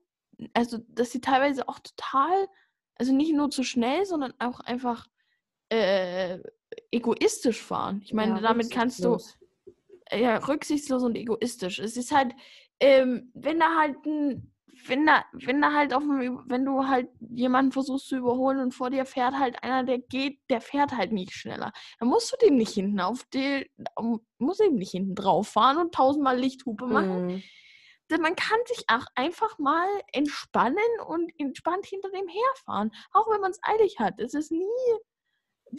[0.53, 2.49] also dass sie teilweise auch total,
[2.97, 5.07] also nicht nur zu schnell, sondern auch einfach
[5.69, 6.39] äh,
[6.91, 8.01] egoistisch fahren.
[8.05, 9.44] Ich meine, Ja, damit kannst du rücksichtslos.
[10.15, 11.79] Ja, rücksichtslos und egoistisch.
[11.79, 12.33] Es ist halt,
[12.81, 14.53] ähm, wenn da halt ein,
[14.87, 18.75] wenn da, wenn da halt auf dem, wenn du halt jemanden versuchst zu überholen und
[18.75, 21.73] vor dir fährt halt einer, der geht, der fährt halt nicht schneller.
[21.99, 23.71] Dann musst du dem nicht hinten auf die,
[24.39, 27.27] muss eben nicht hinten drauf fahren und tausendmal Lichthupe machen.
[27.27, 27.43] Mhm.
[28.11, 32.91] Denn man kann sich auch einfach mal entspannen und entspannt hinter dem herfahren.
[33.13, 34.21] Auch wenn man es eilig hat.
[34.21, 34.99] Es ist nie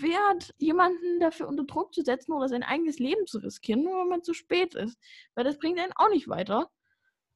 [0.02, 4.10] wert, jemanden dafür unter Druck zu setzen oder sein eigenes Leben zu riskieren, nur wenn
[4.10, 4.98] man zu spät ist.
[5.36, 6.70] Weil das bringt einen auch nicht weiter.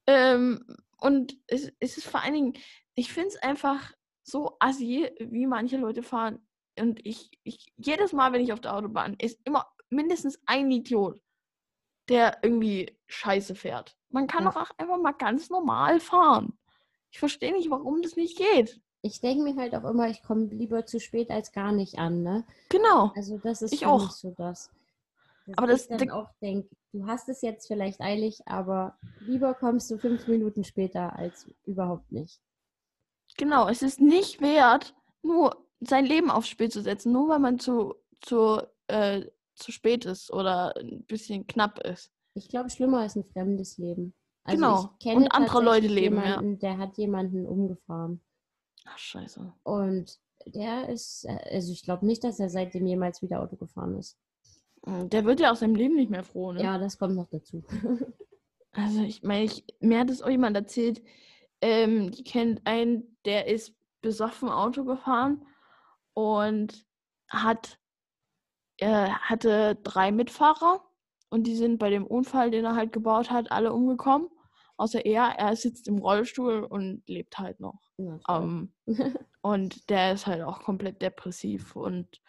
[0.07, 0.65] Ähm,
[0.97, 2.53] und es, es ist vor allen Dingen,
[2.95, 3.93] ich finde es einfach
[4.23, 6.45] so assi, wie manche Leute fahren.
[6.77, 11.21] Und ich, ich, jedes Mal, wenn ich auf der Autobahn, ist immer mindestens ein Idiot,
[12.09, 13.95] der irgendwie scheiße fährt.
[14.09, 14.51] Man kann Ja.
[14.51, 16.57] doch auch einfach mal ganz normal fahren.
[17.11, 18.81] Ich verstehe nicht, warum das nicht geht.
[19.01, 22.21] Ich denke mir halt auch immer, ich komme lieber zu spät als gar nicht an,
[22.21, 22.43] ne?
[22.69, 23.11] Genau.
[23.15, 24.11] Also das ist Ich auch.
[24.11, 24.69] so das.
[25.45, 29.53] Dass Aber das- ich dann auch denke, du hast es jetzt vielleicht eilig, aber lieber
[29.53, 32.41] kommst du fünf Minuten später als überhaupt nicht.
[33.37, 34.93] Genau, es ist nicht wert,
[35.23, 39.25] nur sein Leben aufs Spiel zu setzen, nur weil man zu, zu, äh,
[39.55, 42.11] zu spät ist oder ein bisschen knapp ist.
[42.33, 44.13] Ich glaube, schlimmer ist ein fremdes Leben.
[44.43, 44.57] Also
[45.01, 45.17] Genau.
[45.17, 46.25] Und andere Leute leben, ja.
[46.25, 48.21] jemanden, der hat jemanden umgefahren.
[48.85, 49.53] Ach, scheiße.
[49.63, 53.97] Und der ist, äh, also ich glaube nicht, dass er seitdem jemals wieder Auto gefahren
[53.97, 54.17] ist.
[54.85, 56.63] Mm, Der wird ja aus seinem Leben nicht mehr froh, ne?
[56.63, 57.63] Ja, das kommt noch dazu.
[58.71, 61.01] Also ich meine, ich, mir hat es auch jemand erzählt,
[61.59, 65.43] ähm, die kennt einen, der ist besoffen Auto gefahren
[66.13, 66.85] und
[67.27, 67.79] hat,
[68.77, 70.83] er hatte drei Mitfahrer
[71.29, 74.29] und die sind bei dem Unfall, den er halt gebaut hat, alle umgekommen.
[74.79, 77.81] Außer er, er sitzt im Rollstuhl und lebt halt noch.
[77.97, 78.43] Na, toll.
[78.43, 78.73] Ähm,
[79.41, 82.21] und der ist halt auch komplett depressiv und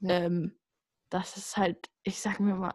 [0.00, 0.10] Ja.
[0.26, 0.52] ähm,
[1.08, 2.74] das ist halt, ich sag mir mal,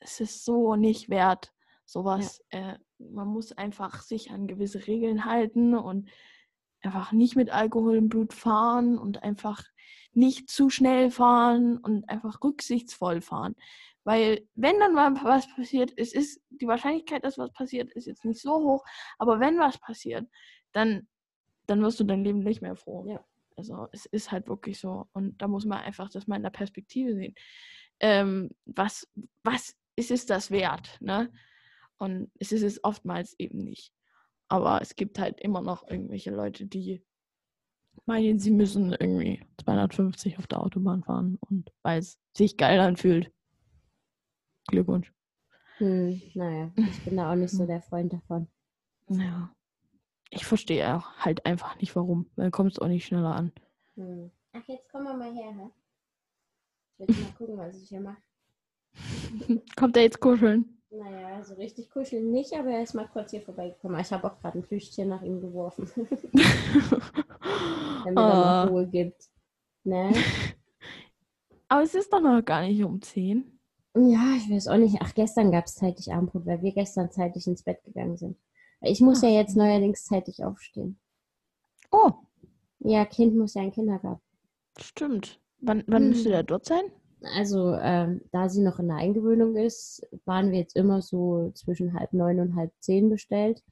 [0.00, 1.52] es ist so nicht wert,
[1.84, 2.42] sowas.
[2.48, 6.08] Äh, man muss einfach sich an gewisse Regeln halten und
[6.80, 9.62] einfach nicht mit Alkohol im Blut fahren und einfach
[10.12, 13.54] nicht zu schnell fahren und einfach rücksichtsvoll fahren.
[14.08, 18.24] Weil wenn dann mal was passiert, es ist die Wahrscheinlichkeit, dass was passiert, ist jetzt
[18.24, 18.82] nicht so hoch,
[19.18, 20.26] aber wenn was passiert,
[20.72, 21.06] dann,
[21.66, 23.04] dann wirst du dein Leben nicht mehr froh.
[23.06, 23.22] Ja.
[23.54, 25.08] Also es ist halt wirklich so.
[25.12, 27.34] Und da muss man einfach das mal in der Perspektive sehen.
[28.00, 29.06] Ähm, was,
[29.44, 30.96] was ist es das wert?
[31.02, 31.30] Ne?
[31.98, 33.92] Und es ist es oftmals eben nicht.
[34.48, 37.04] Aber es gibt halt immer noch irgendwelche Leute, die
[38.06, 43.30] meinen, sie müssen irgendwie 250 auf der Autobahn fahren und weil es sich geil anfühlt.
[44.68, 45.12] Glückwunsch.
[45.78, 48.48] Hm, naja, ich bin da auch nicht so der Freund davon.
[49.08, 49.50] Ja.
[50.30, 52.26] Ich verstehe auch halt einfach nicht warum.
[52.36, 53.52] Dann kommt es auch nicht schneller an.
[53.96, 54.30] Hm.
[54.52, 55.70] Ach, jetzt kommen wir mal her, hä?
[56.98, 58.16] Ich will mal gucken, was ich hier mache.
[59.76, 60.64] Kommt er jetzt kuscheln?
[60.90, 64.00] Naja, so richtig kuscheln nicht, aber er ist mal kurz hier vorbeigekommen.
[64.00, 66.24] Ich habe auch gerade ein Plüschtier nach ihm geworfen, damit
[68.04, 68.64] er Ah.
[68.64, 69.28] mal Ruhe gibt.
[69.84, 70.12] Ne?
[71.68, 73.57] Aber es ist doch noch gar nicht um 10.
[73.98, 74.96] Ja, ich weiß auch nicht.
[75.00, 78.36] Ach, gestern gab es zeitig Abendbrot, weil wir gestern zeitig ins Bett gegangen sind.
[78.80, 79.58] Ich muss ja Ach jetzt so.
[79.60, 80.98] neuerdings zeitig aufstehen.
[81.90, 82.12] Oh,
[82.80, 84.22] Ja, Kind muss ja in den Kindergarten.
[84.78, 85.40] stimmt.
[85.60, 86.08] Wann, wann Hm.
[86.10, 86.84] müsste der dort sein?
[87.36, 91.98] Also, ähm, da sie noch in der Eingewöhnung ist, waren wir jetzt immer so zwischen
[91.98, 93.64] halb neun und halb zehn bestellt.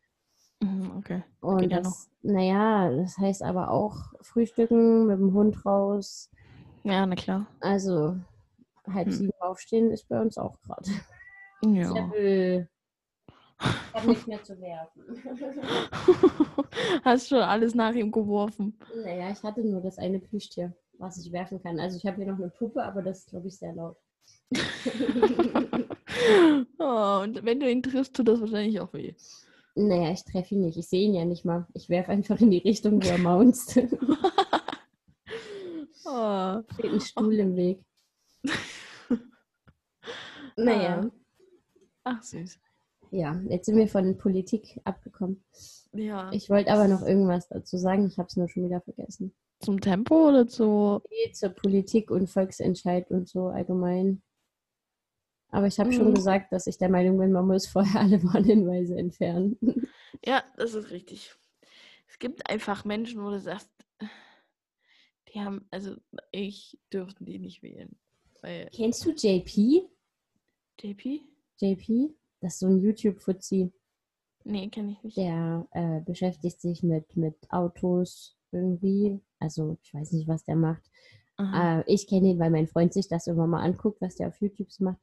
[0.60, 1.22] Mhm, okay.
[1.40, 6.28] Und Geht ja das, naja, das heißt aber auch Frühstücken mit dem Hund raus.
[6.84, 7.46] Ja, na klar.
[7.60, 8.16] Also
[8.92, 9.12] halb Hm.
[9.12, 10.90] sieben aufstehen ist bei uns auch gerade.
[11.64, 11.92] Ja.
[11.92, 12.68] Seppel.
[13.58, 15.02] Ich habe nichts mehr zu werfen.
[17.04, 18.78] Hast schon alles nach ihm geworfen.
[19.02, 21.80] naja, ich hatte nur das eine Plüschtier, was ich werfen kann.
[21.80, 23.96] Also ich habe hier noch eine Puppe, aber das ist, glaube ich, sehr laut.
[26.78, 29.14] oh, und wenn du ihn triffst, tut das wahrscheinlich auch weh.
[29.74, 30.76] Naja, ich treffe ihn nicht.
[30.78, 31.66] Ich sehe ihn ja nicht mal.
[31.74, 33.80] Ich werfe einfach in die Richtung, wo er maunzt.
[36.08, 36.62] Oh.
[36.74, 37.80] Steht ein Stuhl im Weg.
[40.56, 41.10] Naja,
[42.04, 42.58] Ach, süß.
[43.10, 45.44] ja, jetzt sind wir von Politik abgekommen.
[45.92, 46.30] Ja.
[46.32, 48.06] Ich wollte aber noch irgendwas dazu sagen.
[48.06, 49.34] Ich habe es nur schon wieder vergessen.
[49.60, 51.00] Zum Tempo oder zu.
[51.10, 54.22] Nee, Zur Politik und Volksentscheid und so allgemein.
[55.50, 56.14] Aber ich habe schon Mhm.
[56.14, 59.58] gesagt, dass ich der Meinung bin, man muss vorher alle Warnhinweise entfernen.
[60.24, 61.34] Ja, das ist richtig.
[62.08, 63.70] Es gibt einfach Menschen, wo du sagst,
[65.32, 65.96] die haben, also
[66.32, 67.96] ich dürften die nicht wählen.
[68.72, 69.88] Kennst du JP?
[70.80, 71.22] JP?
[71.60, 72.14] JP?
[72.40, 73.72] Das ist so ein YouTube-Fuzzi.
[74.44, 75.16] Nee, kenne ich nicht.
[75.16, 79.20] Der äh, beschäftigt sich mit, mit Autos irgendwie.
[79.40, 80.82] Also ich weiß nicht, was der macht.
[81.38, 84.40] Äh, ich kenne ihn, weil mein Freund sich das immer mal anguckt, was der auf
[84.40, 84.98] YouTube macht.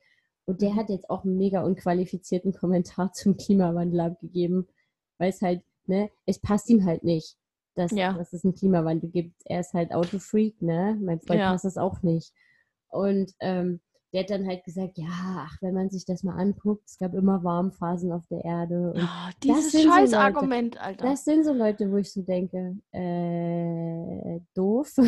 [0.46, 0.76] Und der Mhm.
[0.78, 4.68] hat jetzt auch einen mega unqualifizierten Kommentar zum Klimawandel abgegeben,
[5.18, 7.38] weil es halt, ne, es passt ihm halt nicht,
[7.76, 8.14] dass, Ja.
[8.14, 9.36] dass es einen Klimawandel gibt.
[9.46, 10.98] Er ist halt Autofreak, ne?
[11.02, 11.52] Mein Freund Ja.
[11.52, 12.34] passt das auch nicht.
[12.90, 13.80] Und ähm,
[14.14, 17.16] der hat dann halt gesagt, ja, ach, wenn man sich das mal anguckt, es gab
[17.16, 18.94] immer Warmphasen auf der Erde.
[18.98, 20.18] Ah, dieses sind so
[20.80, 21.04] Alter.
[21.04, 24.94] das sind so Leute, wo ich so denke, äh, doof.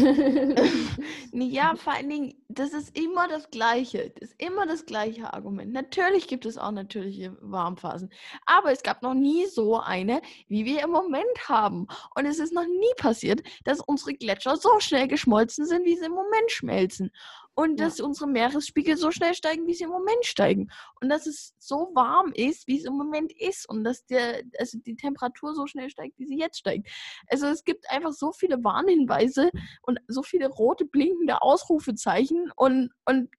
[1.37, 4.11] Ja, vor allen Dingen, das ist immer das Gleiche.
[4.19, 5.71] Das ist immer das gleiche Argument.
[5.73, 8.09] Natürlich gibt es auch natürliche Warmphasen.
[8.45, 11.87] Aber es gab noch nie so eine, wie wir im Moment haben.
[12.15, 16.05] Und es ist noch nie passiert, dass unsere Gletscher so schnell geschmolzen sind, wie sie
[16.05, 17.11] im Moment schmelzen.
[17.57, 17.85] Und Ja.
[17.85, 20.69] dass unsere Meeresspiegel so schnell steigen, wie sie im Moment steigen.
[20.99, 23.69] Und dass es so warm ist, wie es im Moment ist.
[23.69, 26.89] Und dass der, also die Temperatur so schnell steigt, wie sie jetzt steigt.
[27.27, 29.51] Also es gibt einfach so viele Warnhinweise
[29.83, 33.29] und so viele rote blinkende Ausrufezeichen und, und,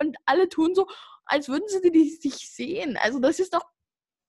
[0.00, 0.86] und alle tun so,
[1.24, 2.96] als würden sie nicht sehen.
[2.96, 3.64] Also das ist doch,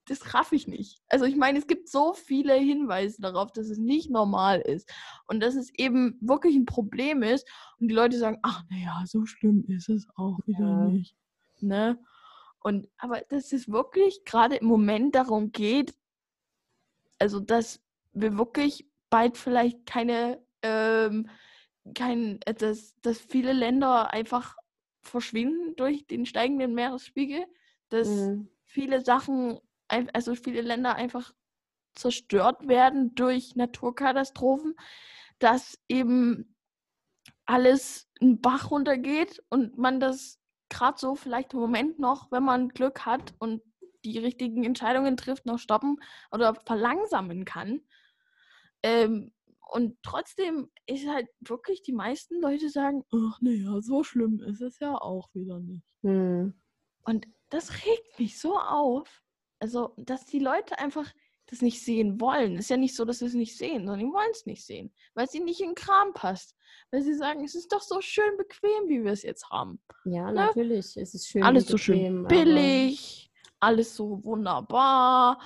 [0.05, 1.01] das raff ich nicht.
[1.07, 4.91] Also ich meine, es gibt so viele Hinweise darauf, dass es nicht normal ist
[5.27, 7.47] und dass es eben wirklich ein Problem ist
[7.79, 10.85] und die Leute sagen, ach naja, so schlimm ist es auch wieder Ja.
[10.85, 11.15] nicht.
[11.59, 11.99] Ne?
[12.59, 15.95] Und aber dass es wirklich gerade im Moment darum geht,
[17.19, 17.79] also dass
[18.13, 21.29] wir wirklich bald vielleicht keine, ähm,
[21.95, 24.57] kein, äh, dass, dass viele Länder einfach
[25.03, 27.45] verschwinden durch den steigenden Meeresspiegel,
[27.89, 28.49] dass Mhm.
[28.65, 31.33] viele Sachen, ein- also viele Länder einfach
[31.95, 34.75] zerstört werden durch Naturkatastrophen,
[35.39, 36.55] dass eben
[37.45, 42.69] alles einen Bach runtergeht und man das gerade so vielleicht im Moment noch, wenn man
[42.69, 43.61] Glück hat und
[44.05, 45.97] die richtigen Entscheidungen trifft, noch stoppen
[46.31, 47.81] oder verlangsamen kann.
[48.83, 49.31] Ähm,
[49.71, 54.79] und trotzdem ist halt wirklich, die meisten Leute sagen, ach naja, so schlimm ist es
[54.79, 55.87] ja auch wieder nicht.
[56.01, 56.53] Hm.
[57.05, 59.23] Und das regt mich so auf.
[59.59, 61.09] Also, dass die Leute einfach
[61.45, 62.57] das nicht sehen wollen.
[62.57, 64.93] Ist ja nicht so, dass sie es nicht sehen, sondern die wollen es nicht sehen,
[65.13, 66.53] weil es ihnen nicht in den Kram passt.
[66.91, 69.81] Weil sie sagen, es ist doch so schön bequem, wie wir es jetzt haben.
[70.03, 70.33] Ja, Ne?
[70.33, 70.97] natürlich.
[70.97, 71.43] Es ist schön.
[71.43, 75.39] alles und so schön bequem, billig, alles so wunderbar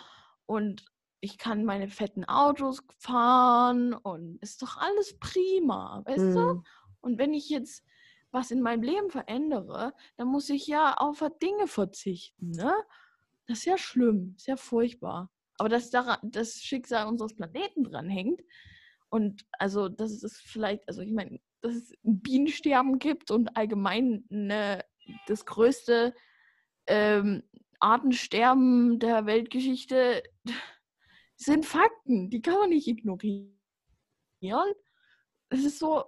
[0.48, 0.84] und
[1.26, 6.50] ich kann meine fetten Autos fahren und ist doch alles prima, weißt du?
[6.52, 6.64] Hm.
[7.02, 7.84] Und wenn ich jetzt
[8.32, 12.74] was in meinem Leben verändere, dann muss ich ja auf Dinge verzichten, ne?
[13.48, 15.32] Das ist ja schlimm, ist ja furchtbar.
[15.58, 18.42] Aber dass daran das Schicksal unseres Planeten dranhängt
[19.10, 24.26] und also, dass es vielleicht, also ich meine, dass es ein Bienensterben gibt und allgemein
[24.30, 24.84] ne,
[25.28, 26.14] das größte
[26.88, 27.44] ähm,
[27.80, 30.24] Artensterben der Weltgeschichte
[31.38, 33.52] sind Fakten, die kann man nicht ignorieren.
[35.50, 36.04] Es ist so,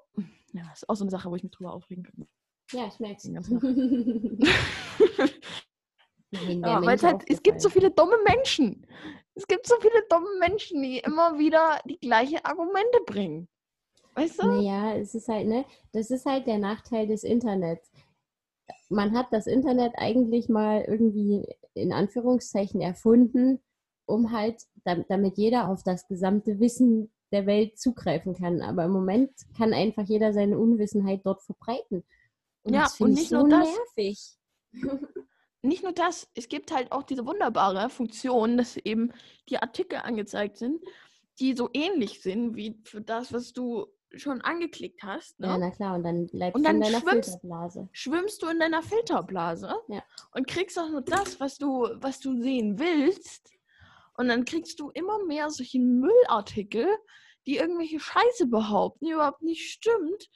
[0.54, 2.28] ja, das ist auch so eine Sache, wo ich mich drüber aufregen kann.
[2.72, 3.22] Ja, ich merke
[6.32, 8.86] Ja, weil es halt, es gibt so viele dumme Menschen.
[9.36, 13.48] Es gibt so viele dumme Menschen, die immer wieder die gleichen Argumente bringen.
[14.16, 14.48] Weißt du?
[14.48, 17.92] Naja, es ist halt, ne, das ist halt der Nachteil des Internets.
[18.90, 23.62] Man hat das Internet eigentlich mal irgendwie in Anführungszeichen erfunden,
[24.08, 28.62] um halt, dam- damit jeder auf das gesamte Wissen der Welt zugreifen kann.
[28.62, 32.04] Aber im Moment kann einfach jeder seine Unwissenheit dort verbreiten.
[32.64, 33.68] Und Ja, und ich nicht so nur das.
[33.96, 34.20] nervig.
[35.62, 39.12] nicht nur das, es gibt halt auch diese wunderbare Funktion, dass eben
[39.50, 40.82] die Artikel angezeigt sind,
[41.40, 45.38] die so ähnlich sind wie für das, was du schon angeklickt hast.
[45.40, 45.48] Ne?
[45.48, 47.90] Ja, na klar, und dann bleibst Und du in dann deiner schwimmst- Filterblase.
[47.92, 50.02] schwimmst du in deiner Filterblase Ja.
[50.34, 53.52] und kriegst auch nur das, was du, was du sehen willst.
[54.18, 56.88] Und dann kriegst du immer mehr solche Müllartikel,
[57.46, 60.30] die irgendwelche Scheiße behaupten, die überhaupt nicht stimmt.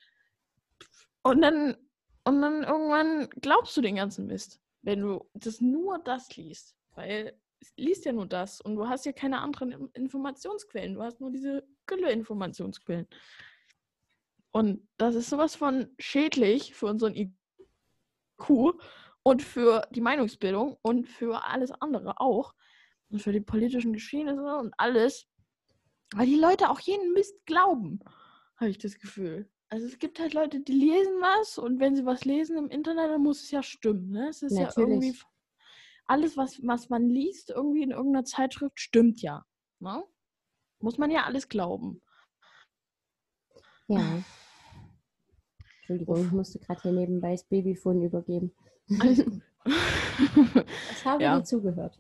[1.24, 1.76] Und dann,
[2.24, 6.76] und dann irgendwann glaubst du den ganzen Mist, wenn du das nur das liest.
[6.94, 10.96] Weil es liest ja nur das und du hast ja keine anderen Informationsquellen.
[10.96, 13.08] Du hast nur diese Gülle-Informationsquellen.
[14.52, 18.74] Und das ist sowas von schädlich für unseren IQ
[19.24, 22.54] und für die Meinungsbildung und für alles andere auch.
[23.12, 25.28] Und für die politischen Geschehnisse und alles.
[26.14, 28.00] Weil die Leute auch jeden Mist glauben,
[28.58, 29.50] habe ich das Gefühl.
[29.70, 33.10] Also es gibt halt Leute, die lesen was und wenn sie was lesen im Internet,
[33.10, 34.12] dann muss es ja stimmen.
[34.12, 34.28] Ne?
[34.30, 34.90] Es ist ja Natürlich.
[34.90, 35.20] irgendwie
[36.06, 39.46] alles, was, was man liest, irgendwie in irgendeiner Zeitschrift, stimmt ja.
[39.80, 40.04] Ne?
[40.80, 42.02] Muss man ja alles glauben.
[43.88, 44.22] Ja.
[45.80, 48.54] Entschuldigung, ich musste gerade hier nebenbei das Babyphone übergeben.
[49.00, 49.42] Alles gut.
[50.92, 51.38] Ich habe Ja.
[51.38, 52.00] dir zugehört.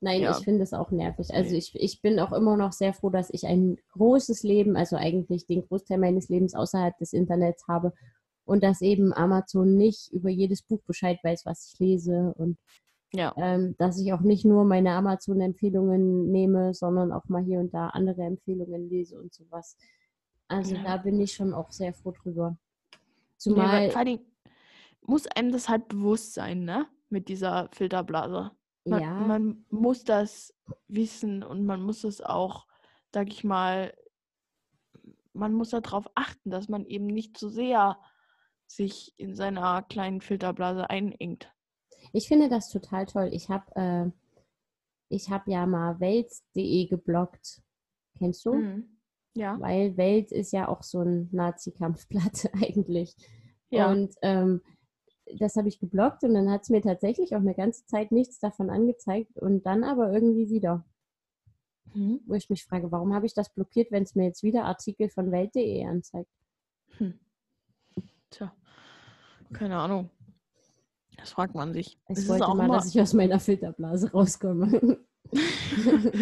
[0.00, 0.30] Nein, Ja.
[0.36, 1.32] ich finde es auch nervig.
[1.34, 1.58] Also Nee.
[1.58, 5.46] ich, ich bin auch immer noch sehr froh, dass ich ein großes Leben, also eigentlich
[5.46, 7.92] den Großteil meines Lebens außerhalb des Internets habe
[8.44, 12.56] und dass eben Amazon nicht über jedes Buch Bescheid weiß, was ich lese und
[13.12, 13.34] ja.
[13.36, 17.88] ähm, dass ich auch nicht nur meine Amazon-Empfehlungen nehme, sondern auch mal hier und da
[17.88, 19.76] andere Empfehlungen lese und sowas.
[20.48, 20.82] Also Ja.
[20.82, 22.56] da bin ich schon auch sehr froh drüber.
[22.92, 22.96] Nee,
[23.36, 24.24] Zumal, weil, vor Dingen
[25.02, 26.86] muss einem das halt bewusst sein, ne?
[27.08, 28.52] Mit dieser Filterblase.
[28.84, 30.54] Man, ja, man muss das
[30.88, 32.66] wissen und man muss es auch,
[33.12, 33.94] sag ich mal,
[35.32, 37.98] man muss darauf achten, dass man eben nicht zu sehr
[38.66, 41.52] sich in seiner kleinen Filterblase einengt.
[42.12, 43.28] ich finde das total toll.
[43.32, 44.10] Ich habe äh,
[45.08, 47.62] ich hab ja mal welt.de geblockt.
[48.16, 48.54] Kennst du?
[48.54, 49.00] Mhm.
[49.34, 49.60] Ja.
[49.60, 53.14] Weil Welt ist ja auch so ein Nazi-Kampfblatt eigentlich.
[53.70, 53.90] Ja.
[53.90, 54.62] Und ähm,
[55.38, 58.38] das habe ich geblockt und dann hat es mir tatsächlich auch eine ganze Zeit nichts
[58.38, 60.84] davon angezeigt und dann aber irgendwie wieder.
[61.94, 62.20] Mhm.
[62.26, 65.08] Wo ich mich frage, warum habe ich das blockiert, wenn es mir jetzt wieder Artikel
[65.08, 66.30] von Welt.de anzeigt?
[66.98, 67.18] Hm.
[68.30, 68.54] Tja,
[69.52, 70.10] keine Ahnung.
[71.16, 71.98] Das fragt man sich.
[72.08, 74.98] Ich Es ist wollte auch mal, immer- dass ich aus meiner Filterblase rauskomme.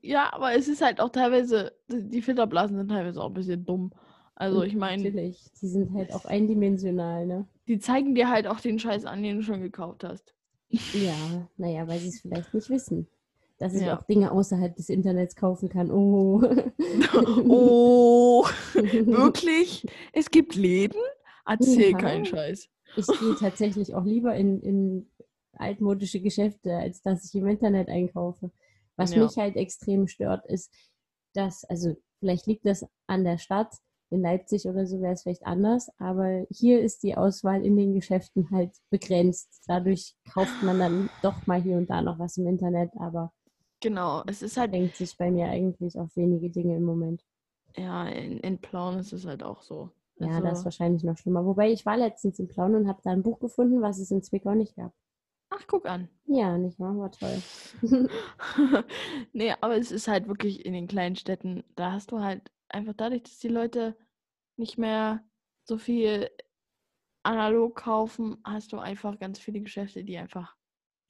[0.00, 3.92] Ja, aber es ist halt auch teilweise, die Filterblasen sind teilweise auch ein bisschen dumm.
[4.34, 7.46] Also ich meine, Natürlich, die sind halt auch eindimensional, ne?
[7.68, 10.34] Die zeigen dir halt auch den Scheiß an, den du schon gekauft hast.
[10.70, 13.06] Ja, naja, weil sie es vielleicht nicht wissen.
[13.58, 13.98] Dass ich Ja.
[13.98, 15.90] auch Dinge außerhalb des Internets kaufen kann.
[15.90, 16.42] Oh.
[17.48, 18.44] oh,
[18.74, 19.86] wirklich?
[20.12, 21.00] Es gibt Läden?
[21.44, 21.98] Erzähl Ja.
[21.98, 22.68] keinen Scheiß.
[22.96, 25.10] Ich gehe tatsächlich auch lieber in, in
[25.54, 28.50] altmodische Geschäfte, als dass ich im Internet einkaufe.
[28.96, 29.24] Was Ja.
[29.24, 30.72] mich halt extrem stört, ist,
[31.34, 33.74] dass, also vielleicht liegt das an der Stadt,
[34.10, 37.94] in Leipzig oder so wäre es vielleicht anders, aber hier ist die Auswahl in den
[37.94, 39.62] Geschäften halt begrenzt.
[39.66, 43.32] Dadurch kauft man dann doch mal hier und da noch was im Internet, aber
[43.80, 47.24] Genau, es ist halt, denkt sich bei mir eigentlich auf wenige Dinge im Moment.
[47.76, 49.90] ja, in, in Plauen ist es halt auch so.
[50.18, 51.44] Ja, Also- das ist wahrscheinlich noch schlimmer.
[51.46, 54.20] Wobei ich war letztens in Plauen und habe da ein Buch gefunden, was es in
[54.22, 54.92] Zwickau nicht gab.
[55.50, 56.08] Ach, guck an.
[56.26, 56.98] Ja, nicht wahr?
[56.98, 57.40] War toll.
[59.32, 62.94] nee, aber es ist halt wirklich in den kleinen Städten, da hast du halt einfach
[62.96, 63.96] dadurch, dass die Leute
[64.56, 65.24] nicht mehr
[65.64, 66.30] so viel
[67.22, 70.56] analog kaufen, hast du einfach ganz viele Geschäfte, die einfach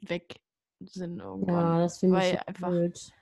[0.01, 0.41] weg
[0.81, 1.55] sind irgendwann.
[1.55, 3.13] Ja, das finde ich so einfach- blöd.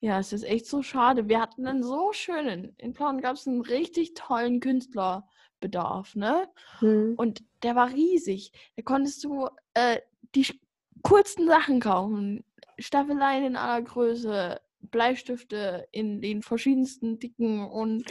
[0.00, 1.28] Ja, es ist echt so schade.
[1.28, 6.50] Wir hatten einen so schönen, in Plauen gab es einen richtig tollen Künstlerbedarf, ne?
[6.80, 7.14] Hm.
[7.16, 8.52] Und der war riesig.
[8.76, 10.00] Da konntest du äh,
[10.34, 10.46] die
[11.02, 12.44] coolsten Sachen kaufen.
[12.78, 14.60] Staffeleien in aller Größe,
[14.90, 18.04] Bleistifte in den verschiedensten Dicken und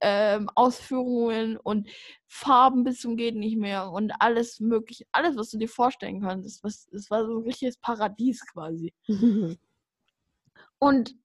[0.00, 1.88] ähm, Ausführungen und
[2.26, 6.62] Farben bis zum geht nicht mehr und alles mögliche, alles, was du dir vorstellen kannst.
[6.64, 8.92] Was, es war so ein richtiges Paradies quasi.
[10.78, 11.16] Und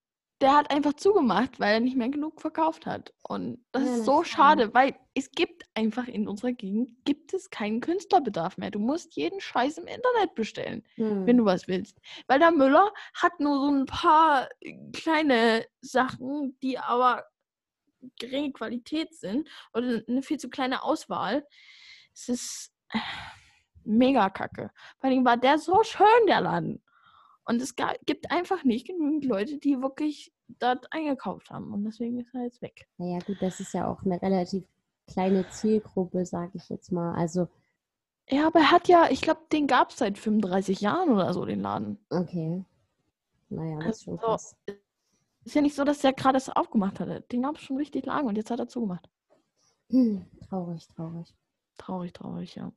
[0.41, 3.13] der hat einfach zugemacht, weil er nicht mehr genug verkauft hat.
[3.23, 7.49] Und das Ja, ist so schade, weil es gibt einfach in unserer Gegend gibt es
[7.49, 8.71] keinen Künstlerbedarf mehr.
[8.71, 11.27] Du musst jeden Scheiß im Internet bestellen, Hm.
[11.27, 11.99] wenn du was willst.
[12.27, 14.49] Weil der Müller hat nur so ein paar
[14.93, 17.23] kleine Sachen, die aber
[18.19, 21.45] geringe Qualität sind oder eine viel zu kleine Auswahl.
[22.13, 22.73] Es ist
[23.83, 24.71] mega kacke.
[24.99, 26.83] Vor allem war der so schön, der Laden.
[27.51, 31.73] Und es ga- gibt einfach nicht genügend Leute, die wirklich dort eingekauft haben.
[31.73, 32.87] Und deswegen ist er jetzt weg.
[32.97, 34.63] Naja, gut, das ist ja auch eine relativ
[35.05, 37.13] kleine Zielgruppe, sage ich jetzt mal.
[37.13, 37.49] Also
[38.29, 41.43] Ja, aber er hat ja, ich glaube, den gab es seit 35 Jahren oder so,
[41.43, 41.97] den Laden.
[42.09, 42.63] Okay.
[43.49, 44.55] Naja, das ist schon Also, krass.
[45.43, 47.19] Ist ja nicht so, dass der gerade das aufgemacht hatte.
[47.33, 49.09] Den gab es schon richtig lange und jetzt hat er zugemacht.
[49.89, 51.35] Hm, traurig, traurig.
[51.77, 52.71] Traurig, traurig, ja.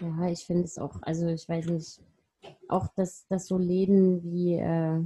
[0.00, 2.00] Ja, ich finde es auch, also ich weiß nicht,
[2.68, 5.02] auch dass, dass so Läden wie äh,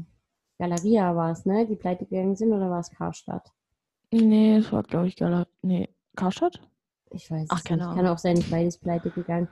[0.58, 1.66] Galeria war es, ne?
[1.66, 3.50] Die pleite gegangen sind oder war es Karstadt?
[4.12, 5.46] Nee, es war, glaube ich, Gala.
[5.62, 6.60] Nee, Karstadt?
[7.10, 7.62] Ich weiß Ach.
[7.70, 7.94] Ahnung.
[7.94, 9.48] Kann auch sein, beides pleite gegangen.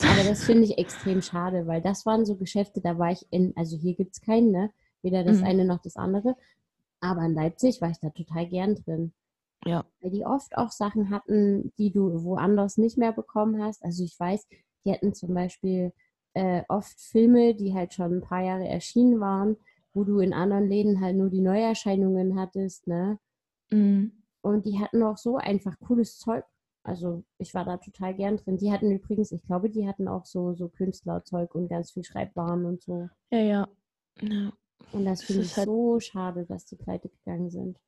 [0.00, 3.52] Aber das finde ich extrem schade, weil das waren so Geschäfte, da war ich in,
[3.56, 4.70] also hier gibt es keinen, ne?
[5.02, 5.44] Weder das Mhm.
[5.44, 6.36] eine noch das andere.
[7.00, 9.12] Aber in Leipzig war ich da total gern drin.
[9.66, 9.84] Ja.
[10.00, 13.82] Weil die oft auch Sachen hatten, die du woanders nicht mehr bekommen hast.
[13.84, 14.46] Also ich weiß,
[14.84, 15.92] die hatten zum Beispiel
[16.34, 19.56] äh, oft Filme, die halt schon ein paar Jahre erschienen waren,
[19.92, 23.18] wo du in anderen Läden halt nur die Neuerscheinungen hattest, ne?
[23.70, 24.12] Mhm.
[24.42, 26.44] Und die hatten auch so einfach cooles Zeug.
[26.82, 28.58] Also ich war da total gern drin.
[28.58, 32.66] Die hatten übrigens, ich glaube, die hatten auch so, so Künstlerzeug und ganz viel Schreibwaren
[32.66, 33.08] und so.
[33.30, 33.68] Ja, ja.
[34.20, 34.52] ja.
[34.92, 37.78] Und das Das finde ich halt- so schade, dass die pleite gegangen sind.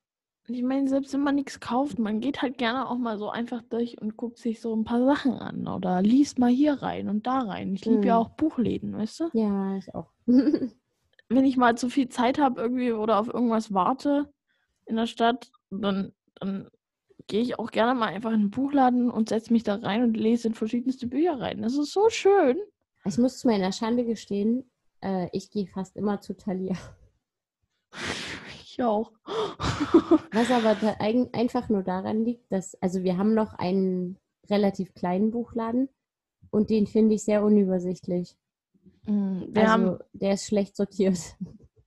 [0.49, 3.63] Ich meine, selbst wenn man nichts kauft, man geht halt gerne auch mal so einfach
[3.63, 7.27] durch und guckt sich so ein paar Sachen an oder liest mal hier rein und
[7.27, 7.75] da rein.
[7.75, 8.21] Ich liebe ja Mhm.
[8.21, 9.31] auch Buchläden, weißt du?
[9.33, 10.13] Ja, ich auch.
[11.29, 14.33] Wenn ich mal zu viel Zeit habe irgendwie oder auf irgendwas warte
[14.85, 16.69] in der Stadt, dann, dann
[17.27, 20.17] gehe ich auch gerne mal einfach in den Buchladen und setze mich da rein und
[20.17, 21.63] lese in verschiedenste Bücher rein.
[21.63, 22.57] Das ist so schön.
[23.05, 24.71] Ich muss zu meiner Schande gestehen,
[25.01, 26.77] äh, ich gehe fast immer zu Thalia.
[28.79, 29.11] Ich auch.
[30.33, 34.19] Was aber eigen- einfach nur daran liegt, dass, also wir haben noch einen
[34.51, 35.89] relativ kleinen Buchladen
[36.51, 38.37] und den finde ich sehr unübersichtlich.
[39.05, 41.19] Wir also haben, der ist schlecht sortiert.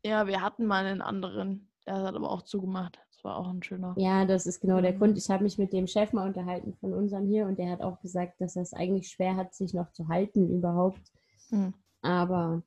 [0.04, 1.70] ja, wir hatten mal einen anderen.
[1.86, 2.98] Der hat aber auch zugemacht.
[3.14, 3.94] Das war auch ein schöner.
[3.98, 4.98] Ja, das ist genau der Mhm.
[5.00, 5.18] Grund.
[5.18, 8.00] Ich habe mich mit dem Chef mal unterhalten von unserem hier und der hat auch
[8.00, 11.02] gesagt, dass er es eigentlich schwer hat, sich noch zu halten überhaupt.
[11.50, 11.74] Hm.
[12.02, 12.64] Aber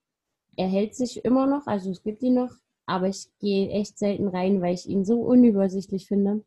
[0.57, 2.51] er hält sich immer noch, also es gibt ihn noch,
[2.87, 6.45] aber ich gehe echt selten rein, weil ich ihn so unübersichtlich finde.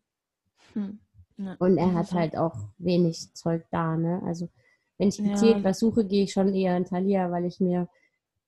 [0.74, 1.00] Hm.
[1.38, 4.22] Ja, Und er hat halt auch wenig Zeug da, ne?
[4.26, 4.50] Also
[4.98, 5.24] wenn ich Ja.
[5.24, 7.90] gezielt was suche, gehe ich schon eher in Thalia, weil ich mir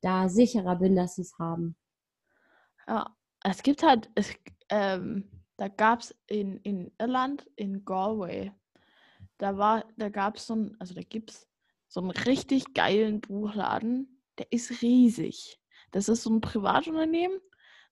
[0.01, 1.75] da sicherer bin, dass sie es haben.
[2.88, 4.33] Ja, es gibt halt, es,
[4.69, 8.51] ähm, da gab es in, in Irland, in Galway,
[9.38, 11.47] da war, da gab es so ein, also da gibt es
[11.88, 15.59] so einen richtig geilen Buchladen, der ist riesig.
[15.91, 17.39] Das ist so ein Privatunternehmen,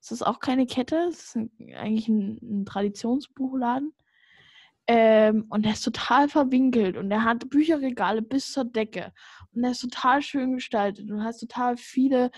[0.06, 3.92] es ist auch keine Kette, es ist eigentlich ein, ein Traditionsbuchladen.
[4.88, 9.14] Ähm, und der ist total verwinkelt und der hat Bücherregale bis zur Decke.
[9.52, 11.10] Und der ist total schön gestaltet.
[11.10, 12.30] Du hast total viele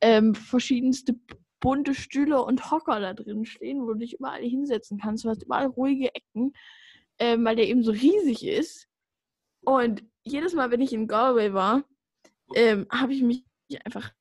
[0.00, 1.16] ähm, verschiedenste
[1.58, 5.24] bunte Stühle und Hocker da drin stehen, wo du dich überall hinsetzen kannst.
[5.24, 6.52] Du hast überall ruhige Ecken,
[7.18, 8.86] ähm, weil der eben so riesig ist.
[9.62, 11.82] Und jedes Mal, wenn ich in Galway war,
[12.54, 13.44] ähm, habe ich mich
[13.84, 14.12] einfach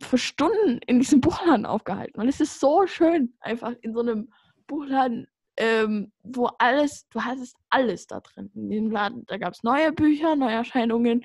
[0.00, 2.20] für Stunden in diesem Buchladen aufgehalten.
[2.20, 4.32] Und es ist so schön, einfach in so einem
[4.66, 5.26] Buchladen,
[5.56, 8.50] ähm, wo alles, du hattest alles da drin.
[8.54, 11.24] In diesem Laden, da gab es neue Bücher, Neuerscheinungen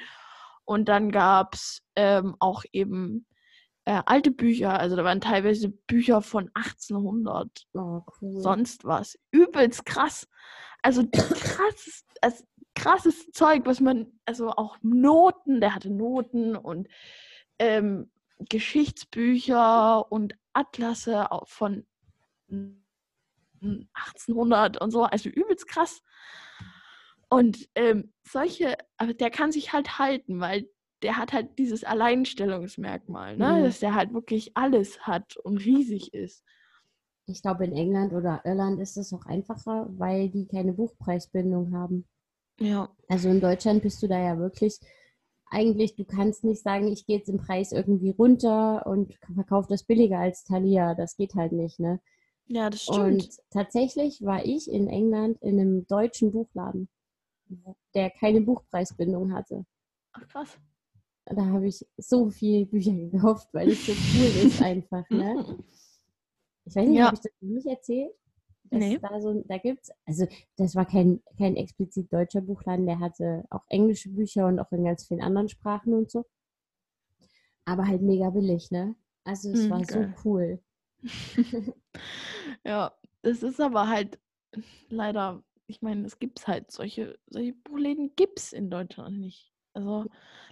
[0.65, 3.25] und dann gab es ähm, auch eben
[3.85, 4.79] äh, alte Bücher.
[4.79, 8.41] Also da waren teilweise Bücher von 1800 Oh, cool.
[8.41, 9.17] sonst was.
[9.31, 10.27] Übelst krass.
[10.81, 16.87] Also krasses, also krasses Zeug, was man, also auch Noten, der hatte Noten und
[17.59, 21.85] ähm, Geschichtsbücher und Atlasse von
[22.47, 22.75] mm,
[23.61, 26.01] 1800 und so, also übelst krass.
[27.29, 30.69] Und ähm, solche, aber der kann sich halt halten, weil
[31.01, 33.59] der hat halt dieses Alleinstellungsmerkmal, ne?
[33.59, 33.63] Mhm.
[33.63, 36.43] dass der halt wirklich alles hat und riesig ist.
[37.27, 42.05] Ich glaube, in England oder Irland ist es auch einfacher, weil die keine Buchpreisbindung haben.
[42.59, 42.89] Ja.
[43.09, 44.79] Also in Deutschland bist du da ja wirklich,
[45.49, 49.83] eigentlich, du kannst nicht sagen, ich gehe jetzt im Preis irgendwie runter und verkaufe das
[49.83, 50.95] billiger als Thalia.
[50.95, 51.99] Das geht halt nicht, ne?
[52.47, 53.23] Ja, das stimmt.
[53.23, 56.89] Und tatsächlich war ich in England in einem deutschen Buchladen,
[57.93, 59.65] der keine Buchpreisbindung hatte.
[60.13, 60.57] Ach krass.
[61.25, 65.57] Da habe ich so viel Bücher gekauft, weil es so cool ist einfach, ne?
[66.65, 67.05] Ich weiß nicht, Ja.
[67.05, 68.13] habe ich das noch nicht erzählt?
[68.71, 68.99] Nee.
[68.99, 70.27] es Da, so, da gibt's, also
[70.57, 74.83] das war kein, kein explizit deutscher Buchladen, der hatte auch englische Bücher und auch in
[74.85, 76.25] ganz vielen anderen Sprachen und so.
[77.65, 78.95] Aber halt mega billig, ne?
[79.23, 79.89] Also es Mm, war geil.
[79.91, 80.59] so cool.
[82.65, 84.19] Ja, das ist aber halt
[84.89, 89.53] leider, ich meine, es gibt halt solche, solche Buchläden gibt es in Deutschland nicht.
[89.73, 90.07] Also,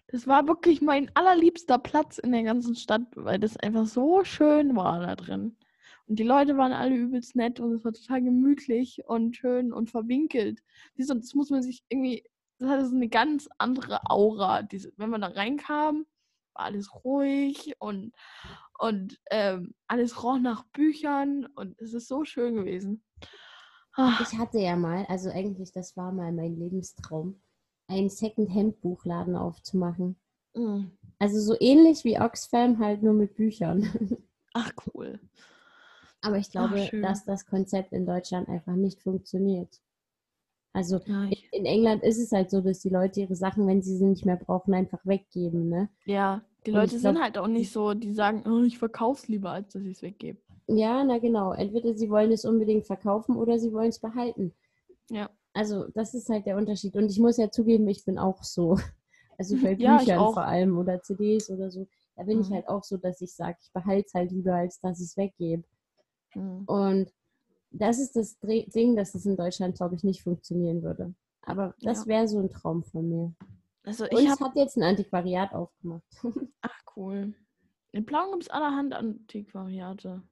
[0.07, 4.75] das war wirklich mein allerliebster Platz in der ganzen Stadt, weil das einfach so schön
[4.75, 5.57] war da drin.
[6.07, 9.89] Und die Leute waren alle übelst nett und es war total gemütlich und schön und
[9.89, 10.61] verwinkelt.
[10.95, 12.23] Siehst du, das muss man sich irgendwie
[12.63, 14.61] das hatte so eine ganz andere Aura.
[14.63, 16.05] Diese, wenn man da reinkam,
[16.53, 18.13] war alles ruhig und,
[18.79, 23.03] und ähm, alles roch nach Büchern und es ist so schön gewesen.
[23.95, 27.41] Ah, Ich hatte ja mal, also eigentlich, das war mal mein Lebenstraum,
[27.87, 30.15] einen Second-Hand-Buchladen aufzumachen.
[30.55, 30.85] mm.
[31.19, 33.87] Also so ähnlich wie Oxfam, halt nur mit Büchern.
[34.53, 35.19] Ach, cool.
[36.23, 37.01] Aber ich glaube, schön.
[37.01, 39.79] dass das Konzept in Deutschland einfach nicht funktioniert.
[40.73, 43.67] Also Ja, in, ich, in England ist es halt so, dass die Leute ihre Sachen,
[43.67, 45.89] wenn sie sie nicht mehr brauchen, einfach weggeben, ne?
[46.05, 48.77] ja die Und ich Leute sind glaub- halt auch nicht so, die sagen, oh, ich
[48.79, 50.39] verkauf's lieber, als dass ich es weggebe.
[50.67, 51.51] Ja, na genau.
[51.51, 54.53] Entweder sie wollen es unbedingt verkaufen oder sie wollen es behalten.
[55.09, 55.29] Ja.
[55.51, 56.95] Also das ist halt der Unterschied.
[56.95, 58.77] Und ich muss ja zugeben, ich bin auch so.
[59.37, 60.33] Also bei Ja, ich Büchern auch.
[60.35, 61.87] vor allem oder CDs oder so.
[62.15, 62.53] Da bin ich Mhm.
[62.53, 65.17] halt auch so, dass ich sage, ich behalte es halt lieber, als dass ich es
[65.17, 65.63] weggebe.
[66.35, 66.63] Mm.
[66.65, 67.11] Und
[67.71, 71.13] das ist das Ding, dass es in Deutschland, glaube ich, nicht funktionieren würde.
[71.41, 72.07] Aber das Ja.
[72.07, 73.33] wäre so ein Traum von mir.
[73.83, 76.03] Also ich habe, jetzt ein Antiquariat aufgemacht.
[76.61, 77.33] ach cool.
[77.91, 80.23] In Plauen gibt es allerhand Antiquariate.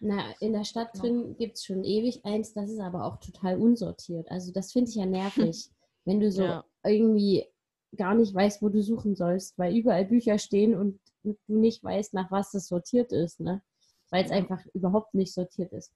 [0.00, 1.00] Na, in der Stadt Ja.
[1.00, 4.30] drin gibt es schon ewig eins, das ist aber auch total unsortiert.
[4.30, 5.70] Also das finde ich ja nervig,
[6.04, 6.64] wenn du so Ja.
[6.84, 7.46] irgendwie
[7.96, 12.12] gar nicht weißt, wo du suchen sollst, weil überall Bücher stehen und du nicht weißt,
[12.14, 13.62] nach was das sortiert ist, ne?
[14.10, 14.36] Weil es Ja.
[14.36, 15.92] einfach überhaupt nicht sortiert ist.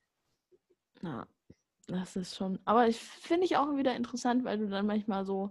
[1.02, 1.26] Ja,
[1.86, 2.58] das ist schon.
[2.64, 5.50] Aber ich finde ich auch wieder interessant, weil du dann manchmal so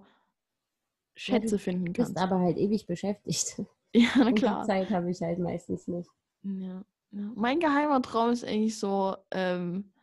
[1.16, 2.14] Schätze finden Du kannst.
[2.14, 3.62] bist aber halt ewig beschäftigt.
[3.96, 4.66] Ja, na Und die klar.
[4.66, 6.10] Zeit habe ich halt meistens nicht.
[6.44, 7.32] Ja, ja.
[7.36, 9.94] Mein geheimer Traum ist eigentlich so, ähm,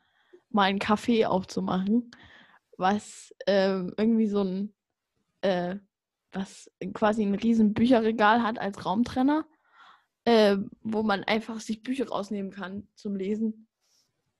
[0.48, 2.10] mal ein Café aufzumachen,
[2.78, 4.74] was ähm, irgendwie so ein,
[5.43, 5.76] äh,
[6.32, 9.47] was quasi ein riesen Bücherregal hat als Raumtrenner,
[10.25, 13.67] äh, wo man einfach sich Bücher rausnehmen kann zum Lesen,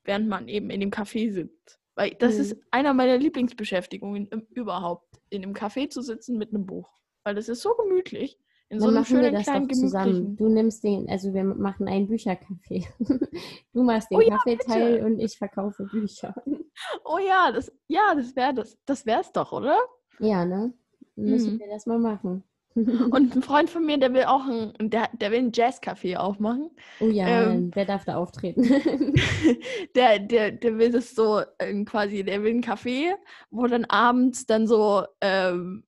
[0.05, 1.81] während man eben in dem Café sitzt.
[1.95, 2.41] Weil das Mhm.
[2.41, 6.91] ist einer meiner Lieblingsbeschäftigungen im, überhaupt, in einem Café zu sitzen mit einem Buch.
[7.23, 8.39] Weil das ist so gemütlich.
[8.71, 10.37] In so Dann einem machen wir schönen das kleinen doch zusammen.
[10.37, 12.87] Du nimmst den, also wir machen einen Büchercafé.
[13.73, 15.07] Du machst den Oh ja, Kaffeeteil bitte.
[15.07, 16.35] und ich verkaufe Bücher.
[17.05, 18.77] Oh ja, das, ja, das wäre das.
[18.85, 19.79] Das wär's doch, oder?
[20.19, 20.73] Ja, ne?
[21.15, 21.59] Müssen Mhm.
[21.61, 22.43] wir das mal machen.
[22.77, 26.71] Und ein Freund von mir, der will auch ein, der, der will ein Jazzcafé aufmachen.
[27.01, 27.71] Oh ja, Ähm.
[27.71, 28.63] der darf da auftreten.
[29.95, 33.15] der, der, der will das so ähm, quasi, der will ein Café,
[33.51, 35.85] wo dann abends dann so ähm,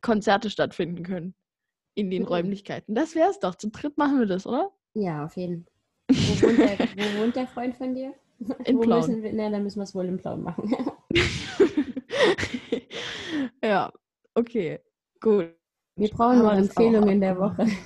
[0.00, 1.34] Konzerte stattfinden können.
[1.94, 2.28] In den Mhm.
[2.28, 2.94] Räumlichkeiten.
[2.94, 3.56] Das wär's doch.
[3.56, 4.70] Zu dritt machen wir das, oder?
[4.94, 5.72] ja, auf jeden Fall.
[6.16, 8.14] Wo wohnt der, wo wohnt der Freund von dir?
[8.64, 9.00] In wo Plauen.
[9.00, 10.72] müssen wir, na, dann müssen wir es wohl in Plauen machen.
[13.62, 13.92] ja,
[14.34, 14.78] okay.
[15.20, 15.57] Gut.
[15.98, 17.66] Wir brauchen noch wir auch Empfehlungen der Woche.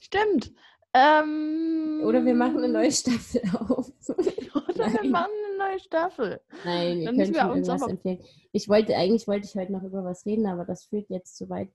[0.00, 0.52] Stimmt.
[0.92, 3.92] Ähm, Oder wir machen eine neue Staffel auf.
[4.08, 5.10] Oder wir Nein.
[5.10, 6.40] machen eine neue Staffel.
[6.64, 8.18] Nein, wir Dann können wir uns irgendwas empfehlen.
[8.50, 11.48] Ich wollte, eigentlich wollte ich heute noch über was reden, aber das führt jetzt zu
[11.48, 11.68] weit.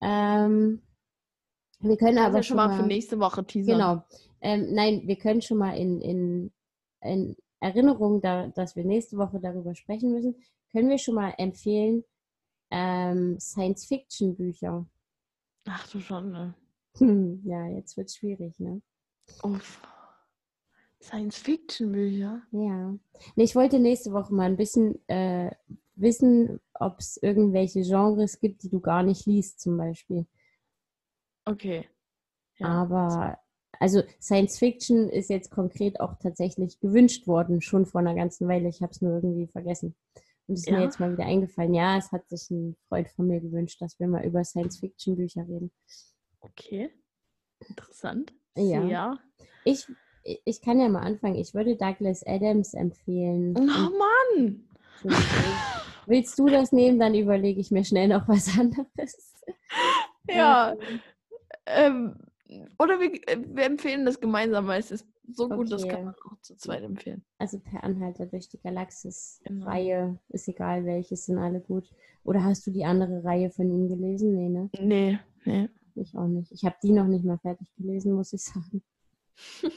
[0.00, 0.82] Ähm,
[1.78, 3.78] wir können Aber ja schon schon mal mal, für nächste Woche teasern.
[3.78, 4.02] genau.
[4.40, 6.50] Ähm, nein, wir können schon mal in, in,
[7.02, 10.34] in Erinnerung, da, dass wir nächste Woche darüber sprechen müssen,
[10.72, 12.04] können wir schon mal empfehlen
[12.70, 14.86] ähm, Science-Fiction-Bücher.
[15.66, 16.54] Ach du schon, ne?
[16.98, 18.80] Hm, ja, jetzt wird es schwierig, ne?
[19.42, 19.80] Uff.
[21.02, 22.42] Science-Fiction-Bücher.
[22.52, 22.94] Ja.
[23.36, 25.50] Nee, ich wollte nächste Woche mal ein bisschen äh,
[25.94, 30.26] wissen, ob es irgendwelche Genres gibt, die du gar nicht liest, zum Beispiel.
[31.44, 31.88] Okay.
[32.58, 32.68] Ja.
[32.68, 33.38] Aber,
[33.78, 38.68] also Science Fiction ist jetzt konkret auch tatsächlich gewünscht worden, schon vor einer ganzen Weile.
[38.68, 39.94] Ich habe es nur irgendwie vergessen.
[40.50, 40.84] Und es ist mir Ja?
[40.84, 41.74] jetzt mal wieder eingefallen.
[41.74, 45.14] Ja, es hat sich ein Freund von mir gewünscht, dass wir mal über Science Fiction
[45.14, 45.70] Bücher reden.
[46.40, 46.90] Okay.
[47.68, 48.32] Interessant.
[48.56, 48.82] Ja.
[48.82, 49.18] Sehr.
[49.62, 49.86] Ich,
[50.44, 51.36] ich kann ja mal anfangen.
[51.36, 53.54] Ich würde Douglas Adams empfehlen.
[53.56, 54.68] Oh Mann!
[56.06, 59.36] Willst du das nehmen, dann überlege ich mir schnell noch was anderes.
[60.28, 60.76] Ja.
[61.66, 62.16] Ähm,
[62.76, 65.92] oder wir, äh, wir empfehlen das gemeinsam, weil es ist so gut, das Okay.
[65.92, 67.24] kann man auch zu zweit empfehlen.
[67.38, 69.66] Also per Anhalter durch die Galaxis Genau.
[69.66, 71.90] Reihe, ist egal welches, sind alle gut.
[72.24, 74.34] Oder hast du die andere Reihe von ihm gelesen?
[74.34, 74.70] Nee, ne?
[74.78, 75.68] Nee, nee.
[75.94, 76.52] Ich auch nicht.
[76.52, 78.82] Ich habe die noch nicht mal fertig gelesen, muss ich sagen.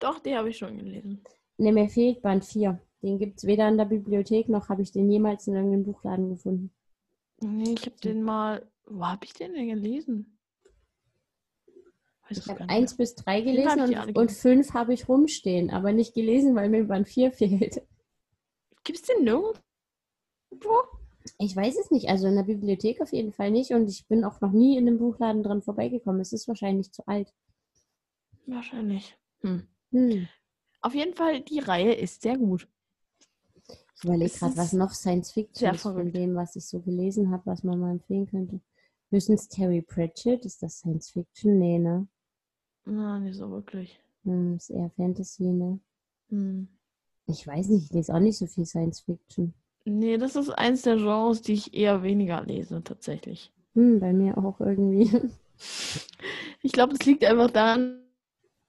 [0.00, 1.22] Doch, die habe ich schon gelesen.
[1.58, 2.80] Ne, mir fehlt Band 4.
[3.02, 6.28] Den gibt es weder in der Bibliothek noch habe ich den jemals in irgendeinem Buchladen
[6.30, 6.70] gefunden.
[7.40, 8.66] Nee, ich habe den mal.
[8.86, 10.38] Wo habe ich den denn gelesen?
[12.38, 12.96] Ich habe gar nicht 1 mehr.
[12.98, 14.32] bis 3 Jeden gelesen und, und.
[14.32, 17.82] 5 habe ich rumstehen, aber nicht gelesen, weil mir Band 4 fehlt.
[18.84, 19.60] Gibt es den nirgendwo?
[21.38, 22.08] Ich weiß es nicht.
[22.08, 24.88] Also in der Bibliothek auf jeden Fall nicht und ich bin auch noch nie in
[24.88, 26.20] einem Buchladen dran vorbeigekommen.
[26.20, 27.32] Es ist wahrscheinlich zu alt.
[28.46, 29.16] Wahrscheinlich.
[29.42, 29.68] Hm.
[29.92, 30.28] Hm.
[30.80, 32.68] Auf jeden Fall, die Reihe ist sehr gut.
[33.68, 37.46] Ich überlege gerade, was noch Science Fiction ist von dem, was ich so gelesen habe,
[37.46, 38.60] was man mal empfehlen könnte.
[39.10, 41.58] Höchstens Terry Pratchett, ist das Science Fiction?
[41.58, 42.08] Nee, ne?
[42.84, 44.00] Na, nicht so wirklich.
[44.24, 45.80] Hm, ist eher Fantasy, ne?
[46.28, 46.68] Hm.
[47.26, 49.54] Ich weiß nicht, ich lese auch nicht so viel Science Fiction.
[49.84, 53.52] Nee, das ist eins der Genres, die ich eher weniger lese, tatsächlich.
[53.74, 55.10] Hm, bei mir auch irgendwie.
[56.62, 58.00] Ich glaube, es liegt einfach daran,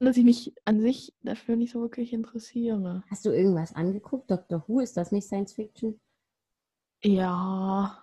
[0.00, 3.02] dass ich mich an sich dafür nicht so wirklich interessiere.
[3.08, 4.30] Hast du irgendwas angeguckt?
[4.30, 6.00] Doctor Who, ist das nicht Science Fiction?
[7.02, 7.96] Ja,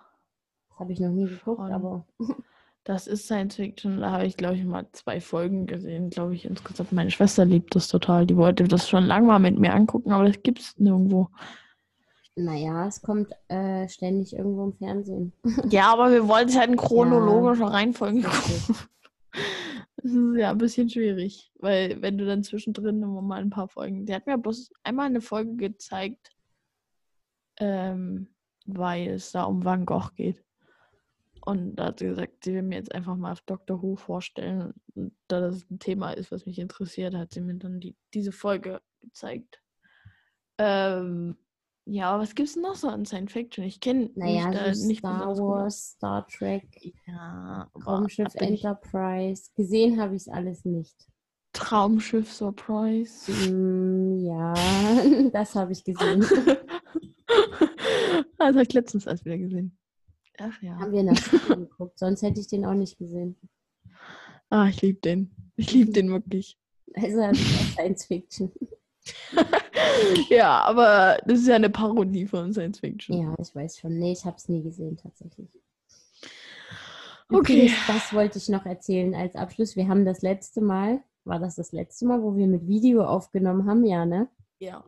[0.70, 1.72] Das habe ich noch nie geguckt, Schon.
[1.72, 2.06] aber
[2.84, 4.00] das ist Science Fiction.
[4.00, 6.92] Da habe ich, glaube ich, mal zwei Folgen gesehen, glaube ich, insgesamt.
[6.92, 8.26] Meine Schwester liebt das total.
[8.26, 11.28] Die wollte das schon lange mal mit mir angucken, aber das gibt es nirgendwo.
[12.34, 15.32] naja, es kommt äh, ständig irgendwo im Fernsehen.
[15.70, 18.66] Ja, aber wir wollten es halt in chronologischer Reihenfolge Richtig.
[18.66, 18.76] gucken.
[20.04, 23.68] Das ist ja ein bisschen schwierig, weil wenn du dann zwischendrin immer mal ein paar
[23.68, 24.04] Folgen.
[24.04, 26.32] Die hat mir bloß einmal eine Folge gezeigt,
[27.60, 28.26] ähm,
[28.66, 30.42] weil es da um Van Gogh geht.
[31.44, 33.82] Und da hat sie gesagt, sie will mir jetzt einfach mal Dr.
[33.82, 34.74] Who vorstellen.
[34.94, 38.32] Und da das ein Thema ist, was mich interessiert, hat sie mir dann die, diese
[38.32, 39.60] Folge gezeigt.
[40.58, 41.36] Ähm,
[41.84, 43.64] ja, aber was gibt's denn noch so an Science Fiction?
[43.64, 45.36] Ich kenne Naja, mich da so nicht Star.
[45.36, 46.68] Wars, Star Trek,
[47.06, 49.50] Ja, Raumschiff Enterprise.
[49.56, 51.08] Gesehen habe ich es alles nicht.
[51.52, 53.32] Traumschiff Surprise.
[53.32, 54.54] Hm, ja,
[55.32, 56.20] das habe ich gesehen.
[58.38, 59.76] das habe ich letztens erst wieder gesehen.
[60.38, 60.78] Ach ja.
[60.78, 63.36] Haben wir in der Schule geguckt, sonst hätte ich den auch nicht gesehen.
[64.50, 65.34] Ah, ich liebe den.
[65.56, 66.58] Ich liebe den wirklich.
[66.94, 68.52] Also Science Fiction.
[70.28, 73.20] ja, aber das ist ja eine Parodie von Science Fiction.
[73.20, 73.98] Ja, ich weiß schon.
[73.98, 75.58] Nee, ich habe es nie gesehen tatsächlich.
[77.28, 77.66] Okay.
[77.66, 79.76] Übrigens, Das wollte ich noch erzählen als Abschluss.
[79.76, 83.66] Wir haben das letzte Mal, war das das letzte Mal, wo wir mit Video aufgenommen
[83.66, 83.84] haben?
[83.84, 84.28] Ja, ne?
[84.58, 84.84] Ja.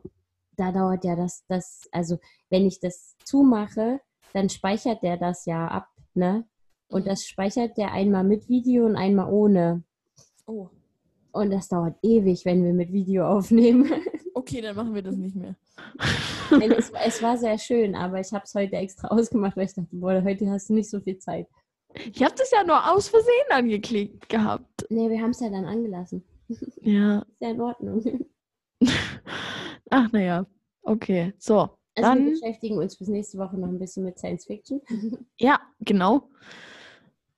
[0.55, 2.19] Da dauert ja das, das, also
[2.49, 3.99] wenn ich das zumache,
[4.35, 6.45] dann speichert der das ja ab, ne?
[6.89, 7.09] Und Mhm.
[7.09, 9.83] das speichert der einmal mit Video und einmal ohne.
[10.45, 10.67] Oh.
[11.31, 13.89] Und das dauert ewig, wenn wir mit Video aufnehmen.
[14.37, 15.55] Okay, dann machen wir das nicht mehr.
[16.51, 19.73] Denn es, es war sehr schön, aber ich habe es heute extra ausgemacht, weil ich
[19.73, 21.47] dachte, boah, heute hast du nicht so viel Zeit.
[22.13, 24.85] Ich habe das ja nur aus Versehen angeklickt gehabt.
[24.89, 26.21] Nee, wir haben es ja dann angelassen.
[26.81, 27.19] Ja.
[27.19, 28.03] Ist ja in Ordnung.
[29.89, 30.45] Ach, naja.
[30.83, 31.33] Okay.
[31.37, 31.69] So.
[31.95, 34.81] Also wir Dann, beschäftigen uns bis nächste Woche noch ein bisschen mit Science Fiction.
[35.37, 36.29] ja, genau.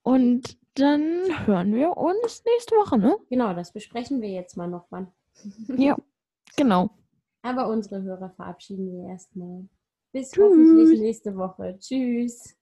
[0.02, 3.16] Und dann hören wir uns nächste Woche, ne?
[3.30, 5.08] Genau, das besprechen wir jetzt mal noch wann.
[5.76, 5.96] Ja.
[6.56, 6.90] Genau.
[7.42, 9.68] Aber unsere Hörer verabschieden wir erstmal.
[10.12, 10.44] Bis Tschüss.
[10.44, 11.78] hoffentlich nächste Woche.
[11.78, 12.56] Tschüss.